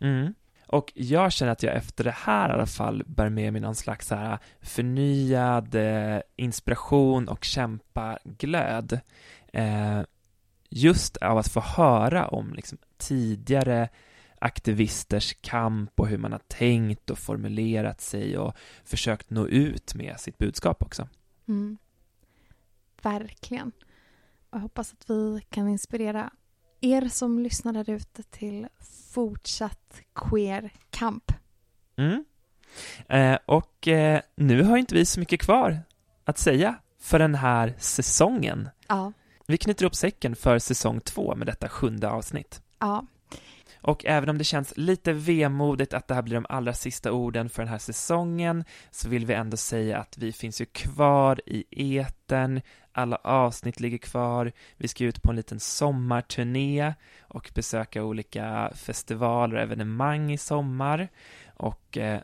Mm. 0.00 0.34
Och 0.66 0.92
jag 0.94 1.32
känner 1.32 1.52
att 1.52 1.62
jag 1.62 1.76
efter 1.76 2.04
det 2.04 2.14
här 2.16 2.48
i 2.48 2.52
alla 2.52 2.66
fall 2.66 3.02
bär 3.06 3.28
med 3.28 3.52
mig 3.52 3.62
någon 3.62 3.74
slags 3.74 4.08
så 4.08 4.14
här 4.14 4.32
eh, 4.32 4.38
förnyad 4.60 5.74
eh, 5.74 6.20
inspiration 6.36 7.28
och 7.28 7.44
kämpaglöd. 7.44 9.00
Eh, 9.52 10.00
just 10.68 11.16
av 11.16 11.38
att 11.38 11.48
få 11.48 11.60
höra 11.60 12.28
om 12.28 12.54
liksom, 12.54 12.78
tidigare 12.98 13.88
aktivisters 14.44 15.34
kamp 15.40 16.00
och 16.00 16.08
hur 16.08 16.18
man 16.18 16.32
har 16.32 16.42
tänkt 16.48 17.10
och 17.10 17.18
formulerat 17.18 18.00
sig 18.00 18.38
och 18.38 18.54
försökt 18.84 19.30
nå 19.30 19.46
ut 19.46 19.94
med 19.94 20.20
sitt 20.20 20.38
budskap 20.38 20.82
också. 20.82 21.08
Mm. 21.48 21.78
Verkligen. 23.02 23.72
Jag 24.50 24.58
hoppas 24.58 24.92
att 24.92 25.10
vi 25.10 25.40
kan 25.50 25.68
inspirera 25.68 26.30
er 26.80 27.08
som 27.08 27.38
lyssnar 27.38 27.72
där 27.72 27.90
ute 27.90 28.22
till 28.22 28.66
fortsatt 29.12 30.02
queer 30.14 30.72
kamp. 30.90 31.32
Mm. 31.96 32.24
Eh, 33.08 33.38
och 33.46 33.88
eh, 33.88 34.20
nu 34.34 34.62
har 34.62 34.76
inte 34.76 34.94
vi 34.94 35.06
så 35.06 35.20
mycket 35.20 35.40
kvar 35.40 35.78
att 36.24 36.38
säga 36.38 36.74
för 36.98 37.18
den 37.18 37.34
här 37.34 37.74
säsongen. 37.78 38.68
Ja. 38.88 39.12
Vi 39.46 39.58
knyter 39.58 39.86
upp 39.86 39.94
säcken 39.94 40.36
för 40.36 40.58
säsong 40.58 41.00
två 41.00 41.34
med 41.34 41.46
detta 41.46 41.68
sjunde 41.68 42.10
avsnitt. 42.10 42.62
Ja. 42.78 43.06
Och 43.84 44.04
även 44.04 44.28
om 44.28 44.38
det 44.38 44.44
känns 44.44 44.72
lite 44.76 45.12
vemodigt 45.12 45.94
att 45.94 46.08
det 46.08 46.14
här 46.14 46.22
blir 46.22 46.34
de 46.34 46.46
allra 46.48 46.72
sista 46.72 47.12
orden 47.12 47.48
för 47.48 47.62
den 47.62 47.68
här 47.68 47.78
säsongen 47.78 48.64
så 48.90 49.08
vill 49.08 49.26
vi 49.26 49.34
ändå 49.34 49.56
säga 49.56 49.98
att 49.98 50.18
vi 50.18 50.32
finns 50.32 50.60
ju 50.60 50.66
kvar 50.66 51.40
i 51.46 51.64
eten. 51.96 52.60
Alla 52.92 53.16
avsnitt 53.16 53.80
ligger 53.80 53.98
kvar. 53.98 54.52
Vi 54.76 54.88
ska 54.88 55.04
ut 55.04 55.22
på 55.22 55.30
en 55.30 55.36
liten 55.36 55.60
sommarturné 55.60 56.94
och 57.20 57.50
besöka 57.54 58.04
olika 58.04 58.72
festivaler 58.74 59.56
och 59.56 59.62
evenemang 59.62 60.32
i 60.32 60.38
sommar 60.38 61.08
och 61.56 61.98
eh, 61.98 62.20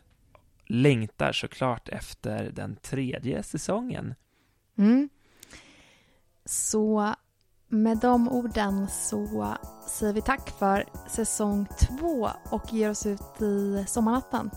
längtar 0.65 1.31
såklart 1.31 1.89
efter 1.89 2.51
den 2.51 2.75
tredje 2.75 3.43
säsongen. 3.43 4.15
Mm. 4.77 5.09
Så 6.45 7.15
med 7.71 7.97
de 7.97 8.29
orden 8.29 8.87
så 8.87 9.55
säger 9.87 10.13
vi 10.13 10.21
tack 10.21 10.49
för 10.59 10.85
säsong 11.07 11.67
två 11.79 12.29
och 12.49 12.73
ger 12.73 12.89
oss 12.89 13.05
ut 13.05 13.41
i 13.41 13.85
sommarnatten. 13.87 14.51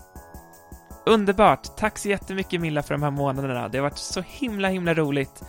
Underbart! 1.05 1.77
Tack 1.77 1.97
så 1.97 2.09
jättemycket 2.09 2.61
Milla 2.61 2.83
för 2.83 2.93
de 2.93 3.03
här 3.03 3.11
månaderna. 3.11 3.67
Det 3.67 3.77
har 3.77 3.83
varit 3.83 3.97
så 3.97 4.21
himla, 4.21 4.67
himla 4.67 4.93
roligt. 4.93 5.43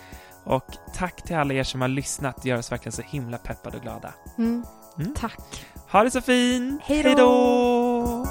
Och 0.45 0.77
tack 0.95 1.23
till 1.23 1.37
alla 1.37 1.55
er 1.55 1.65
som 1.65 1.81
har 1.81 1.89
lyssnat. 1.89 2.43
Det 2.43 2.49
gör 2.49 2.59
oss 2.59 2.73
verkligen 2.73 2.93
så 2.93 3.03
himla 3.03 3.39
peppade 3.39 3.77
och 3.77 3.83
glada. 3.83 4.15
Mm. 4.39 4.65
Mm. 4.99 5.15
Tack. 5.15 5.67
Ha 5.91 6.05
det 6.05 6.11
så 6.11 6.21
fint! 6.21 6.83
Hej 6.85 7.15
då! 7.15 8.27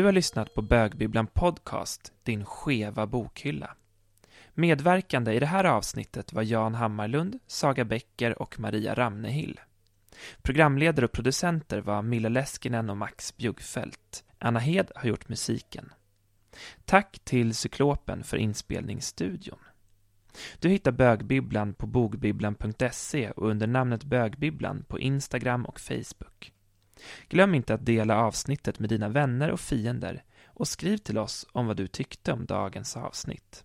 Du 0.00 0.04
har 0.04 0.12
lyssnat 0.12 0.54
på 0.54 0.62
Bögbibblan 0.62 1.26
Podcast, 1.26 2.12
din 2.22 2.44
skeva 2.44 3.06
bokhylla. 3.06 3.76
Medverkande 4.54 5.32
i 5.32 5.40
det 5.40 5.46
här 5.46 5.64
avsnittet 5.64 6.32
var 6.32 6.42
Jan 6.42 6.74
Hammarlund, 6.74 7.38
Saga 7.46 7.84
Bäcker 7.84 8.42
och 8.42 8.60
Maria 8.60 8.94
Ramnehill. 8.94 9.60
Programledare 10.42 11.04
och 11.04 11.12
producenter 11.12 11.80
var 11.80 12.02
Mille 12.02 12.28
Leskinen 12.28 12.90
och 12.90 12.96
Max 12.96 13.36
Bjuggfeldt. 13.36 14.24
Anna 14.38 14.58
Hed 14.60 14.90
har 14.94 15.08
gjort 15.08 15.28
musiken. 15.28 15.92
Tack 16.84 17.18
till 17.24 17.54
Cyklopen 17.54 18.24
för 18.24 18.36
inspelningsstudion. 18.36 19.58
Du 20.58 20.68
hittar 20.68 20.92
Bögbibblan 20.92 21.74
på 21.74 21.86
bogbibblan.se 21.86 23.30
och 23.30 23.48
under 23.48 23.66
namnet 23.66 24.04
Bögbibblan 24.04 24.84
på 24.88 24.98
Instagram 24.98 25.64
och 25.64 25.80
Facebook. 25.80 26.52
Glöm 27.28 27.54
inte 27.54 27.74
att 27.74 27.86
dela 27.86 28.16
avsnittet 28.16 28.78
med 28.78 28.88
dina 28.88 29.08
vänner 29.08 29.50
och 29.50 29.60
fiender 29.60 30.22
och 30.46 30.68
skriv 30.68 30.96
till 30.96 31.18
oss 31.18 31.46
om 31.52 31.66
vad 31.66 31.76
du 31.76 31.86
tyckte 31.86 32.32
om 32.32 32.44
dagens 32.44 32.96
avsnitt. 32.96 33.64